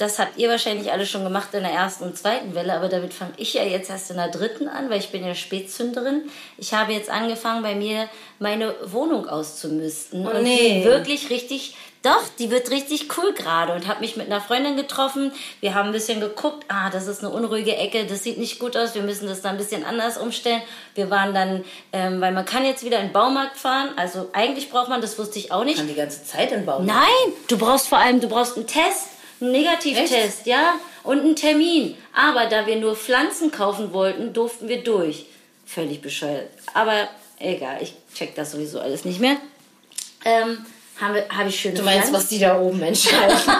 das 0.00 0.18
habt 0.18 0.38
ihr 0.38 0.48
wahrscheinlich 0.48 0.90
alle 0.90 1.04
schon 1.04 1.24
gemacht 1.24 1.52
in 1.52 1.62
der 1.62 1.72
ersten 1.72 2.04
und 2.04 2.16
zweiten 2.16 2.54
Welle, 2.54 2.72
aber 2.72 2.88
damit 2.88 3.12
fange 3.12 3.32
ich 3.36 3.52
ja 3.52 3.64
jetzt 3.64 3.90
erst 3.90 4.10
in 4.10 4.16
der 4.16 4.28
dritten 4.28 4.66
an, 4.66 4.88
weil 4.88 4.98
ich 4.98 5.10
bin 5.10 5.24
ja 5.24 5.34
Spätzünderin. 5.34 6.22
Ich 6.56 6.72
habe 6.72 6.92
jetzt 6.92 7.10
angefangen, 7.10 7.62
bei 7.62 7.74
mir 7.74 8.08
meine 8.38 8.74
Wohnung 8.86 9.28
auszumisten. 9.28 10.26
Oh 10.26 10.30
und 10.30 10.42
nee. 10.42 10.84
wirklich 10.84 11.28
richtig, 11.28 11.76
doch, 12.02 12.22
die 12.38 12.50
wird 12.50 12.70
richtig 12.70 13.08
cool 13.18 13.34
gerade 13.34 13.74
und 13.74 13.88
habe 13.88 14.00
mich 14.00 14.16
mit 14.16 14.26
einer 14.26 14.40
Freundin 14.40 14.74
getroffen. 14.74 15.32
Wir 15.60 15.74
haben 15.74 15.90
ein 15.90 15.92
bisschen 15.92 16.18
geguckt, 16.18 16.64
ah, 16.68 16.88
das 16.88 17.06
ist 17.06 17.22
eine 17.22 17.28
unruhige 17.28 17.76
Ecke, 17.76 18.06
das 18.06 18.24
sieht 18.24 18.38
nicht 18.38 18.58
gut 18.58 18.78
aus, 18.78 18.94
wir 18.94 19.02
müssen 19.02 19.28
das 19.28 19.42
dann 19.42 19.52
ein 19.52 19.58
bisschen 19.58 19.84
anders 19.84 20.16
umstellen. 20.16 20.62
Wir 20.94 21.10
waren 21.10 21.34
dann, 21.34 21.62
ähm, 21.92 22.22
weil 22.22 22.32
man 22.32 22.46
kann 22.46 22.64
jetzt 22.64 22.86
wieder 22.86 23.00
in 23.00 23.08
den 23.08 23.12
Baumarkt 23.12 23.58
fahren, 23.58 23.90
also 23.96 24.30
eigentlich 24.32 24.70
braucht 24.70 24.88
man, 24.88 25.02
das 25.02 25.18
wusste 25.18 25.38
ich 25.38 25.52
auch 25.52 25.64
nicht. 25.64 25.76
Kann 25.76 25.88
die 25.88 25.94
ganze 25.94 26.24
Zeit 26.24 26.52
in 26.52 26.64
Baum. 26.64 26.86
Nein, 26.86 27.04
du 27.48 27.58
brauchst 27.58 27.88
vor 27.88 27.98
allem, 27.98 28.20
du 28.20 28.28
brauchst 28.28 28.56
einen 28.56 28.66
Test, 28.66 29.08
einen 29.40 29.52
Negativtest, 29.52 30.46
ja, 30.46 30.74
und 31.02 31.20
einen 31.20 31.36
Termin. 31.36 31.96
Aber 32.14 32.46
da 32.46 32.66
wir 32.66 32.76
nur 32.76 32.96
Pflanzen 32.96 33.50
kaufen 33.50 33.92
wollten, 33.92 34.32
durften 34.32 34.68
wir 34.68 34.82
durch. 34.82 35.26
Völlig 35.66 36.02
bescheuert. 36.02 36.50
Aber 36.74 37.08
egal, 37.38 37.78
ich 37.80 37.94
check 38.14 38.34
das 38.34 38.52
sowieso 38.52 38.80
alles 38.80 39.04
nicht 39.04 39.20
mehr. 39.20 39.36
Ähm, 40.24 40.64
habe 41.00 41.24
hab 41.34 41.46
ich 41.46 41.58
schöne 41.58 41.76
Du 41.76 41.82
meinst, 41.82 42.08
Pflanzen. 42.08 42.14
was 42.24 42.28
die 42.28 42.38
da 42.38 42.60
oben 42.60 42.82
entscheiden? 42.82 43.36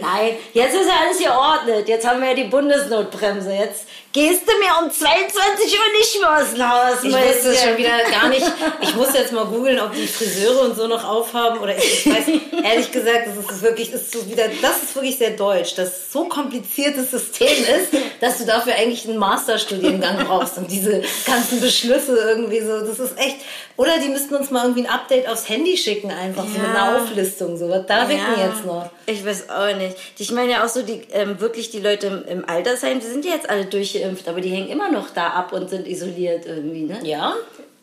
Nein, 0.00 0.36
jetzt 0.52 0.74
ist 0.74 0.88
ja 0.88 0.94
alles 1.04 1.18
geordnet. 1.18 1.88
Jetzt 1.88 2.06
haben 2.06 2.20
wir 2.20 2.28
ja 2.28 2.34
die 2.34 2.44
Bundesnotbremse. 2.44 3.52
Jetzt 3.52 3.86
gehst 4.16 4.48
du 4.48 4.52
mir 4.58 4.82
um 4.82 4.90
22 4.90 5.78
Uhr 5.78 5.98
nicht 5.98 6.20
mehr 6.20 6.38
aus 6.38 6.54
dem 6.54 6.66
Haus. 6.66 7.04
Ich 7.04 7.12
wusste 7.12 7.50
es 7.50 7.62
schon 7.62 7.76
wieder 7.76 7.98
gar 8.10 8.30
nicht. 8.30 8.46
Ich 8.80 8.94
musste 8.94 9.18
jetzt 9.18 9.30
mal 9.30 9.44
googeln, 9.44 9.78
ob 9.78 9.92
die 9.92 10.06
Friseure 10.06 10.62
und 10.62 10.74
so 10.74 10.86
noch 10.86 11.04
aufhaben 11.04 11.58
oder 11.60 11.76
ich, 11.76 12.06
ich 12.06 12.14
weiß 12.14 12.24
ehrlich 12.64 12.90
gesagt, 12.90 13.26
das 13.26 13.56
ist 13.56 13.62
wirklich, 13.62 13.90
das 13.90 14.02
ist 14.02 14.12
so 14.12 14.26
wieder, 14.26 14.44
das 14.62 14.84
ist 14.84 14.94
wirklich 14.94 15.18
sehr 15.18 15.32
deutsch, 15.32 15.74
dass 15.74 16.10
so 16.10 16.24
kompliziertes 16.24 17.10
System 17.10 17.46
ist, 17.48 17.92
dass 18.22 18.38
du 18.38 18.46
dafür 18.46 18.74
eigentlich 18.74 19.06
einen 19.06 19.18
Masterstudiengang 19.18 20.24
brauchst 20.24 20.56
und 20.56 20.70
diese 20.70 21.02
ganzen 21.26 21.60
Beschlüsse 21.60 22.16
irgendwie 22.16 22.60
so, 22.60 22.80
das 22.80 22.98
ist 22.98 23.18
echt, 23.18 23.36
oder 23.76 23.98
die 23.98 24.08
müssten 24.08 24.34
uns 24.34 24.50
mal 24.50 24.62
irgendwie 24.62 24.86
ein 24.86 24.92
Update 24.92 25.28
aufs 25.28 25.46
Handy 25.50 25.76
schicken, 25.76 26.10
einfach 26.10 26.44
so 26.44 26.58
eine 26.58 26.96
Auflistung, 26.96 27.58
so, 27.58 27.68
was 27.68 27.84
darf 27.84 28.08
ich 28.08 28.16
denn 28.16 28.48
jetzt 28.50 28.64
noch? 28.64 28.88
Ich 29.04 29.24
weiß 29.24 29.50
auch 29.50 29.76
nicht. 29.76 29.96
Ich 30.18 30.30
meine 30.32 30.52
ja 30.52 30.64
auch 30.64 30.68
so, 30.68 30.82
die 30.82 31.02
ähm, 31.12 31.38
wirklich 31.40 31.70
die 31.70 31.80
Leute 31.80 32.06
im, 32.06 32.24
im 32.24 32.48
Altersheim, 32.48 33.00
die 33.00 33.06
sind 33.06 33.24
ja 33.24 33.32
jetzt 33.32 33.50
alle 33.50 33.66
durchgeimpft, 34.06 34.28
aber 34.28 34.40
die 34.40 34.50
hängen 34.50 34.68
immer 34.68 34.90
noch 34.90 35.10
da 35.10 35.28
ab 35.28 35.52
und 35.52 35.68
sind 35.68 35.86
isoliert 35.86 36.46
irgendwie, 36.46 36.82
ne? 36.82 36.98
Ja, 37.02 37.34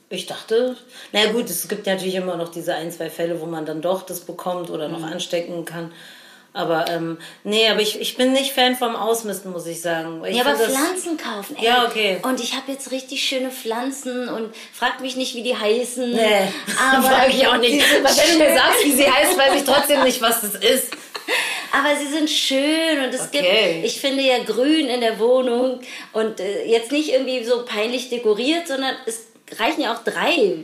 ich 0.09 0.25
dachte, 0.25 0.75
na 1.11 1.31
gut, 1.31 1.49
es 1.49 1.67
gibt 1.67 1.87
ja 1.87 1.93
natürlich 1.93 2.15
immer 2.15 2.37
noch 2.37 2.49
diese 2.49 2.75
ein, 2.75 2.91
zwei 2.91 3.09
Fälle, 3.09 3.41
wo 3.41 3.45
man 3.45 3.65
dann 3.65 3.81
doch 3.81 4.03
das 4.03 4.21
bekommt 4.21 4.69
oder 4.69 4.87
noch 4.87 5.03
anstecken 5.03 5.65
kann. 5.65 5.91
Aber 6.55 6.87
ähm, 6.87 7.17
nee, 7.43 7.67
aber 7.67 7.81
ich, 7.81 7.99
ich 7.99 8.15
bin 8.15 8.31
nicht 8.31 8.53
Fan 8.53 8.75
vom 8.75 8.95
Ausmisten, 8.95 9.51
muss 9.51 9.65
ich 9.65 9.81
sagen. 9.81 10.23
Ich 10.23 10.37
ja, 10.37 10.45
aber 10.45 10.53
Pflanzen 10.53 11.17
kaufen. 11.17 11.55
Ey. 11.57 11.65
Ja, 11.65 11.87
okay. 11.87 12.19
Und 12.21 12.39
ich 12.39 12.53
habe 12.53 12.71
jetzt 12.71 12.91
richtig 12.91 13.23
schöne 13.23 13.49
Pflanzen 13.49 14.29
und 14.29 14.53
frag 14.71 15.01
mich 15.01 15.15
nicht, 15.15 15.33
wie 15.33 15.41
die 15.41 15.57
heißen. 15.57 16.11
Nee, 16.11 16.47
aber 16.93 17.07
frage 17.07 17.31
ich 17.31 17.47
auch 17.47 17.57
nicht. 17.57 17.83
Weil 18.03 18.03
wenn 18.03 18.37
du 18.37 18.45
mir 18.45 18.55
sagst, 18.55 18.85
wie 18.85 18.91
sie 18.91 19.11
heißt, 19.11 19.35
weiß 19.35 19.55
ich 19.55 19.63
trotzdem 19.63 20.03
nicht, 20.03 20.21
was 20.21 20.41
das 20.41 20.53
ist. 20.53 20.95
Aber 21.75 21.95
sie 21.95 22.05
sind 22.05 22.29
schön 22.29 23.03
und 23.03 23.11
es 23.13 23.21
Okay. 23.29 23.73
gibt, 23.81 23.85
ich 23.85 23.99
finde 23.99 24.21
ja 24.21 24.43
grün 24.43 24.87
in 24.87 25.01
der 25.01 25.17
Wohnung 25.17 25.79
und 26.13 26.39
äh, 26.39 26.65
jetzt 26.65 26.91
nicht 26.91 27.11
irgendwie 27.11 27.43
so 27.43 27.65
peinlich 27.65 28.09
dekoriert, 28.09 28.67
sondern 28.67 28.95
es 29.07 29.23
reichen 29.57 29.81
ja 29.81 29.95
auch 29.95 30.03
drei 30.03 30.57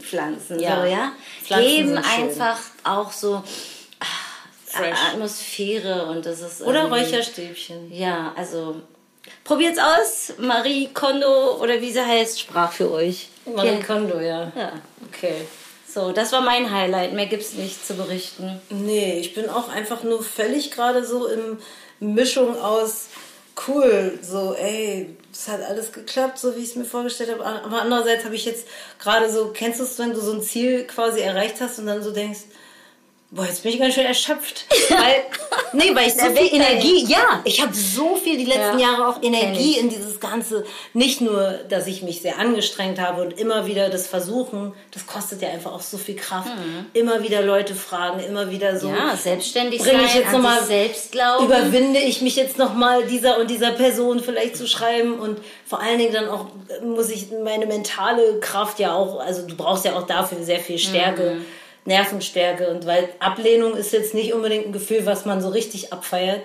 Pflanzen. 0.00 0.58
Ja. 0.58 0.80
So, 0.80 0.86
ja? 0.88 1.12
Pflanzen 1.44 1.68
Geben 1.68 1.98
einfach 1.98 2.58
auch 2.82 3.12
so 3.12 3.44
Fresh. 4.64 4.98
Atmosphäre 5.12 6.06
und 6.06 6.24
das 6.24 6.40
ist 6.40 6.62
Oder 6.62 6.86
Räucherstäbchen. 6.86 7.92
Ja, 7.92 8.32
also 8.34 8.76
probiert's 9.44 9.78
aus. 9.78 10.32
Marie 10.38 10.88
Kondo 10.94 11.58
oder 11.60 11.78
wie 11.80 11.92
sie 11.92 12.04
heißt, 12.04 12.40
sprach 12.40 12.72
für 12.72 12.90
euch. 12.90 13.28
Marie 13.44 13.68
Ja. 13.68 13.82
Kondo, 13.86 14.18
ja. 14.18 14.50
Ja. 14.56 14.72
Okay. 15.12 15.46
So, 15.94 16.10
das 16.10 16.32
war 16.32 16.40
mein 16.40 16.72
Highlight. 16.72 17.12
Mehr 17.12 17.26
gibt's 17.26 17.52
nicht 17.54 17.86
zu 17.86 17.94
berichten. 17.94 18.60
Nee, 18.68 19.20
ich 19.20 19.32
bin 19.32 19.48
auch 19.48 19.68
einfach 19.68 20.02
nur 20.02 20.24
völlig 20.24 20.72
gerade 20.72 21.06
so 21.06 21.28
im 21.28 21.58
Mischung 22.00 22.58
aus 22.58 23.06
cool, 23.68 24.18
so 24.20 24.54
ey, 24.54 25.16
es 25.32 25.46
hat 25.46 25.62
alles 25.62 25.92
geklappt, 25.92 26.40
so 26.40 26.56
wie 26.56 26.62
ich 26.62 26.70
es 26.70 26.74
mir 26.74 26.84
vorgestellt 26.84 27.30
habe. 27.30 27.46
Aber 27.46 27.80
andererseits 27.80 28.24
habe 28.24 28.34
ich 28.34 28.44
jetzt 28.44 28.66
gerade 28.98 29.32
so, 29.32 29.52
kennst 29.54 29.78
du 29.78 29.84
es, 29.84 29.96
wenn 30.00 30.12
du 30.12 30.20
so 30.20 30.32
ein 30.32 30.42
Ziel 30.42 30.84
quasi 30.84 31.20
erreicht 31.20 31.60
hast 31.60 31.78
und 31.78 31.86
dann 31.86 32.02
so 32.02 32.10
denkst, 32.10 32.40
boah, 33.34 33.44
jetzt 33.46 33.62
bin 33.62 33.72
ich 33.72 33.78
ganz 33.80 33.94
schön 33.94 34.04
erschöpft. 34.06 34.64
Weil, 34.90 35.24
nee, 35.72 35.94
weil 35.94 36.06
ich 36.08 36.14
so 36.14 36.26
viel. 36.34 36.54
Energie, 36.54 37.04
ja, 37.06 37.40
ich 37.44 37.60
habe 37.60 37.74
so 37.74 38.16
viel 38.16 38.36
die 38.38 38.44
letzten 38.44 38.78
Ja, 38.78 38.90
Jahre 38.92 39.08
auch 39.08 39.22
Energie 39.22 39.78
in 39.78 39.88
dieses 39.88 40.20
Ganze. 40.20 40.64
Nicht 40.92 41.20
nur, 41.20 41.60
dass 41.68 41.86
ich 41.86 42.02
mich 42.02 42.20
sehr 42.22 42.38
angestrengt 42.38 43.00
habe 43.00 43.22
und 43.22 43.38
immer 43.38 43.66
wieder 43.66 43.88
das 43.90 44.06
Versuchen, 44.06 44.72
das 44.92 45.06
kostet 45.06 45.42
ja 45.42 45.48
einfach 45.48 45.72
auch 45.72 45.80
so 45.80 45.98
viel 45.98 46.16
Kraft. 46.16 46.50
Immer 46.92 47.22
wieder 47.22 47.42
Leute 47.42 47.74
fragen, 47.74 48.20
immer 48.20 48.50
wieder 48.50 48.78
so. 48.78 48.88
Ja, 48.88 49.16
selbstständig 49.16 49.80
Bring 49.82 49.96
sein, 49.96 50.04
ich 50.06 50.14
jetzt 50.14 50.32
noch 50.32 50.40
mal- 50.40 50.62
selbst 50.62 51.12
glauben. 51.12 51.46
Überwinde 51.46 51.98
ich 52.00 52.20
mich 52.20 52.36
jetzt 52.36 52.58
nochmal 52.58 53.04
dieser 53.04 53.38
und 53.38 53.50
dieser 53.50 53.72
Person 53.72 54.20
vielleicht 54.20 54.56
zu 54.56 54.66
schreiben 54.68 55.18
und 55.18 55.38
vor 55.66 55.80
allen 55.80 55.98
Dingen 55.98 56.12
dann 56.12 56.28
auch 56.28 56.46
muss 56.84 57.10
ich 57.10 57.28
meine 57.42 57.66
mentale 57.66 58.38
Kraft 58.40 58.78
ja 58.78 58.94
auch, 58.94 59.18
also 59.20 59.46
du 59.46 59.56
brauchst 59.56 59.84
ja 59.84 59.96
auch 59.96 60.06
dafür 60.06 60.42
sehr 60.42 60.60
viel 60.60 60.78
Stärke, 60.78 61.36
Mhm. 61.36 61.44
Nervenstärke 61.84 62.68
und 62.70 62.86
weil 62.86 63.08
Ablehnung 63.18 63.76
ist 63.76 63.92
jetzt 63.92 64.14
nicht 64.14 64.32
unbedingt 64.32 64.66
ein 64.66 64.72
Gefühl, 64.72 65.04
was 65.06 65.24
man 65.24 65.40
so 65.40 65.48
richtig 65.48 65.92
abfeiert. 65.92 66.42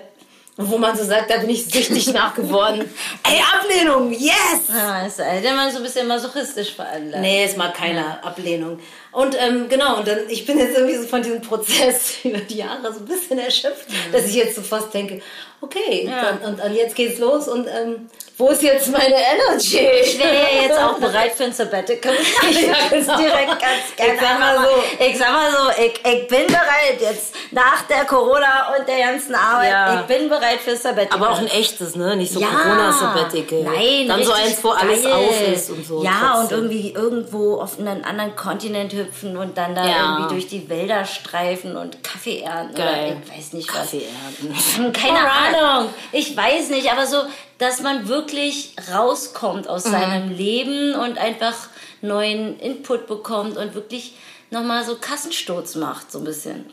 Und 0.56 0.70
wo 0.70 0.76
man 0.76 0.94
so 0.94 1.04
sagt, 1.04 1.30
da 1.30 1.38
bin 1.38 1.48
ich 1.48 1.64
süchtig 1.64 2.08
nachgeworden. 2.12 2.80
Ey, 3.26 3.40
Ablehnung, 3.54 4.12
yes! 4.12 4.68
Ja, 4.68 5.06
ist 5.06 5.18
halt 5.18 5.42
immer 5.42 5.70
so 5.70 5.78
ein 5.78 5.82
bisschen 5.84 6.06
masochistisch 6.06 6.74
veranlagt. 6.74 7.22
Nee, 7.22 7.44
es 7.44 7.56
mag 7.56 7.72
keiner 7.72 8.22
Ablehnung. 8.22 8.78
Und 9.12 9.36
ähm, 9.40 9.68
genau, 9.68 9.96
und 9.98 10.06
dann, 10.08 10.18
ich 10.28 10.46
bin 10.46 10.58
jetzt 10.58 10.76
irgendwie 10.76 10.96
so 10.96 11.06
von 11.08 11.22
diesem 11.22 11.40
Prozess 11.42 12.14
über 12.24 12.38
die 12.38 12.58
Jahre 12.58 12.92
so 12.92 13.00
ein 13.00 13.06
bisschen 13.06 13.38
erschöpft, 13.38 13.86
dass 14.12 14.26
ich 14.26 14.34
jetzt 14.34 14.54
so 14.54 14.62
fast 14.62 14.94
denke, 14.94 15.20
okay, 15.60 16.06
Ja. 16.08 16.32
dann, 16.40 16.54
und, 16.54 16.62
und 16.62 16.74
jetzt 16.74 16.94
geht's 16.94 17.18
los 17.18 17.48
und 17.48 17.66
ähm, 17.66 18.08
wo 18.38 18.48
ist 18.48 18.62
jetzt 18.62 18.88
meine 18.90 19.14
Energy? 19.14 19.78
Ich 20.02 20.18
wäre 20.18 20.32
ja 20.32 20.62
jetzt 20.62 20.78
auch 20.78 20.94
bereit 20.98 21.32
für 21.32 21.44
ein 21.44 21.52
Sabbatical. 21.52 22.12
Ich 22.50 22.62
Ja, 22.62 22.74
genau. 22.88 23.16
direkt 23.18 23.60
ganz 23.60 23.96
gerne. 23.96 24.14
Ich 24.14 24.20
sag 24.20 24.40
mal 24.40 24.56
so. 24.56 25.04
Ich 25.04 25.18
sag 25.18 25.30
mal 25.32 25.50
so, 25.50 25.82
ich, 25.82 25.92
ich 26.12 26.26
bin 26.28 26.46
bereit 26.46 27.00
jetzt 27.00 27.34
nach 27.50 27.82
der 27.82 28.06
Corona 28.06 28.74
und 28.78 28.88
der 28.88 28.98
ganzen 28.98 29.34
Arbeit. 29.34 29.70
Ja. 29.70 30.00
Ich 30.00 30.06
bin 30.06 30.30
bereit 30.30 30.60
für 30.64 30.74
Sabbatical. 30.74 31.18
Aber 31.20 31.30
auch 31.32 31.38
ein 31.38 31.48
echtes, 31.48 31.96
ne? 31.96 32.16
Nicht 32.16 32.32
so 32.32 32.40
ja, 32.40 32.46
Corona-Sabbatical. 32.46 33.62
Nein, 33.64 34.08
Dann 34.08 34.24
so 34.24 34.32
eins, 34.32 34.62
wo 34.64 34.70
alles 34.70 35.02
geil. 35.02 35.12
auf 35.12 35.48
ist 35.52 35.70
und 35.70 35.86
so. 35.86 36.02
Ja, 36.02 36.10
und 36.10 36.48
trotzdem. 36.48 36.58
irgendwie 36.58 36.92
irgendwo 36.92 37.60
auf 37.60 37.78
einen 37.78 38.04
anderen 38.04 38.34
Kontinent 38.36 38.94
hüpfen 39.00 39.36
und 39.36 39.56
dann 39.58 39.74
da 39.74 39.86
Ja. 39.86 40.12
irgendwie 40.12 40.34
durch 40.34 40.46
die 40.48 40.68
Wälder 40.68 41.04
streifen 41.04 41.76
und 41.76 42.02
Kaffee 42.04 42.40
ernten. 42.40 42.74
Geil. 42.76 43.16
Oder 43.16 43.22
ich 43.24 43.38
weiß 43.38 43.52
nicht 43.54 43.68
was. 43.68 43.76
Kaffee 43.76 44.04
ernten. 44.04 44.92
Keine 44.92 45.18
Alright. 45.18 45.54
Ahnung. 45.62 45.90
Ich 46.12 46.36
weiß 46.36 46.70
nicht, 46.70 46.90
aber 46.90 47.06
so, 47.06 47.18
dass 47.58 47.80
man 47.82 48.08
wirklich 48.08 48.74
rauskommt 48.94 49.68
aus 49.68 49.84
Mhm. 49.86 49.90
seinem 49.90 50.36
Leben 50.36 50.94
und 50.94 51.18
einfach 51.18 51.54
neuen 52.02 52.58
Input 52.60 53.06
bekommt 53.06 53.56
und 53.56 53.74
wirklich 53.74 54.14
nochmal 54.50 54.84
so 54.84 54.96
Kassensturz 54.96 55.74
macht, 55.74 56.10
so 56.10 56.18
ein 56.18 56.24
bisschen. 56.24 56.64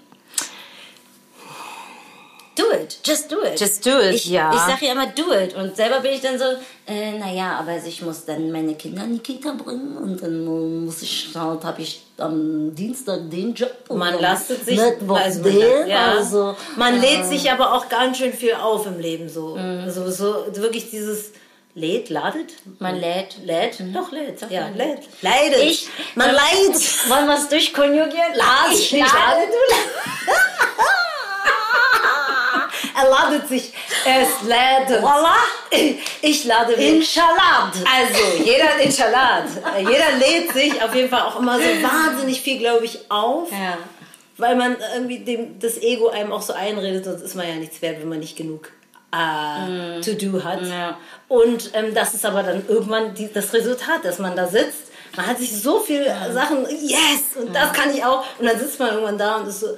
Do 2.57 2.63
it, 2.73 2.97
just 3.05 3.31
do 3.31 3.43
it. 3.43 3.59
Just 3.59 3.85
do 3.85 3.99
it, 3.99 4.15
ich, 4.15 4.25
ja. 4.25 4.51
Ich 4.51 4.59
sage 4.59 4.85
ja 4.87 4.91
immer 4.93 5.07
do 5.07 5.31
it 5.31 5.53
und 5.55 5.75
selber 5.75 5.99
bin 5.99 6.13
ich 6.13 6.21
dann 6.21 6.39
so, 6.39 6.45
äh, 6.87 7.11
naja, 7.19 7.57
aber 7.59 7.77
ich 7.85 8.01
muss 8.01 8.25
dann 8.25 8.51
meine 8.51 8.73
Kinder 8.75 9.03
in 9.03 9.13
die 9.13 9.19
Kita 9.19 9.51
bringen 9.53 9.95
und 9.97 10.21
dann 10.23 10.43
muss 10.85 11.01
ich, 11.03 11.29
halt, 11.35 11.63
habe 11.63 11.81
ich 11.83 12.01
am 12.17 12.73
Dienstag 12.73 13.29
den 13.29 13.53
Job. 13.53 13.71
und 13.89 13.99
Man 13.99 14.19
lastet 14.19 14.65
sich, 14.65 14.77
Mittwoch 14.79 15.19
also 15.19 15.41
man, 15.41 15.51
den, 15.51 15.87
ja. 15.87 16.11
also, 16.13 16.55
man 16.77 16.99
lädt 16.99 17.21
äh, 17.21 17.25
sich 17.25 17.51
aber 17.51 17.73
auch 17.73 17.87
ganz 17.89 18.17
schön 18.17 18.33
viel 18.33 18.55
auf 18.55 18.87
im 18.87 18.99
Leben 18.99 19.29
so. 19.29 19.55
Mhm. 19.55 19.81
Also 19.85 20.09
so 20.09 20.45
wirklich 20.55 20.89
dieses 20.89 21.33
lädt, 21.75 22.09
ladet? 22.09 22.53
Man 22.79 22.99
lädt. 22.99 23.37
Lädt? 23.45 23.77
Doch, 23.93 24.11
lädt. 24.11 24.41
Doch, 24.41 24.49
ja, 24.49 24.61
man 24.61 24.77
lädt. 24.77 25.01
Leidet. 25.21 25.61
Ich- 25.61 25.87
man 26.15 26.31
leidet. 26.33 26.81
Wollen 27.07 27.27
wir 27.27 27.37
es 27.37 27.49
durchkonjugieren? 27.49 28.33
Lade. 28.33 28.73
Ich 28.73 28.91
lade, 28.91 29.05
du 29.47 29.75
Er 32.97 33.09
ladet 33.09 33.47
sich. 33.47 33.73
Es 34.05 34.47
lädt. 34.47 35.01
Voila. 35.03 35.35
Ich 36.21 36.45
lade 36.45 36.75
mich. 36.75 36.95
Inshallah. 36.95 37.71
Also, 37.71 38.43
jeder 38.43 38.79
Inshallah. 38.79 39.43
Jeder 39.77 40.17
lädt 40.17 40.51
sich 40.51 40.81
auf 40.81 40.95
jeden 40.95 41.09
Fall 41.09 41.21
auch 41.21 41.39
immer 41.39 41.57
so 41.57 41.63
wahnsinnig 41.63 42.41
viel, 42.41 42.57
glaube 42.57 42.85
ich, 42.85 42.99
auf. 43.09 43.51
Ja. 43.51 43.77
Weil 44.37 44.55
man 44.55 44.77
irgendwie 44.95 45.19
dem, 45.19 45.59
das 45.59 45.77
Ego 45.77 46.09
einem 46.09 46.31
auch 46.31 46.41
so 46.41 46.53
einredet, 46.53 47.05
sonst 47.05 47.21
ist 47.21 47.35
man 47.35 47.47
ja 47.47 47.55
nichts 47.55 47.81
wert, 47.81 47.99
wenn 48.01 48.09
man 48.09 48.19
nicht 48.19 48.35
genug 48.35 48.71
äh, 49.11 50.01
to 50.01 50.13
do 50.13 50.43
hat. 50.43 50.61
Ja. 50.63 50.97
Und 51.27 51.71
ähm, 51.73 51.93
das 51.93 52.13
ist 52.13 52.25
aber 52.25 52.43
dann 52.43 52.67
irgendwann 52.67 53.13
die, 53.13 53.31
das 53.31 53.53
Resultat, 53.53 54.05
dass 54.05 54.19
man 54.19 54.35
da 54.35 54.47
sitzt. 54.47 54.91
Man 55.15 55.25
hat 55.25 55.39
sich 55.39 55.59
so 55.59 55.79
viele 55.79 56.05
Sachen, 56.31 56.65
yes, 56.69 57.35
und 57.41 57.55
das 57.55 57.73
kann 57.73 57.93
ich 57.95 58.03
auch. 58.03 58.23
Und 58.37 58.45
dann 58.45 58.59
sitzt 58.59 58.79
man 58.79 58.89
irgendwann 58.89 59.17
da 59.17 59.37
und 59.37 59.47
ist 59.47 59.61
so, 59.61 59.75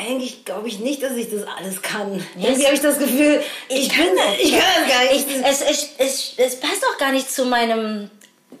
eigentlich 0.00 0.44
glaube 0.44 0.68
ich 0.68 0.78
nicht, 0.78 1.02
dass 1.02 1.12
ich 1.16 1.30
das 1.30 1.42
alles 1.58 1.82
kann. 1.82 2.24
Irgendwie 2.36 2.64
habe 2.64 2.74
ich 2.74 2.80
das 2.80 2.98
Gefühl, 2.98 3.40
ich, 3.68 3.88
bin, 3.88 4.06
ich 4.40 4.52
kann 4.52 4.66
das 4.86 4.94
gar 4.94 5.12
nicht. 5.12 5.28
Ich, 5.28 5.44
es, 5.44 5.60
es, 5.60 5.88
es, 5.98 6.34
es 6.36 6.60
passt 6.60 6.84
auch 6.92 6.98
gar 6.98 7.12
nicht 7.12 7.30
zu 7.30 7.44
meinem 7.44 8.10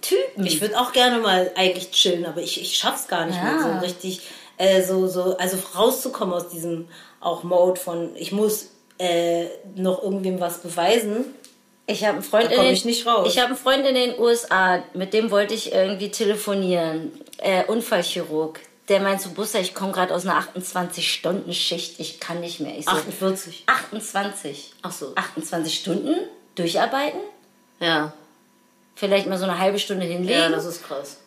Typen. 0.00 0.46
Ich 0.46 0.60
würde 0.60 0.78
auch 0.78 0.92
gerne 0.92 1.18
mal 1.18 1.50
eigentlich 1.56 1.90
chillen, 1.90 2.26
aber 2.26 2.40
ich, 2.40 2.60
ich 2.60 2.76
schaff's 2.76 3.08
gar 3.08 3.26
nicht 3.26 3.36
Ja. 3.36 3.52
mehr 3.54 3.62
so 3.80 3.84
richtig, 3.84 4.20
äh, 4.58 4.82
so, 4.82 5.06
so, 5.08 5.36
also 5.36 5.56
rauszukommen 5.76 6.34
aus 6.34 6.48
diesem 6.48 6.88
auch 7.20 7.42
Mode 7.42 7.80
von, 7.80 8.14
ich 8.16 8.32
muss 8.32 8.68
äh, 8.98 9.46
noch 9.74 10.02
irgendwem 10.02 10.40
was 10.40 10.58
beweisen. 10.58 11.24
Ich 11.86 12.04
habe 12.04 12.14
einen 12.14 12.22
Freund 12.22 12.52
in 12.52 12.60
den, 12.60 12.72
ich. 12.72 12.86
Ich 12.86 13.38
habe 13.38 13.46
einen 13.48 13.56
Freund 13.56 13.84
in 13.84 13.94
den 13.94 14.18
USA, 14.18 14.82
mit 14.94 15.12
dem 15.12 15.30
wollte 15.30 15.54
ich 15.54 15.72
irgendwie 15.72 16.10
telefonieren. 16.10 17.10
Äh, 17.38 17.64
Unfallchirurg. 17.64 18.60
Der 18.88 19.00
meint 19.00 19.20
so, 19.20 19.30
Buster, 19.30 19.60
ich 19.60 19.74
komme 19.74 19.92
gerade 19.92 20.12
aus 20.14 20.26
einer 20.26 20.40
28-Stunden-Schicht, 20.56 22.00
ich 22.00 22.18
kann 22.20 22.40
nicht 22.40 22.60
mehr. 22.60 22.76
Ich 22.76 22.86
so, 22.86 22.90
48. 22.90 23.62
28. 23.66 24.72
Ach 24.82 24.92
so. 24.92 25.12
28 25.14 25.74
Stunden 25.78 26.16
durcharbeiten, 26.56 27.20
Ja. 27.78 28.12
vielleicht 28.96 29.26
mal 29.28 29.38
so 29.38 29.44
eine 29.44 29.58
halbe 29.58 29.78
Stunde 29.78 30.04
hinlegen, 30.06 30.38
Ja, 30.40 30.48
das 30.48 30.64
ist 30.64 30.84
krass. 30.84 31.18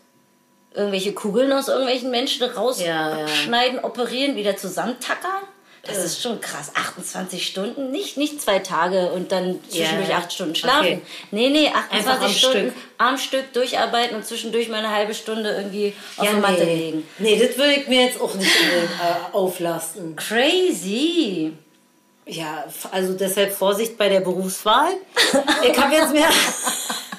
irgendwelche 0.73 1.13
Kugeln 1.13 1.53
aus 1.53 1.69
irgendwelchen 1.69 2.11
Menschen 2.11 2.41
Ja, 2.41 2.47
ja. 2.47 2.53
rausschneiden, 2.57 3.79
operieren, 3.79 4.35
wieder 4.35 4.57
zusammentackern. 4.57 5.43
Das 5.85 5.97
ist 5.97 6.21
schon 6.21 6.39
krass. 6.39 6.71
28 6.75 7.45
Stunden, 7.45 7.91
nicht, 7.91 8.15
nicht 8.15 8.41
zwei 8.41 8.59
Tage 8.59 9.11
und 9.11 9.33
dann 9.33 9.59
zwischendurch 9.67 10.07
Ja. 10.07 10.19
acht 10.19 10.31
Stunden 10.31 10.55
schlafen. 10.55 10.79
Okay. 10.85 11.01
Nee, 11.31 11.49
nee, 11.49 11.67
Einfach 11.67 12.13
28 12.13 12.23
am 12.23 12.31
Stunden 12.31 12.71
Stück. 12.71 12.73
am 12.99 13.17
Stück 13.17 13.53
durcharbeiten 13.53 14.15
und 14.15 14.25
zwischendurch 14.25 14.69
mal 14.69 14.77
eine 14.77 14.91
halbe 14.91 15.13
Stunde 15.13 15.49
irgendwie 15.51 15.93
auf 16.15 16.25
Ja, 16.25 16.31
die 16.35 16.39
Matte 16.39 16.63
nee. 16.63 16.75
legen. 16.75 17.07
Nee, 17.19 17.37
das 17.37 17.57
würde 17.57 17.73
ich 17.73 17.87
mir 17.89 18.05
jetzt 18.05 18.21
auch 18.21 18.33
nicht 18.33 18.49
äh, 18.55 19.33
auflasten. 19.35 20.15
Crazy. 20.15 21.51
Ja, 22.25 22.63
also 22.91 23.13
deshalb 23.15 23.53
Vorsicht 23.53 23.97
bei 23.97 24.07
der 24.07 24.21
Berufswahl. 24.21 24.93
Ich 25.69 25.77
habe 25.77 25.93
jetzt 25.95 26.13
mehr. 26.13 26.29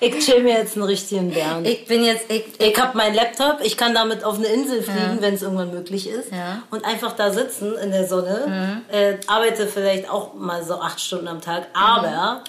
ich 0.00 0.18
chill 0.18 0.42
mir 0.42 0.54
jetzt 0.54 0.76
einen 0.76 0.86
richtigen 0.86 1.30
Bären. 1.30 1.64
Ich, 1.64 1.86
bin 1.86 2.04
jetzt, 2.04 2.30
ich, 2.30 2.44
ich 2.58 2.80
habe 2.80 2.96
meinen 2.96 3.14
Laptop, 3.14 3.58
ich 3.62 3.76
kann 3.76 3.94
damit 3.94 4.24
auf 4.24 4.38
eine 4.38 4.46
Insel 4.46 4.82
fliegen, 4.82 5.18
wenn 5.20 5.34
es 5.34 5.42
irgendwann 5.42 5.72
möglich 5.72 6.08
ist. 6.08 6.32
Ja. 6.32 6.54
Mhm. 6.54 6.62
Und 6.70 6.84
einfach 6.84 7.12
da 7.12 7.30
sitzen 7.30 7.76
in 7.76 7.90
der 7.90 8.06
Sonne. 8.06 8.82
Äh, 8.90 9.18
arbeite 9.26 9.66
vielleicht 9.66 10.08
auch 10.08 10.34
mal 10.34 10.64
so 10.64 10.74
acht 10.80 11.00
Stunden 11.00 11.28
am 11.28 11.40
Tag, 11.40 11.68
aber 11.74 12.44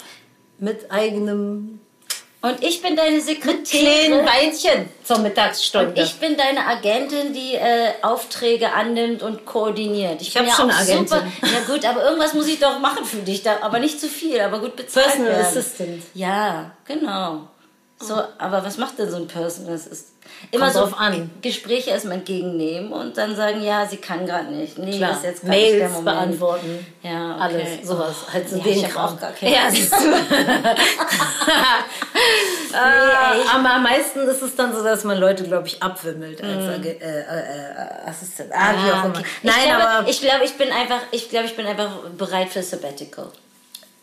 mit 0.58 0.90
eigenem 0.90 1.80
und 2.42 2.62
ich 2.62 2.82
bin 2.82 2.96
deine 2.96 3.12
kleinen 3.12 3.20
Sekretärin. 3.20 4.26
Weinchen 4.26 4.88
zur 5.04 5.18
Mittagsstunde. 5.18 6.00
Ich 6.02 6.14
bin 6.14 6.36
deine 6.36 6.66
Agentin, 6.66 7.32
die 7.32 7.54
äh, 7.54 7.90
Aufträge 8.02 8.72
annimmt 8.72 9.22
und 9.22 9.44
koordiniert. 9.44 10.20
Ich, 10.22 10.32
bin 10.32 10.42
hab 10.42 10.48
ja 10.48 10.54
schon 10.54 10.70
eine 10.70 10.78
Agentin. 10.78 11.08
super. 11.08 11.26
Ja 11.42 11.74
gut, 11.74 11.84
aber 11.84 12.04
irgendwas 12.04 12.34
muss 12.34 12.46
ich 12.46 12.58
doch 12.58 12.78
machen 12.78 13.04
für 13.04 13.18
dich, 13.18 13.42
da, 13.42 13.58
aber 13.60 13.78
nicht 13.78 14.00
zu 14.00 14.08
viel, 14.08 14.40
aber 14.40 14.60
gut 14.60 14.76
bezahlt 14.76 15.06
Personal 15.06 15.32
werden. 15.32 15.46
Assistant. 15.46 16.02
Ja, 16.14 16.72
genau. 16.84 17.48
So, 18.00 18.20
aber 18.38 18.64
was 18.64 18.78
macht 18.78 18.98
denn 18.98 19.10
so 19.10 19.16
ein 19.16 19.28
Personal 19.28 19.74
Assistant? 19.74 20.11
Immer 20.50 20.64
Kommt 20.66 20.74
so 20.74 20.80
drauf 20.80 20.98
an. 21.00 21.30
Gespräche 21.40 21.90
erstmal 21.90 22.16
entgegennehmen 22.18 22.92
und 22.92 23.16
dann 23.16 23.34
sagen, 23.36 23.62
ja, 23.62 23.86
sie 23.86 23.96
kann 23.96 24.26
gerade 24.26 24.50
nicht. 24.52 24.76
Nee, 24.78 24.96
Klar. 24.98 25.12
ist 25.12 25.24
jetzt 25.24 25.44
nicht 25.44 25.54
der 25.54 25.70
Mails 25.78 25.92
Moment. 25.92 26.04
beantworten. 26.04 26.86
Ja, 27.02 27.34
okay. 27.36 27.42
Alles, 27.42 27.88
sowas. 27.88 28.14
Halt 28.32 28.48
so 28.50 28.56
ja, 28.56 28.62
den 28.64 28.78
ich 28.78 28.96
auch 28.96 29.18
gar 29.20 29.30
keine 29.32 29.54
Ja, 29.54 29.70
siehst 29.70 29.92
du. 29.92 29.96
ey, 32.74 33.40
ich- 33.42 33.48
Aber 33.50 33.70
am 33.74 33.82
meisten 33.82 34.20
ist 34.20 34.42
es 34.42 34.56
dann 34.56 34.74
so, 34.74 34.82
dass 34.82 35.04
man 35.04 35.18
Leute, 35.18 35.44
glaube 35.44 35.66
ich, 35.68 35.82
abwimmelt 35.82 36.42
als 36.42 36.66
Ag- 36.78 36.84
äh, 36.84 36.90
äh, 36.90 37.20
äh, 37.20 38.08
Assistent. 38.08 38.50
Ah, 38.52 38.72
wie 38.72 38.90
auch 38.90 38.96
Ah, 38.96 39.04
immer. 39.06 39.18
okay. 39.18 39.24
Nein, 39.42 39.54
ich 39.58 39.64
glaube, 39.68 39.88
aber 39.88 40.08
ich 40.08 40.20
glaube, 40.20 40.44
ich 40.44 40.54
bin 40.58 40.70
einfach, 40.72 41.00
ich 41.12 41.28
glaube, 41.30 41.46
ich 41.46 41.56
bin 41.56 41.66
einfach 41.66 41.90
bereit 42.16 42.48
für 42.50 42.62
Sabbatical. 42.62 43.28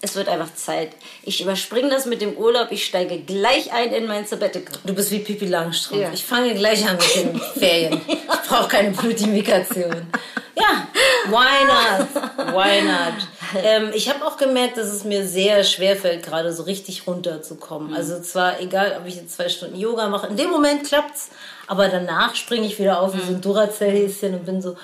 Es 0.02 0.16
wird 0.16 0.30
einfach 0.30 0.54
Zeit. 0.56 0.92
Ich 1.24 1.42
überspringe 1.42 1.90
das 1.90 2.06
mit 2.06 2.22
dem 2.22 2.34
Urlaub. 2.38 2.68
Ich 2.72 2.86
steige 2.86 3.20
gleich 3.20 3.74
ein 3.74 3.92
in 3.92 4.08
mein 4.08 4.26
Sabbatical. 4.26 4.80
du 4.86 4.94
bist 4.94 5.12
wie 5.12 5.20
Pipi 5.20 5.46
Langstrumpf. 5.46 6.02
Ja. 6.02 6.12
Ich 6.14 6.24
fange 6.24 6.54
gleich 6.56 6.88
an 6.88 6.96
mit 6.98 7.16
den 7.16 7.40
Ferien. 7.60 8.02
Ich 8.08 8.50
brauche 8.50 8.70
keine 8.70 8.92
Blutimikation. 8.92 10.08
Ja, 10.56 10.88
why 11.28 11.66
not? 11.66 12.54
Why 12.54 12.82
not? 12.82 13.28
Ähm, 13.64 13.92
ich 13.94 14.10
habe 14.10 14.26
auch 14.26 14.38
gemerkt, 14.38 14.78
dass 14.78 14.88
es 14.88 15.04
mir 15.04 15.26
sehr 15.26 15.64
schwer 15.64 15.96
fällt, 15.96 16.24
gerade 16.24 16.54
so 16.54 16.64
richtig 16.64 17.08
runterzukommen. 17.08 17.94
Also 17.94 18.22
zwar 18.22 18.60
egal, 18.62 18.98
ob 19.02 19.08
ich 19.08 19.16
jetzt 19.16 19.36
zwei 19.36 19.50
Stunden 19.50 19.78
Yoga 19.78 20.08
mache, 20.08 20.28
in 20.28 20.38
dem 20.38 20.50
Moment 20.50 20.86
klappt's, 20.86 21.30
aber 21.68 21.88
danach 21.88 22.36
springe 22.36 22.68
ich 22.68 22.78
wieder 22.80 23.02
auf 23.02 23.16
wie 23.16 23.22
so 23.22 23.34
ein 23.34 23.42
Duracell-Häschen 23.42 24.34
und 24.36 24.46
bin 24.46 24.62
so, 24.62 24.78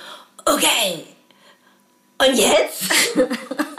okay, 0.45 1.03
und 2.18 2.36
jetzt? 2.36 2.84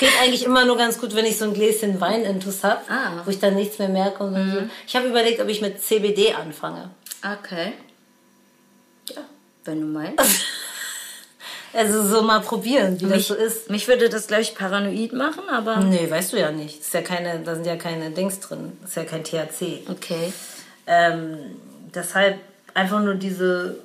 Es 0.00 0.06
geht 0.06 0.20
eigentlich 0.22 0.44
immer 0.44 0.64
nur 0.64 0.76
ganz 0.76 1.00
gut, 1.00 1.14
wenn 1.16 1.24
ich 1.26 1.38
so 1.38 1.44
ein 1.44 1.54
Gläschen 1.54 2.00
Wein 2.00 2.22
intus 2.24 2.62
habe, 2.62 2.80
Ah. 2.88 3.22
wo 3.24 3.30
ich 3.32 3.40
dann 3.40 3.56
nichts 3.56 3.78
mehr 3.80 3.88
merke. 3.88 4.22
Und 4.22 4.34
dann 4.34 4.50
so. 4.52 4.58
Ich 4.86 4.94
habe 4.94 5.08
überlegt, 5.08 5.40
ob 5.40 5.48
ich 5.48 5.60
mit 5.60 5.82
CBD 5.82 6.34
anfange. 6.34 6.90
Okay. 7.20 7.72
Ja, 9.10 9.22
wenn 9.64 9.80
du 9.80 9.86
meinst. 9.88 10.18
Also 11.74 12.02
so 12.02 12.22
mal 12.22 12.40
probieren, 12.40 12.98
wie 12.98 13.04
das 13.06 13.26
so 13.26 13.34
ist. 13.34 13.68
Mich 13.68 13.86
würde 13.88 14.08
das, 14.08 14.26
glaube 14.26 14.42
ich, 14.42 14.54
paranoid 14.54 15.12
machen, 15.12 15.42
aber 15.50 15.76
Nee, 15.80 16.10
weißt 16.10 16.32
du 16.32 16.38
ja 16.40 16.50
nicht. 16.50 16.80
Ist 16.80 16.94
ja 16.94 17.02
keine, 17.02 17.40
da 17.40 17.54
sind 17.54 17.66
ja 17.66 17.76
keine 17.76 18.10
Dings 18.10 18.40
drin. 18.40 18.72
Ist 18.82 18.96
ja 18.96 19.04
kein 19.04 19.22
THC. 19.22 19.82
okay. 19.90 20.32
Ähm, 20.86 21.36
deshalb 21.94 22.38
einfach 22.72 23.02
nur 23.02 23.14
diese 23.16 23.76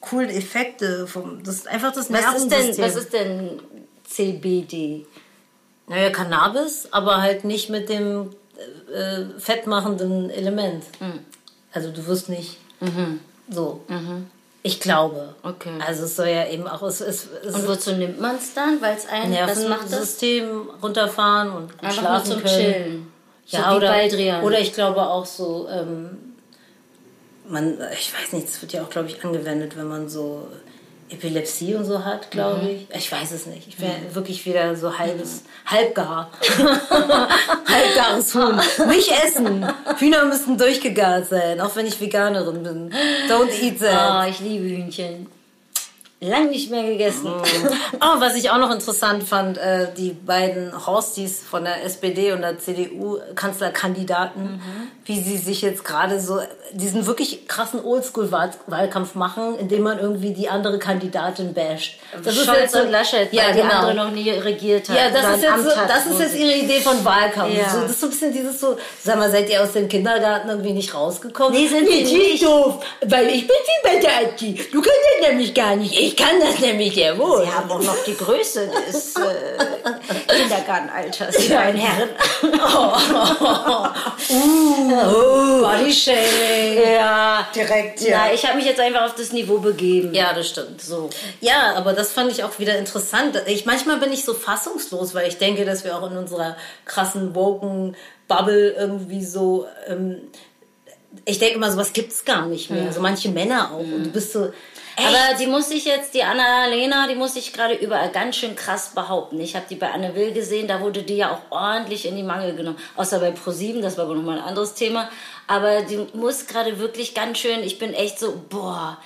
coolen 0.00 0.30
Effekte 0.30 1.06
vom. 1.06 1.44
Das 1.44 1.56
ist 1.56 1.68
einfach 1.68 1.92
das 1.92 2.10
Was 2.10 2.38
ist 2.38 2.48
denn, 2.50 2.78
was 2.78 2.96
ist 2.96 3.12
denn 3.12 3.60
CBD? 4.08 5.06
Naja, 5.88 6.10
Cannabis, 6.10 6.88
aber 6.90 7.20
halt 7.22 7.44
nicht 7.44 7.70
mit 7.70 7.88
dem 7.88 8.30
äh, 8.92 9.38
fettmachenden 9.38 10.30
Element. 10.30 10.84
Mhm. 11.00 11.20
Also 11.72 11.90
du 11.92 12.06
wirst 12.06 12.28
nicht 12.28 12.56
so. 13.50 13.82
Ich 14.62 14.80
glaube. 14.80 15.34
Okay. 15.44 15.70
Also 15.86 16.04
es 16.04 16.16
soll 16.16 16.26
ja 16.28 16.46
eben 16.48 16.66
auch. 16.66 16.82
Es, 16.82 17.00
es, 17.00 17.28
es 17.44 17.54
Und 17.54 17.68
wozu 17.68 17.92
nimmt 17.92 18.20
man 18.20 18.36
es 18.36 18.52
dann? 18.54 18.80
Weil 18.82 18.96
es 18.96 19.06
ein, 19.06 19.30
was 19.30 19.68
macht 19.68 19.82
das? 19.84 19.90
Nervensystem 19.90 20.68
runterfahren 20.82 21.52
und 21.52 21.70
Einfach 21.70 21.82
nur 21.82 21.92
schlafen 21.92 22.32
zum 22.32 22.42
können. 22.42 22.56
Chillen. 22.56 23.12
So 23.46 23.56
Ja, 23.58 23.72
wie 23.72 23.76
oder, 23.76 23.88
Baldrian. 23.88 24.42
oder 24.42 24.58
ich 24.58 24.72
glaube 24.72 25.02
auch 25.06 25.24
so, 25.24 25.68
ähm, 25.70 26.18
man, 27.48 27.78
ich 27.92 28.12
weiß 28.12 28.32
nicht, 28.32 28.48
das 28.48 28.60
wird 28.60 28.72
ja 28.72 28.82
auch, 28.82 28.90
glaube 28.90 29.08
ich, 29.08 29.24
angewendet, 29.24 29.76
wenn 29.76 29.86
man 29.86 30.08
so 30.08 30.48
Epilepsie 31.08 31.74
und 31.74 31.84
so 31.84 32.04
hat, 32.04 32.30
glaube 32.30 32.62
Mhm. 32.62 32.68
ich. 32.68 32.86
Ich 32.96 33.10
weiß 33.12 33.32
es 33.32 33.46
nicht. 33.46 33.68
Ich 33.68 33.80
wäre 33.80 33.92
wirklich 34.12 34.44
wieder 34.46 34.74
so 34.76 34.96
halbes, 34.98 35.42
halbgar. 35.66 36.30
Halbgares 37.68 38.34
Huhn. 38.34 38.60
Nicht 38.88 39.10
essen. 39.24 39.66
Hühner 39.98 40.24
müssen 40.26 40.58
durchgegart 40.58 41.28
sein, 41.28 41.60
auch 41.60 41.74
wenn 41.76 41.86
ich 41.86 42.00
Veganerin 42.00 42.62
bin. 42.62 42.92
Don't 43.28 43.50
eat 43.62 43.80
that. 43.80 44.24
Oh, 44.26 44.30
ich 44.30 44.40
liebe 44.40 44.64
Hühnchen. 44.64 45.26
Lang 46.20 46.48
nicht 46.48 46.70
mehr 46.70 46.82
gegessen. 46.84 47.26
Oh, 48.00 48.20
was 48.20 48.36
ich 48.36 48.48
auch 48.50 48.56
noch 48.56 48.70
interessant 48.70 49.22
fand, 49.22 49.58
äh, 49.58 49.88
die 49.96 50.12
beiden 50.12 50.72
Horstis 50.86 51.42
von 51.42 51.64
der 51.64 51.84
SPD 51.84 52.32
und 52.32 52.40
der 52.40 52.58
CDU-Kanzlerkandidaten, 52.58 54.60
wie 55.06 55.20
sie 55.20 55.38
sich 55.38 55.62
jetzt 55.62 55.84
gerade 55.84 56.20
so 56.20 56.40
diesen 56.72 57.06
wirklich 57.06 57.46
krassen 57.46 57.82
Oldschool-Wahlkampf 57.84 59.14
machen, 59.14 59.56
indem 59.56 59.82
man 59.82 60.00
irgendwie 60.00 60.32
die 60.32 60.48
andere 60.48 60.80
Kandidatin 60.80 61.54
basht. 61.54 61.94
Scholz 62.24 62.72
so- 62.72 62.80
und 62.80 62.90
Laschet, 62.90 63.32
ja, 63.32 63.44
weil 63.44 63.52
die 63.54 63.60
genau. 63.60 63.74
andere 63.74 63.94
noch 63.94 64.10
nie 64.10 64.28
regiert 64.30 64.88
hat. 64.88 64.96
Ja, 64.96 65.10
das 65.10 65.36
ist, 65.36 65.44
jetzt 65.44 65.62
so, 65.62 65.70
das 65.86 66.06
ist 66.06 66.20
jetzt 66.20 66.36
ihre 66.36 66.54
Idee 66.54 66.80
von 66.80 67.04
Wahlkampf. 67.04 67.56
Ja. 67.56 67.70
So, 67.70 67.82
das 67.82 67.92
ist 67.92 68.00
so 68.00 68.06
ein 68.06 68.10
bisschen 68.10 68.32
dieses 68.32 68.60
so, 68.60 68.76
sag 69.02 69.16
mal, 69.16 69.30
seid 69.30 69.48
ihr 69.48 69.62
aus 69.62 69.72
dem 69.72 69.88
Kindergarten 69.88 70.48
irgendwie 70.48 70.72
nicht 70.72 70.92
rausgekommen? 70.92 71.52
Nee, 71.52 71.68
sind 71.68 71.88
sie 71.88 72.02
die 72.02 72.16
nicht. 72.16 72.44
doof, 72.44 72.84
weil 73.06 73.28
ich 73.28 73.46
bin 73.46 73.56
viel 73.64 73.92
besser 73.92 74.16
als 74.16 74.34
die. 74.40 74.54
Du 74.54 74.82
kannst 74.82 74.98
das 75.20 75.28
nämlich 75.28 75.54
gar 75.54 75.76
nicht. 75.76 75.96
Ich 75.96 76.16
kann 76.16 76.40
das 76.40 76.58
nämlich 76.58 76.94
sehr 76.94 77.16
wohl. 77.16 77.44
Sie 77.44 77.52
haben 77.52 77.70
auch 77.70 77.82
noch 77.82 78.04
die 78.04 78.16
Größe 78.16 78.68
des 78.88 79.14
äh, 79.14 79.20
Kindergartenalters, 80.34 81.36
die 81.36 81.48
beiden 81.48 81.80
Herren. 81.80 82.08
Uh, 84.28 84.95
Body 85.04 85.92
Shaming. 85.92 86.92
Ja, 86.94 87.46
Direkt, 87.54 88.02
Na, 88.08 88.32
ich 88.32 88.44
habe 88.46 88.56
mich 88.56 88.66
jetzt 88.66 88.80
einfach 88.80 89.04
auf 89.04 89.14
das 89.14 89.32
Niveau 89.32 89.58
begeben. 89.58 90.14
Ja, 90.14 90.32
das 90.32 90.48
stimmt. 90.48 90.80
So. 90.80 91.10
Ja, 91.40 91.74
aber 91.74 91.92
das 91.92 92.12
fand 92.12 92.30
ich 92.30 92.44
auch 92.44 92.58
wieder 92.58 92.78
interessant. 92.78 93.42
Ich, 93.46 93.66
manchmal 93.66 93.98
bin 93.98 94.12
ich 94.12 94.24
so 94.24 94.34
fassungslos, 94.34 95.14
weil 95.14 95.28
ich 95.28 95.38
denke, 95.38 95.64
dass 95.64 95.84
wir 95.84 95.96
auch 95.96 96.10
in 96.10 96.16
unserer 96.16 96.56
krassen 96.84 97.34
woken 97.34 97.96
Bubble 98.28 98.70
irgendwie 98.70 99.24
so. 99.24 99.66
Ähm, 99.88 100.22
ich 101.24 101.38
denke 101.38 101.54
immer, 101.56 101.70
sowas 101.70 101.92
gibt's 101.92 102.24
gar 102.24 102.46
nicht 102.46 102.70
mehr. 102.70 102.92
So 102.92 103.00
manche 103.00 103.30
Männer 103.30 103.72
auch. 103.72 103.78
Und 103.80 104.04
du 104.04 104.10
bist 104.10 104.32
so. 104.32 104.52
Echt? 104.96 105.06
Aber 105.06 105.38
die 105.38 105.46
muss 105.46 105.68
sich 105.68 105.84
jetzt, 105.84 106.14
die 106.14 106.22
Anna-Lena, 106.22 107.06
die 107.06 107.16
muss 107.16 107.34
sich 107.34 107.52
gerade 107.52 107.74
überall 107.74 108.10
ganz 108.10 108.36
schön 108.36 108.56
krass 108.56 108.92
behaupten. 108.94 109.38
Ich 109.40 109.54
habe 109.54 109.66
die 109.68 109.74
bei 109.74 109.90
Anne 109.90 110.14
Will 110.14 110.32
gesehen, 110.32 110.68
da 110.68 110.80
wurde 110.80 111.02
die 111.02 111.16
ja 111.16 111.32
auch 111.32 111.42
ordentlich 111.50 112.06
in 112.06 112.16
die 112.16 112.22
Mangel 112.22 112.56
genommen. 112.56 112.78
Außer 112.96 113.20
bei 113.20 113.30
ProSieben, 113.30 113.82
das 113.82 113.98
war 113.98 114.06
aber 114.06 114.14
nochmal 114.14 114.38
ein 114.38 114.44
anderes 114.44 114.72
Thema. 114.72 115.10
Aber 115.46 115.82
die 115.82 116.06
muss 116.14 116.46
gerade 116.46 116.78
wirklich 116.78 117.14
ganz 117.14 117.38
schön, 117.38 117.62
ich 117.62 117.78
bin 117.78 117.92
echt 117.92 118.18
so, 118.18 118.42
boah, 118.48 118.96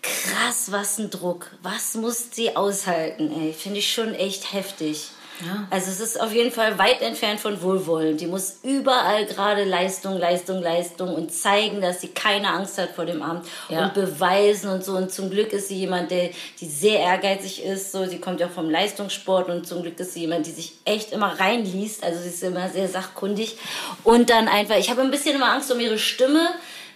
krass, 0.00 0.70
was 0.70 0.98
ein 0.98 1.10
Druck. 1.10 1.50
Was 1.62 1.94
muss 1.94 2.30
sie 2.30 2.54
aushalten, 2.54 3.32
ey. 3.40 3.52
Finde 3.52 3.80
ich 3.80 3.92
schon 3.92 4.14
echt 4.14 4.52
heftig. 4.52 5.08
Ja. 5.44 5.66
Also 5.70 5.90
es 5.90 6.00
ist 6.00 6.20
auf 6.20 6.32
jeden 6.32 6.50
Fall 6.52 6.78
weit 6.78 7.02
entfernt 7.02 7.40
von 7.40 7.60
Wohlwollen. 7.62 8.16
Die 8.16 8.26
muss 8.26 8.58
überall 8.62 9.26
gerade 9.26 9.64
Leistung, 9.64 10.18
Leistung, 10.18 10.62
Leistung 10.62 11.14
und 11.14 11.32
zeigen, 11.32 11.80
dass 11.80 12.00
sie 12.00 12.08
keine 12.08 12.48
Angst 12.48 12.78
hat 12.78 12.90
vor 12.90 13.04
dem 13.06 13.22
Amt 13.22 13.46
Ja. 13.68 13.84
und 13.86 13.94
beweisen 13.94 14.70
und 14.70 14.84
so. 14.84 14.92
Und 14.92 15.12
zum 15.12 15.30
Glück 15.30 15.52
ist 15.52 15.68
sie 15.68 15.76
jemand, 15.76 16.10
der 16.10 16.30
die 16.60 16.66
sehr 16.66 17.00
ehrgeizig 17.00 17.64
ist. 17.64 17.92
So, 17.92 18.06
sie 18.06 18.18
kommt 18.18 18.40
ja 18.40 18.46
auch 18.46 18.50
vom 18.52 18.70
Leistungssport 18.70 19.48
und 19.48 19.66
zum 19.66 19.82
Glück 19.82 19.98
ist 19.98 20.14
sie 20.14 20.20
jemand, 20.20 20.46
die 20.46 20.50
sich 20.52 20.72
echt 20.84 21.12
immer 21.12 21.38
reinliest. 21.40 22.04
Also 22.04 22.20
sie 22.20 22.28
ist 22.28 22.42
immer 22.42 22.68
sehr 22.68 22.88
sachkundig 22.88 23.56
und 24.04 24.30
dann 24.30 24.48
einfach. 24.48 24.76
Ich 24.76 24.90
habe 24.90 25.00
ein 25.02 25.10
bisschen 25.10 25.34
immer 25.34 25.52
Angst 25.52 25.70
um 25.72 25.80
ihre 25.80 25.98
Stimme. 25.98 26.48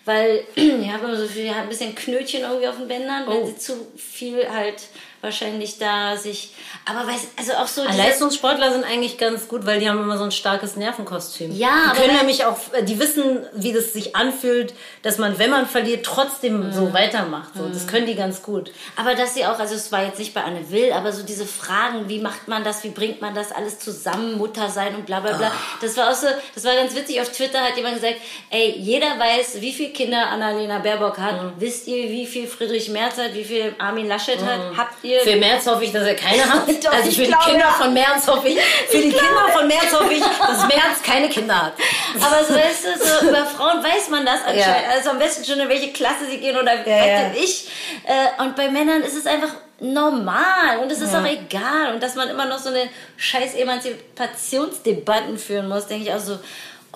Weil 0.09 0.45
ich 0.55 0.93
habe 0.93 1.07
immer 1.07 1.17
so 1.17 1.27
viel, 1.27 1.51
hat 1.51 1.65
ein 1.65 1.69
bisschen 1.69 1.93
Knötchen 1.97 2.43
irgendwie 2.43 2.69
auf 2.69 2.77
den 2.77 2.87
Bändern, 2.87 3.25
wenn 3.27 3.39
Oh. 3.43 3.47
sie 3.47 3.57
zu 3.59 3.73
viel 3.97 4.49
halt 4.49 4.75
wahrscheinlich 5.21 5.79
da 5.79 6.17
sich. 6.17 6.51
Aber 6.85 7.07
weiß, 7.07 7.29
also 7.39 7.53
auch 7.55 7.67
so. 7.67 7.85
diese- 7.87 7.97
Leistungssportler 7.99 8.73
sind 8.73 8.85
eigentlich 8.85 9.19
ganz 9.19 9.49
gut, 9.49 9.67
weil 9.67 9.81
die 9.81 9.89
haben 9.89 9.99
immer 10.01 10.19
so 10.19 10.25
ein 10.25 10.31
starkes 10.33 10.77
Nervenkostüm. 10.77 11.53
Ja, 11.53 11.69
die 11.69 11.91
aber 11.91 12.01
können 12.01 12.17
nämlich 12.19 12.45
auch, 12.45 12.57
die 12.83 12.99
wissen, 12.99 13.45
wie 13.55 13.73
das 13.73 13.93
sich 13.93 14.15
anfühlt, 14.17 14.75
dass 15.03 15.19
man, 15.19 15.39
wenn 15.39 15.51
man 15.51 15.67
verliert, 15.67 16.05
trotzdem 16.07 16.73
so 16.73 16.93
weitermacht. 16.93 17.51
So. 17.57 17.69
Das 17.69 17.87
können 17.87 18.07
die 18.07 18.15
ganz 18.15 18.43
gut. 18.43 18.71
Aber 18.97 19.15
dass 19.15 19.35
sie 19.35 19.45
auch, 19.47 19.59
also 19.59 19.75
es 19.75 19.91
war 19.93 20.05
jetzt 20.05 20.19
nicht 20.19 20.35
bei 20.35 20.43
Anne 20.45 20.71
Will, 20.71 20.93
aber 20.93 21.13
so 21.13 21.23
diese 21.23 21.47
Fragen, 21.47 22.09
wie 22.09 22.21
macht 22.21 22.49
man 22.49 22.65
das, 22.65 22.85
wie 22.85 22.91
bringt 22.91 23.21
man 23.21 23.35
das 23.35 23.53
alles 23.53 23.79
zusammen, 23.79 24.37
Mutter 24.39 24.69
sein 24.69 24.95
und 24.95 25.07
bla 25.07 25.21
bla 25.21 25.37
bla. 25.37 25.53
Das 25.81 25.97
war 25.97 26.11
auch 26.11 26.15
so, 26.15 26.27
das 26.55 26.65
war 26.65 26.75
ganz 26.75 26.95
witzig. 26.95 27.21
Auf 27.21 27.31
Twitter 27.31 27.61
hat 27.61 27.77
jemand 27.77 27.95
gesagt, 27.97 28.17
ey, 28.51 28.75
jeder 28.79 29.19
weiß, 29.19 29.61
wie 29.61 29.73
viele 29.73 29.91
Kinder 29.93 30.27
Annalena 30.29 30.79
Baerbock 30.79 31.19
hat. 31.19 31.35
Wisst 31.59 31.87
ihr, 31.89 32.09
wie 32.11 32.27
viel 32.27 32.47
Friedrich 32.47 32.89
Merz 32.91 33.17
hat, 33.19 33.35
wie 33.35 33.45
viel 33.45 33.75
Armin 33.79 34.07
Laschet 34.09 34.39
hat? 34.45 34.61
Habt 34.77 35.03
ihr? 35.07 35.21
Für 35.21 35.37
Merz 35.37 35.67
hoffe 35.67 35.85
ich, 35.85 35.93
dass 35.93 36.07
er 36.07 36.15
keine 36.15 36.43
hat. 36.53 36.69
Doch, 36.85 36.93
also 36.93 37.09
ich 37.09 37.17
für 37.17 37.23
die 37.23 37.29
glaube, 37.29 37.45
Kinder 37.45 37.67
ja. 37.67 37.73
von 37.73 37.95
Merz 37.95 38.27
hoffe 38.27 38.49
ich, 38.49 38.61
für 38.61 38.99
die 38.99 39.11
Kinder 39.11 39.49
von 39.53 39.67
Merz 39.67 39.93
hoffe 39.93 40.13
ich, 40.13 40.21
dass 40.47 40.67
Merz 40.67 41.03
keine 41.05 41.29
Kinder 41.29 41.67
hat. 41.67 41.73
Aber 42.21 42.45
so, 42.45 42.55
weißt 42.55 42.85
du, 42.85 43.05
so 43.05 43.29
über 43.29 43.45
Frauen 43.47 43.83
weiß 43.83 44.09
man 44.11 44.27
das 44.27 44.41
anscheinend. 44.41 44.63
Ja. 44.63 44.97
Also 44.97 45.11
am 45.11 45.19
besten 45.19 45.45
schon 45.45 45.61
in 45.61 45.69
welche 45.69 45.93
Klasse 45.93 46.27
sie 46.29 46.39
gehen 46.39 46.57
oder 46.57 46.87
Ja, 46.87 47.07
ja. 47.07 47.31
ich. 47.35 47.69
Äh, 48.05 48.43
und 48.43 48.57
bei 48.57 48.69
Männern 48.69 49.03
ist 49.03 49.17
es 49.17 49.27
einfach 49.27 49.51
normal 49.81 50.79
und 50.83 50.91
es 50.91 51.01
ist 51.01 51.15
auch 51.15 51.27
egal. 51.27 51.93
Und 51.93 52.03
dass 52.03 52.15
man 52.15 52.29
immer 52.29 52.47
noch 52.47 52.59
so 52.59 52.71
eine 52.71 52.89
scheiß 53.17 53.55
Emanzipationsdebatten 53.55 55.39
führen 55.39 55.69
muss, 55.69 55.87
denke 55.87 56.05
ich 56.09 56.15
auch 56.15 56.21
so, 56.21 56.39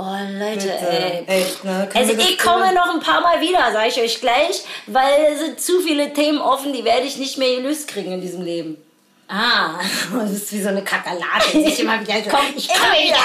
oh 0.01 0.39
Leute, 0.39 0.73
ey. 0.73 1.25
Echt, 1.27 1.65
ne? 1.65 1.89
Also 1.95 2.15
das 2.15 2.25
ich 2.29 2.39
komme 2.39 2.63
bitte- 2.65 2.75
noch 2.75 2.95
ein 2.95 3.01
paar 3.01 3.21
Mal 3.21 3.41
wieder, 3.41 3.71
sage 3.73 3.89
ich 3.89 4.01
euch 4.01 4.21
gleich, 4.21 4.63
weil 4.87 5.33
es 5.33 5.41
sind 5.41 5.61
zu 5.61 5.81
viele 5.81 6.13
Themen 6.13 6.41
offen, 6.41 6.73
die 6.73 6.85
werde 6.85 7.07
ich 7.07 7.17
nicht 7.19 7.37
mehr 7.39 7.57
gelöst 7.57 7.89
kriegen 7.89 8.13
in 8.13 8.21
diesem 8.21 8.43
Leben. 8.43 8.77
Ah, 9.29 9.79
du 10.13 10.29
bist 10.29 10.53
wie 10.53 10.61
so 10.63 10.69
eine 10.71 10.83
Kakerlake. 10.83 11.51
sich 11.53 11.81
immer 11.81 12.01
wieder 12.01 12.15
so, 12.25 12.31
Komm, 12.31 12.47
ich 12.57 12.69
komme 12.69 12.93
wieder, 13.03 13.17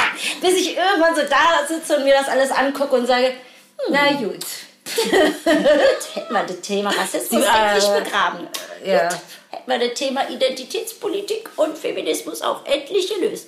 bis 0.41 0.53
ich 0.59 0.77
irgendwann 0.77 1.15
so 1.15 1.21
da 1.23 1.65
sitze 1.67 1.97
und 1.97 2.03
mir 2.03 2.13
das 2.13 2.27
alles 2.27 2.51
angucke 2.51 2.95
und 2.95 3.07
sage, 3.07 3.27
hm, 3.27 3.33
Na 3.89 4.11
gut. 4.11 4.45
hätten 6.13 6.33
wir 6.33 6.43
das 6.43 6.61
Thema 6.61 6.91
Rassismus 6.91 7.41
Die, 7.41 7.47
endlich 7.47 7.89
äh, 7.89 8.01
begraben. 8.01 8.47
ja. 8.85 9.07
Gut, 9.09 9.17
hätten 9.49 9.71
wir 9.71 9.79
das 9.89 9.97
Thema 9.97 10.29
Identitätspolitik 10.29 11.49
und 11.55 11.75
Feminismus 11.77 12.41
auch 12.43 12.63
endlich 12.65 13.09
gelöst. 13.11 13.47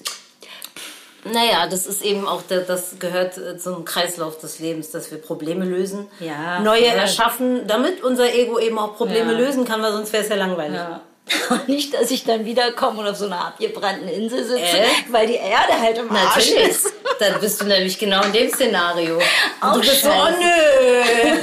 Naja, 1.34 1.68
das 1.70 1.86
ist 1.88 2.02
eben 2.04 2.28
auch, 2.28 2.42
der, 2.44 2.60
das 2.62 2.96
gehört 3.00 3.38
äh, 3.38 3.58
zum 3.58 3.86
Kreislauf 3.86 4.38
des 4.40 4.60
Lebens, 4.60 4.92
dass 4.92 5.12
wir 5.12 5.18
Probleme 5.22 5.66
lösen, 5.66 6.08
Ja, 6.20 6.60
neue 6.60 6.86
voll. 6.90 7.00
erschaffen, 7.00 7.68
damit 7.68 8.04
unser 8.04 8.34
Ego 8.34 8.60
eben 8.60 8.78
auch 8.80 8.96
Probleme 8.98 9.32
Ja. 9.34 9.38
lösen 9.38 9.66
kann, 9.66 9.82
weil 9.82 9.92
sonst 9.92 10.14
wäre 10.14 10.24
es 10.24 10.30
ja 10.30 10.36
langweilig. 10.36 10.76
Ja. 10.78 11.02
Nicht, 11.68 11.94
dass 11.94 12.10
ich 12.12 12.24
dann 12.24 12.46
wiederkomme 12.46 13.00
und 13.02 13.08
auf 13.08 13.18
so 13.18 13.26
einer 13.26 13.48
abgebrannten 13.48 14.08
Insel 14.08 14.46
sitze, 14.46 14.62
Äh? 14.78 14.86
weil 15.10 15.28
die 15.28 15.36
Erde 15.36 15.74
halt 15.82 15.98
im 15.98 16.10
Arsch 16.10 16.36
Natürlich. 16.52 16.70
ist. 16.70 16.94
Dann 17.20 17.40
bist 17.42 17.60
du 17.60 17.66
nämlich 17.66 17.98
genau 17.98 18.22
in 18.24 18.32
dem 18.32 18.50
Szenario. 18.50 19.18
Auch 19.60 19.74
du 19.74 19.80
bist 19.80 20.04
so, 20.04 20.10
oh 20.10 20.30
nö. 20.40 21.38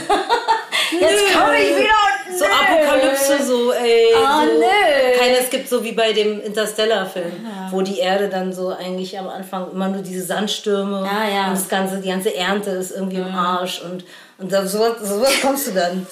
Jetzt 1.00 1.32
komme 1.34 1.58
ich 1.60 1.76
wieder 1.76 2.00
und 2.30 2.38
So 2.38 2.44
nö. 2.44 2.50
Apokalypse, 2.52 3.44
so, 3.44 3.72
ey. 3.72 4.14
Oh, 4.14 4.46
so. 4.46 4.52
nö. 4.60 4.83
Keine, 5.24 5.38
es 5.38 5.50
gibt 5.50 5.68
so 5.68 5.82
wie 5.82 5.92
bei 5.92 6.12
dem 6.12 6.40
Interstellar-Film, 6.40 7.46
wo 7.70 7.80
die 7.82 7.98
Erde 7.98 8.28
dann 8.28 8.52
so 8.52 8.68
eigentlich 8.68 9.18
am 9.18 9.28
Anfang 9.28 9.70
immer 9.70 9.88
nur 9.88 10.02
diese 10.02 10.22
Sandstürme 10.24 11.04
Ja, 11.06 11.28
ja. 11.28 11.46
und 11.48 11.54
das 11.54 11.68
ganze, 11.68 12.00
die 12.00 12.08
ganze 12.08 12.34
Ernte 12.34 12.70
ist 12.70 12.90
irgendwie 12.92 13.16
im 13.16 13.34
Arsch 13.34 13.80
und, 13.82 14.04
und 14.38 14.52
da, 14.52 14.66
so, 14.66 14.78
so 15.02 15.20
was 15.20 15.40
kommst 15.40 15.68
du 15.68 15.72
dann. 15.72 16.06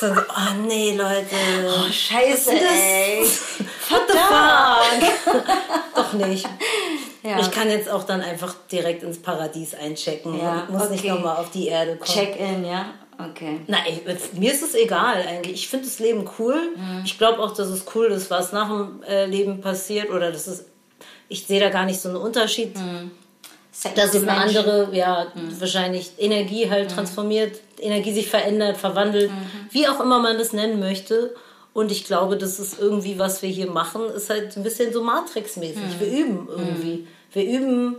So, 0.00 0.06
oh 0.06 0.66
nee, 0.66 0.96
Leute. 0.96 1.34
Oh, 1.66 1.90
scheiße, 1.90 2.50
das? 2.52 2.62
ey. 2.62 3.20
What 3.90 4.02
the 4.08 4.18
fuck? 4.18 5.42
Doch 5.94 6.12
nicht. 6.14 6.46
Ja. 7.22 7.38
Ich 7.40 7.50
kann 7.50 7.70
jetzt 7.70 7.88
auch 7.88 8.04
dann 8.04 8.20
einfach 8.20 8.54
direkt 8.70 9.02
ins 9.02 9.20
Paradies 9.20 9.74
einchecken 9.74 10.38
Ja, 10.38 10.66
und 10.68 10.78
muss 10.78 10.90
nicht 10.90 11.04
okay. 11.04 11.12
nochmal 11.14 11.36
auf 11.36 11.50
die 11.50 11.68
Erde 11.68 11.96
kommen. 11.96 12.10
Check-in, 12.10 12.64
ja? 12.66 12.86
Okay. 13.18 13.60
Na, 13.66 13.78
ich, 13.88 14.02
mir 14.38 14.52
ist 14.52 14.62
es 14.62 14.74
egal 14.74 15.22
eigentlich. 15.28 15.54
Ich 15.54 15.68
finde 15.68 15.84
das 15.86 15.98
Leben 15.98 16.28
cool. 16.38 16.56
Mhm. 16.76 17.02
Ich 17.04 17.16
glaube 17.18 17.38
auch, 17.40 17.54
dass 17.54 17.68
es 17.68 17.84
cool 17.94 18.06
ist, 18.06 18.30
was 18.30 18.52
nach 18.52 18.68
dem 18.68 19.02
äh, 19.08 19.26
Leben 19.26 19.60
passiert 19.60 20.10
oder 20.10 20.32
das 20.32 20.48
ist. 20.48 20.64
Ich 21.28 21.46
sehe 21.46 21.60
da 21.60 21.70
gar 21.70 21.84
nicht 21.86 22.00
so 22.00 22.08
einen 22.08 22.18
Unterschied. 22.18 22.74
Second 23.72 23.98
Dass 23.98 24.14
es 24.14 24.22
eine 24.22 24.32
Dimension. 24.32 24.64
andere, 24.64 24.96
ja, 24.96 25.26
Mhm. 25.34 25.60
wahrscheinlich 25.60 26.12
Energie 26.18 26.70
halt 26.70 26.90
transformiert, 26.92 27.60
Energie 27.80 28.12
sich 28.12 28.28
verändert, 28.28 28.76
verwandelt, 28.76 29.30
Mhm. 29.30 29.34
wie 29.70 29.88
auch 29.88 30.00
immer 30.00 30.20
man 30.20 30.38
das 30.38 30.52
nennen 30.52 30.78
möchte. 30.80 31.34
Und 31.72 31.90
ich 31.90 32.04
glaube, 32.04 32.36
das 32.36 32.60
ist 32.60 32.78
irgendwie, 32.78 33.18
was 33.18 33.42
wir 33.42 33.48
hier 33.48 33.68
machen, 33.68 34.02
ist 34.14 34.30
halt 34.30 34.56
ein 34.56 34.62
bisschen 34.62 34.92
so 34.92 35.02
Matrix-mäßig. 35.02 35.76
Mhm. 35.76 36.00
Wir 36.00 36.06
üben 36.08 36.48
irgendwie. 36.50 37.06
Wir 37.32 37.44
üben. 37.44 37.96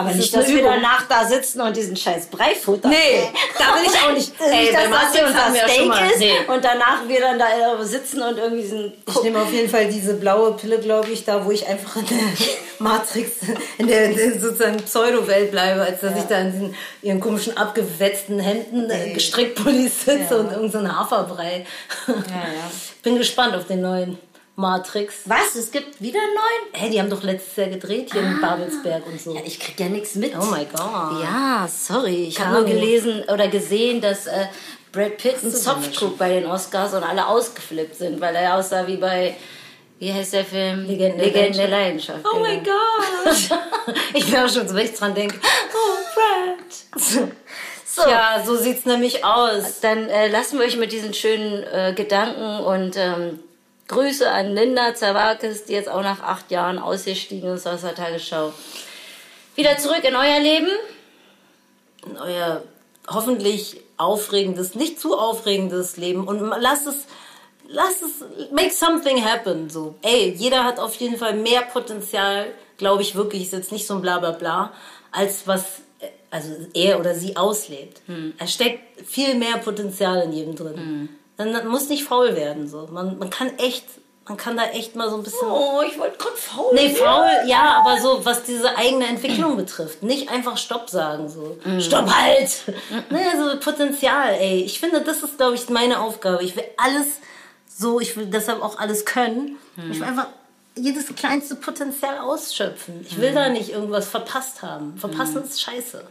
Aber 0.00 0.08
Das 0.08 0.16
nicht, 0.18 0.34
dass 0.34 0.48
wir 0.48 0.62
danach 0.62 1.06
da 1.08 1.24
sitzen 1.26 1.60
und 1.60 1.76
diesen 1.76 1.94
scheiß 1.96 2.26
Brei 2.26 2.54
futtern. 2.54 2.90
Nee, 2.90 3.28
da 3.58 3.74
will 3.76 3.82
ich 3.86 4.00
auch 4.02 4.12
nicht. 4.12 4.32
Ey, 4.40 4.68
Ey, 4.68 4.72
dass 4.72 4.90
das 4.90 5.14
hier 5.14 5.26
unser 5.26 5.54
ja 5.56 5.68
Steak 5.68 6.10
ist 6.12 6.18
Nee. 6.18 6.32
und 6.48 6.64
danach 6.64 7.06
wir 7.06 7.20
dann 7.20 7.38
da 7.38 7.46
äh, 7.46 7.84
sitzen 7.84 8.22
und 8.22 8.38
irgendwie 8.38 8.62
diesen... 8.62 8.92
Ich 9.08 9.22
nehme 9.22 9.40
auf 9.42 9.52
jeden 9.52 9.68
Fall 9.68 9.86
diese 9.90 10.14
blaue 10.14 10.52
Pille, 10.52 10.78
glaube 10.78 11.10
ich, 11.10 11.24
da, 11.24 11.44
wo 11.44 11.50
ich 11.50 11.66
einfach 11.66 11.96
in 11.96 12.06
der 12.06 12.18
Matrix, 12.78 13.30
in 13.78 13.86
der, 13.86 14.06
in 14.06 14.16
der 14.16 14.40
sozusagen 14.40 14.76
Pseudo-Welt 14.78 15.50
bleibe, 15.50 15.82
als 15.82 16.00
dass 16.00 16.16
ich 16.16 16.24
da 16.24 16.38
in 16.38 16.52
diesen, 16.52 16.74
ihren 17.02 17.20
komischen 17.20 17.56
abgewetzten 17.56 18.38
Händen 18.40 18.88
äh, 18.90 19.12
Gestrickpullis 19.12 20.04
sitze 20.04 20.34
Ja. 20.34 20.36
und 20.36 20.50
irgendein 20.52 20.86
so 20.86 20.96
Haferbrei. 20.98 21.66
ja. 22.06 22.14
Bin 23.02 23.16
gespannt 23.16 23.54
auf 23.54 23.66
den 23.66 23.80
neuen 23.80 24.18
Matrix. 24.60 25.22
Was? 25.24 25.54
Es 25.54 25.70
gibt 25.70 26.00
wieder 26.00 26.18
einen 26.20 26.34
neuen? 26.34 26.72
Hey, 26.72 26.90
die 26.90 27.00
haben 27.00 27.10
doch 27.10 27.22
letztes 27.22 27.56
Jahr 27.56 27.68
gedreht 27.68 28.12
hier 28.12 28.22
in 28.22 28.40
Babelsberg 28.40 29.06
und 29.06 29.20
so. 29.20 29.34
Ja, 29.34 29.40
ich 29.44 29.58
krieg 29.58 29.80
ja 29.80 29.88
nichts 29.88 30.14
mit. 30.14 30.34
Oh 30.36 30.44
my 30.44 30.66
God. 30.66 31.22
Ja, 31.22 31.68
sorry. 31.68 32.26
Ich 32.28 32.38
habe 32.40 32.60
nur 32.60 32.64
gelesen 32.64 33.24
oder 33.32 33.48
gesehen, 33.48 34.00
dass 34.00 34.26
äh, 34.26 34.46
Brad 34.92 35.16
Pitt 35.16 35.42
einen 35.42 35.52
Zopf 35.52 35.90
trug 35.92 36.18
bei 36.18 36.28
den 36.28 36.46
Oscars 36.46 36.94
und 36.94 37.02
alle 37.02 37.26
ausgeflippt 37.26 37.96
sind, 37.96 38.20
weil 38.20 38.34
er 38.34 38.56
aussah 38.56 38.86
wie 38.86 38.96
bei, 38.96 39.36
wie 39.98 40.12
heißt 40.12 40.34
der 40.34 40.44
Film? 40.44 40.86
Legenden 40.86 41.18
der 41.18 41.26
Legenden 41.26 41.56
der 41.56 41.68
Leidenschaft. 41.68 42.20
Oh 42.24 42.36
genau. 42.36 42.48
my 42.48 42.56
God. 42.62 43.96
ich 44.14 44.30
wäre 44.30 44.48
schon 44.48 44.68
so, 44.68 44.74
wenn 44.74 44.84
ich 44.84 44.94
dran 44.94 45.14
denke. 45.14 45.40
Oh, 45.42 45.96
Brad. 46.14 47.28
So. 47.92 48.08
Ja, 48.08 48.40
so 48.46 48.56
sieht's 48.56 48.86
nämlich 48.86 49.24
aus. 49.24 49.80
Dann 49.80 50.08
äh, 50.08 50.28
lassen 50.28 50.60
wir 50.60 50.64
euch 50.64 50.76
mit 50.76 50.92
diesen 50.92 51.12
schönen 51.12 51.64
äh, 51.64 51.92
Gedanken 51.92 52.60
und 52.60 52.96
ähm, 52.96 53.40
Grüße 53.90 54.30
an 54.30 54.54
Linda 54.54 54.94
Zawakis, 54.94 55.64
die 55.64 55.72
jetzt 55.72 55.88
auch 55.88 56.02
nach 56.02 56.22
acht 56.22 56.50
Jahren 56.52 56.78
ausgestiegen 56.78 57.54
ist 57.54 57.66
aus 57.66 57.80
der 57.80 57.94
Tagesschau. 57.96 58.52
Wieder 59.56 59.76
zurück 59.78 60.04
in 60.04 60.14
euer 60.14 60.38
Leben. 60.38 60.70
in 62.06 62.16
euer 62.16 62.62
hoffentlich 63.08 63.80
aufregendes, 63.96 64.74
nicht 64.76 65.00
zu 65.00 65.18
aufregendes 65.18 65.96
Leben 65.96 66.26
und 66.26 66.40
lasst 66.60 66.86
es, 66.86 67.06
lasst 67.68 68.02
es, 68.02 68.24
make 68.52 68.70
something 68.70 69.24
happen. 69.24 69.68
So, 69.68 69.96
ey, 70.02 70.34
jeder 70.36 70.64
hat 70.64 70.78
auf 70.78 70.94
jeden 70.94 71.16
Fall 71.16 71.34
mehr 71.34 71.62
Potenzial, 71.62 72.46
glaube 72.78 73.02
ich 73.02 73.16
wirklich, 73.16 73.42
ist 73.42 73.52
jetzt 73.52 73.72
nicht 73.72 73.86
so 73.86 73.94
ein 73.94 74.02
Blablabla, 74.02 74.72
als 75.10 75.46
was 75.46 75.82
also 76.30 76.54
er 76.74 77.00
oder 77.00 77.14
sie 77.16 77.36
auslebt. 77.36 78.02
Er 78.38 78.46
steckt 78.46 79.04
viel 79.04 79.34
mehr 79.34 79.56
Potenzial 79.58 80.22
in 80.22 80.32
jedem 80.32 80.54
drin. 80.54 81.08
Dann 81.40 81.52
man 81.52 81.68
muss 81.68 81.88
nicht 81.88 82.04
faul 82.04 82.36
werden. 82.36 82.68
So. 82.68 82.86
Man, 82.92 83.18
man 83.18 83.30
kann 83.30 83.56
echt, 83.56 83.86
man 84.28 84.36
kann 84.36 84.58
da 84.58 84.64
echt 84.64 84.94
mal 84.94 85.08
so 85.08 85.16
ein 85.16 85.22
bisschen. 85.22 85.48
Oh, 85.48 85.80
ich 85.80 85.98
wollte 85.98 86.18
gerade 86.18 86.36
faul. 86.36 86.74
Nee, 86.74 86.90
faul, 86.90 87.30
ja, 87.46 87.82
aber 87.82 87.98
so, 87.98 88.22
was 88.26 88.42
diese 88.42 88.76
eigene 88.76 89.06
Entwicklung 89.06 89.56
betrifft. 89.56 90.02
Nicht 90.02 90.28
einfach 90.30 90.58
Stopp 90.58 90.90
sagen, 90.90 91.30
so. 91.30 91.56
Stopp 91.80 92.14
halt! 92.14 92.50
Nee, 93.10 93.24
so 93.38 93.58
Potenzial, 93.58 94.34
ey. 94.34 94.60
Ich 94.64 94.80
finde, 94.80 95.00
das 95.00 95.22
ist, 95.22 95.38
glaube 95.38 95.54
ich, 95.54 95.70
meine 95.70 96.00
Aufgabe. 96.00 96.44
Ich 96.44 96.54
will 96.56 96.64
alles 96.76 97.06
so, 97.66 98.00
ich 98.00 98.14
will 98.18 98.26
deshalb 98.26 98.62
auch 98.62 98.78
alles 98.78 99.06
können. 99.06 99.56
Ich 99.90 99.98
will 99.98 100.06
einfach 100.06 100.26
jedes 100.76 101.06
kleinste 101.14 101.54
Potenzial 101.54 102.18
ausschöpfen. 102.18 103.00
Ich 103.08 103.18
will 103.18 103.32
da 103.32 103.48
nicht 103.48 103.70
irgendwas 103.70 104.08
verpasst 104.08 104.60
haben. 104.60 104.98
Verpassen 104.98 105.42
ist 105.42 105.62
scheiße. 105.62 106.04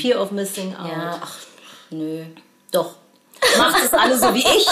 Fear 0.00 0.20
of 0.20 0.32
missing 0.32 0.74
out. 0.74 0.88
Ja, 0.88 1.20
ach, 1.22 1.36
nö. 1.90 2.24
Doch. 2.72 2.96
Macht 3.58 3.84
es 3.84 3.92
alle 3.92 4.18
so 4.18 4.34
wie 4.34 4.40
ich. 4.40 4.66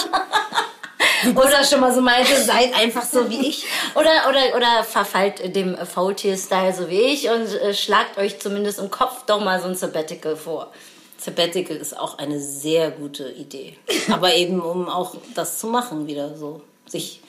Wie 1.24 1.32
Buddha 1.32 1.62
schon 1.64 1.80
mal 1.80 1.92
so 1.94 2.00
meinte, 2.00 2.34
seid 2.42 2.74
einfach 2.74 3.04
so 3.04 3.28
wie 3.30 3.46
ich. 3.48 3.64
Oder, 3.94 4.10
oder, 4.28 4.56
oder 4.56 4.84
verfallt 4.84 5.54
dem 5.54 5.76
Faultier-Style 5.76 6.74
so 6.74 6.88
wie 6.88 7.00
ich 7.00 7.28
und 7.30 7.46
äh, 7.60 7.74
schlagt 7.74 8.18
euch 8.18 8.40
zumindest 8.40 8.78
im 8.80 8.90
Kopf 8.90 9.24
doch 9.26 9.40
mal 9.40 9.60
so 9.60 9.68
ein 9.68 9.74
Sabbatical 9.76 10.36
vor. 10.36 10.72
Sabbatical 11.18 11.76
ist 11.76 11.96
auch 11.96 12.18
eine 12.18 12.40
sehr 12.40 12.90
gute 12.90 13.28
Idee. 13.30 13.76
Aber 14.10 14.34
eben, 14.34 14.60
um 14.60 14.88
auch 14.88 15.14
das 15.34 15.58
zu 15.58 15.68
machen, 15.68 16.06
wieder 16.08 16.36
so. 16.36 16.60
Sich 16.86 17.20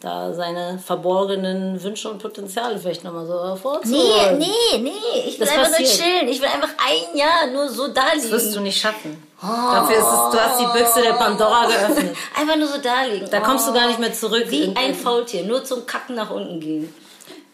da 0.00 0.32
seine 0.34 0.78
verborgenen 0.84 1.80
Wünsche 1.82 2.08
und 2.10 2.18
Potenziale 2.20 2.78
vielleicht 2.78 3.02
nochmal 3.04 3.26
so 3.26 3.34
Nee, 3.34 3.48
hervorzuholen. 3.48 4.38
nee, 4.38 4.78
nee. 4.78 4.90
Ich 5.26 5.38
will 5.38 5.46
Das 5.46 5.50
einfach 5.56 5.70
nur 5.70 5.78
passiert. 5.78 6.00
chillen. 6.08 6.28
Ich 6.28 6.40
will 6.40 6.48
einfach 6.48 6.70
ein 6.78 7.16
Jahr 7.16 7.46
nur 7.52 7.68
so 7.68 7.88
da 7.88 8.12
liegen. 8.12 8.22
Das 8.22 8.30
wirst 8.30 8.54
du 8.56 8.60
nicht 8.60 8.80
schaffen. 8.80 9.20
Dafür 9.42 9.96
ist 9.96 10.04
es, 10.04 10.30
du 10.30 10.38
hast 10.38 10.60
die 10.60 10.78
Büchse 10.78 11.02
der 11.02 11.14
Pandora 11.14 11.66
geöffnet. 11.66 12.16
Einfach 12.38 12.56
nur 12.56 12.68
so 12.68 12.78
da 12.80 13.02
liegen. 13.02 13.28
Da 13.28 13.40
kommst 13.40 13.66
du 13.66 13.72
gar 13.72 13.88
nicht 13.88 13.98
mehr 13.98 14.12
zurück. 14.12 14.44
Wie 14.48 14.72
ein 14.76 14.94
Faultier, 14.94 15.44
nur 15.44 15.64
zum 15.64 15.84
Kacken 15.84 16.14
nach 16.14 16.30
unten 16.30 16.60
gehen. 16.60 16.94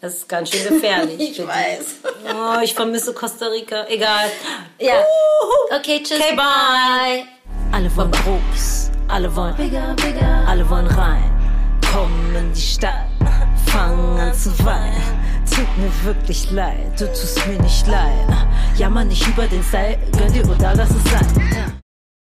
Das 0.01 0.15
ist 0.15 0.29
ganz 0.29 0.51
schön 0.51 0.69
gefährlich. 0.69 1.19
Ich 1.19 1.47
weiß. 1.47 1.97
Oh, 2.27 2.61
ich 2.63 2.75
vermisse 2.75 3.15
Costa 3.15 3.47
Rica. 3.47 3.87
Egal. 3.89 4.31
Ja. 4.79 5.03
Okay, 5.75 6.03
tschüss. 6.03 6.21
Okay, 6.21 6.37
bye. 6.37 7.25
Alle 7.73 7.95
wollen 7.97 8.11
groß, 8.13 8.91
alle 9.09 9.35
wollen 9.35 9.55
bigger, 9.57 9.95
bigger, 9.97 10.45
alle 10.47 10.69
wollen 10.71 10.87
rein. 10.87 11.31
Komm 11.93 12.11
in 12.35 12.53
die 12.53 12.61
Stadt, 12.61 13.07
fang 13.71 14.19
an 14.19 14.35
zu 14.35 14.51
weinen. 14.65 15.03
Tut 15.51 15.79
mir 15.79 15.93
wirklich 16.05 16.51
leid, 16.51 17.01
du 17.01 17.07
tust 17.07 17.47
mir 17.47 17.61
nicht 17.61 17.87
leid. 17.87 18.29
Jammer 18.77 19.05
nicht 19.05 19.27
über 19.27 19.47
den 19.47 19.63
Style, 19.63 19.99
gönn 20.17 20.33
dir 20.33 20.49
oder 20.49 20.75
lass 20.75 20.91
es 20.91 21.05
sein. 21.05 21.79